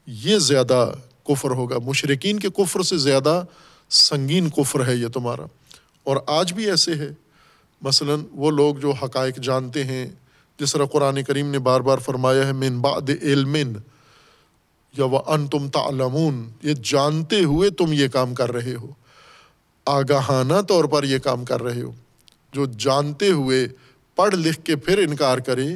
یہ 0.06 0.38
زیادہ 0.38 0.92
کفر 1.24 1.50
ہوگا۔ 1.50 1.78
مشرقین 1.78 2.38
کے 2.38 2.48
کفر 2.56 2.82
سے 2.82 2.96
زیادہ 2.96 3.44
سنگین 3.90 4.50
کفر 4.50 4.86
ہے 4.86 4.96
یہ 4.96 5.08
تمہارا۔ 5.08 5.42
اور 6.04 6.16
آج 6.26 6.52
بھی 6.52 6.70
ایسے 6.70 6.94
ہے۔ 6.94 7.08
مثلاً 7.82 8.20
وہ 8.32 8.50
لوگ 8.50 8.74
جو 8.74 8.90
حقائق 8.90 9.36
جانتے 9.36 9.84
ہیں، 9.84 10.06
جس 10.60 10.72
طرح 10.72 10.84
قرآن 10.84 11.22
کریم 11.22 11.50
نے 11.50 11.58
بار 11.58 11.80
بار 11.80 11.98
فرمایا 11.98 12.46
ہے، 12.46 12.52
من 12.52 12.80
بعد 12.80 13.10
علم 13.22 13.56
یا 14.96 15.04
وہ 15.04 15.18
ان 15.26 15.46
تم 15.46 15.68
تعلمون، 15.68 16.50
یہ 16.62 16.74
جانتے 16.84 17.44
ہوئے 17.44 17.70
تم 17.70 17.92
یہ 17.92 18.08
کام 18.08 18.34
کر 18.34 18.52
رہے 18.52 18.74
ہو۔ 18.74 18.86
آگاہانہ 19.86 20.60
طور 20.68 20.84
پر 20.84 21.04
یہ 21.04 21.18
کام 21.18 21.44
کر 21.44 21.62
رہے 21.62 21.82
ہو۔ 21.82 21.90
جو 22.52 22.66
جانتے 22.66 23.30
ہوئے 23.30 23.68
پڑھ 24.16 24.34
لکھ 24.34 24.60
کے 24.64 24.76
پھر 24.76 24.98
انکار 24.98 25.38
کرے، 25.38 25.66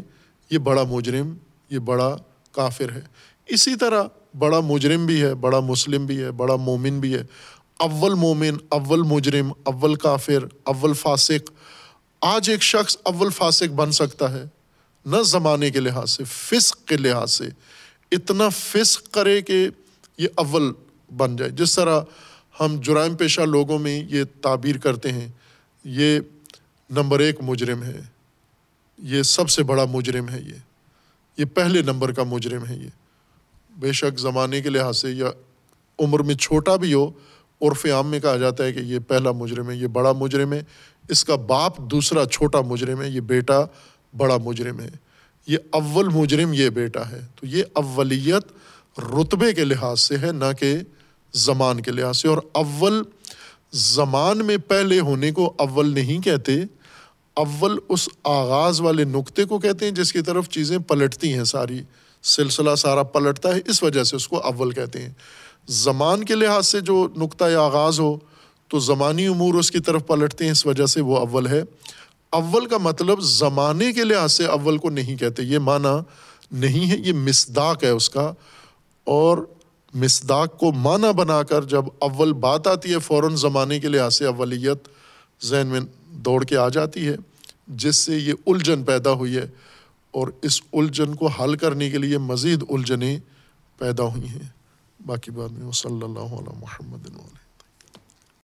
یہ 0.50 0.58
بڑا 0.58 0.82
مجرم، 0.82 1.34
یہ 1.70 1.78
بڑا 1.78 2.16
کافر 2.52 2.92
ہے۔ 2.92 3.00
اسی 3.46 3.76
طرح 3.76 4.02
بڑا 4.38 4.60
مجرم 4.60 5.06
بھی 5.06 5.22
ہے، 5.22 5.34
بڑا 5.34 5.60
مسلم 5.60 6.06
بھی 6.06 6.22
ہے، 6.22 6.30
بڑا 6.30 6.56
مومن 6.56 7.00
بھی 7.00 7.14
ہے۔ 7.14 7.22
اول 7.78 8.14
مومن، 8.14 8.56
اول 8.68 9.02
مجرم، 9.02 9.52
اول 9.62 9.94
کافر، 9.94 10.44
اول 10.62 10.92
فاسق 10.92 11.50
آج 12.20 12.50
ایک 12.50 12.62
شخص 12.62 12.96
اول 13.02 13.30
فاسق 13.30 13.72
بن 13.72 13.92
سکتا 13.92 14.32
ہے، 14.32 14.44
نہ 15.06 15.16
زمانے 15.24 15.70
کے 15.70 15.80
لحاظ 15.80 16.10
سے، 16.10 16.24
فسق 16.24 16.88
کے 16.88 16.96
لحاظ 16.96 17.32
سے۔ 17.32 17.44
اتنا 18.12 18.48
فسق 18.48 19.14
کرے 19.14 19.42
کہ 19.42 19.68
یہ 20.18 20.28
اول 20.34 20.72
بن 21.16 21.36
جائے۔ 21.36 21.50
جس 21.50 21.74
طرح 21.74 22.00
ہم 22.60 22.80
جرائم 22.80 23.16
پیشہ 23.16 23.40
لوگوں 23.40 23.78
میں 23.78 24.04
یہ 24.10 24.24
تعبیر 24.42 24.76
کرتے 24.76 25.12
ہیں، 25.12 25.28
یہ 25.84 26.20
نمبر 26.90 27.18
ایک 27.20 27.36
مجرم 27.40 27.82
ہے۔ 27.82 28.00
یہ 28.98 29.22
سب 29.22 29.50
سے 29.50 29.62
بڑا 29.62 29.84
مجرم 29.84 30.28
ہے 30.28 30.40
یہ۔ 30.40 30.54
یہ 31.36 31.44
پہلے 31.44 31.82
نمبر 31.82 32.12
کا 32.12 32.22
مجرم 32.22 32.66
ہے 32.66 32.74
یہ۔ 32.76 32.88
بے 33.70 33.92
شک 33.92 34.18
زمانے 34.18 34.60
کے 34.60 34.70
لحاظ 34.70 34.98
سے 34.98 35.10
یا 35.10 35.30
عمر 35.98 36.20
میں 36.20 36.34
چھوٹا 36.34 36.76
بھی 36.76 36.94
ہو، 36.94 37.10
عرف 37.60 37.86
عام 37.86 38.06
میں 38.06 38.20
کہا 38.20 38.36
جاتا 38.36 38.64
ہے 38.64 38.72
کہ 38.72 38.78
یہ 38.78 38.98
پہلا 38.98 39.32
مجرم 39.32 39.70
ہے، 39.70 39.76
یہ 39.76 39.86
بڑا 39.86 40.12
مجرم 40.12 40.52
ہے۔ 40.52 40.62
اس 41.10 41.24
کا 41.24 41.36
باپ 41.36 41.78
دوسرا 41.78 42.26
چھوٹا 42.26 42.60
مجرم 42.60 43.02
ہے، 43.02 43.08
یہ 43.08 43.20
بیٹا 43.20 43.64
بڑا 44.16 44.36
مجرم 44.36 44.80
ہے۔ 44.80 44.90
یہ 45.46 45.58
اول 45.70 46.08
مجرم 46.08 46.52
یہ 46.52 46.68
بیٹا 46.68 47.10
ہے۔ 47.10 47.20
تو 47.36 47.46
یہ 47.46 47.62
اولیت 47.72 48.52
رتبے 49.00 49.52
کے 49.52 49.64
لحاظ 49.64 50.00
سے 50.00 50.18
ہے، 50.18 50.32
نہ 50.32 50.44
کہ 50.60 50.76
زمان 51.32 51.80
کے 51.80 51.90
لحاظ 51.90 52.16
سے۔ 52.16 52.28
اور 52.28 52.38
اول 52.52 53.02
زمان 53.72 54.46
میں 54.46 54.56
پہلے 54.56 55.00
ہونے 55.00 55.32
کو 55.32 55.54
اول 55.58 55.94
نہیں 55.94 56.22
کہتے، 56.22 56.52
اول 57.34 57.78
اس 57.88 58.08
آغاز 58.24 58.80
والے 58.80 59.04
نقطے 59.04 59.44
کو 59.44 59.58
کہتے 59.58 59.84
ہیں 59.84 59.92
جس 59.92 60.12
کی 60.12 60.22
طرف 60.22 60.48
چیزیں 60.48 60.78
پلٹتی 60.78 61.34
ہیں۔ 61.34 61.44
ساری 61.44 61.82
سلسلہ 62.22 62.74
سارا 62.74 63.02
پلٹتا 63.02 63.54
ہے، 63.54 63.60
اس 63.66 63.82
وجہ 63.82 64.04
سے 64.04 64.16
اس 64.16 64.28
کو 64.28 64.38
اول 64.38 64.70
کہتے 64.70 65.02
ہیں۔ 65.02 65.10
زمان 65.66 66.24
کے 66.24 66.34
لحاظ 66.34 66.66
سے 66.66 66.80
جو 66.80 67.08
نقطۂ 67.16 67.44
آغاز 67.44 68.00
ہو 68.00 68.18
تو 68.70 68.78
زمانی 68.78 69.26
امور 69.26 69.54
اس 69.54 69.70
کی 69.70 69.80
طرف 69.80 70.06
پلٹتے 70.06 70.44
ہیں، 70.44 70.52
اس 70.52 70.66
وجہ 70.66 70.86
سے 70.86 71.00
وہ 71.00 71.16
اول 71.16 71.46
ہے۔ 71.46 71.62
اول 72.30 72.66
کا 72.66 72.78
مطلب 72.78 73.20
زمانے 73.20 73.92
کے 73.92 74.04
لحاظ 74.04 74.32
سے 74.32 74.44
اول 74.44 74.78
کو 74.78 74.90
نہیں 74.90 75.16
کہتے، 75.16 75.42
یہ 75.42 75.58
معنی 75.58 75.98
نہیں 76.52 76.90
ہے، 76.90 76.96
یہ 76.96 77.12
مصداق 77.12 77.84
ہے 77.84 77.88
اس 77.88 78.10
کا۔ 78.10 78.32
اور 79.04 79.38
مصداق 79.94 80.58
کو 80.58 80.72
معنی 80.72 81.12
بنا 81.12 81.42
کر 81.42 81.64
جب 81.64 81.84
اول 81.98 82.32
بات 82.32 82.66
آتی 82.66 82.92
ہے، 82.92 82.98
فوراً 82.98 83.36
زمانے 83.36 83.80
کے 83.80 83.88
لحاظ 83.88 84.14
سے 84.14 84.24
اولیت 84.24 84.88
ذہن 85.44 85.66
میں 85.66 85.80
دوڑ 86.10 86.44
کے 86.44 86.56
آ 86.56 86.68
جاتی 86.68 87.06
ہے، 87.06 87.16
جس 87.68 87.96
سے 87.96 88.18
یہ 88.18 88.32
الجھن 88.46 88.82
پیدا 88.82 89.12
ہوئی 89.12 89.36
ہے۔ 89.36 89.46
اور 90.10 90.28
اس 90.42 90.60
الجھن 90.72 91.14
کو 91.14 91.26
حل 91.26 91.56
کرنے 91.56 91.90
کے 91.90 91.98
لیے 91.98 92.18
مزید 92.18 92.64
الجھنیں 92.68 93.18
پیدا 93.78 94.04
ہوئی 94.04 94.28
ہیں۔ 94.28 94.48
باقی 95.06 95.30
بات 95.30 95.52
میں 95.52 95.66
وہ 95.66 95.72
صلی 95.72 96.02
اللہ 96.02 96.18
علیہ 96.18 96.58
محمد 96.60 97.06
علیہ 97.06 97.49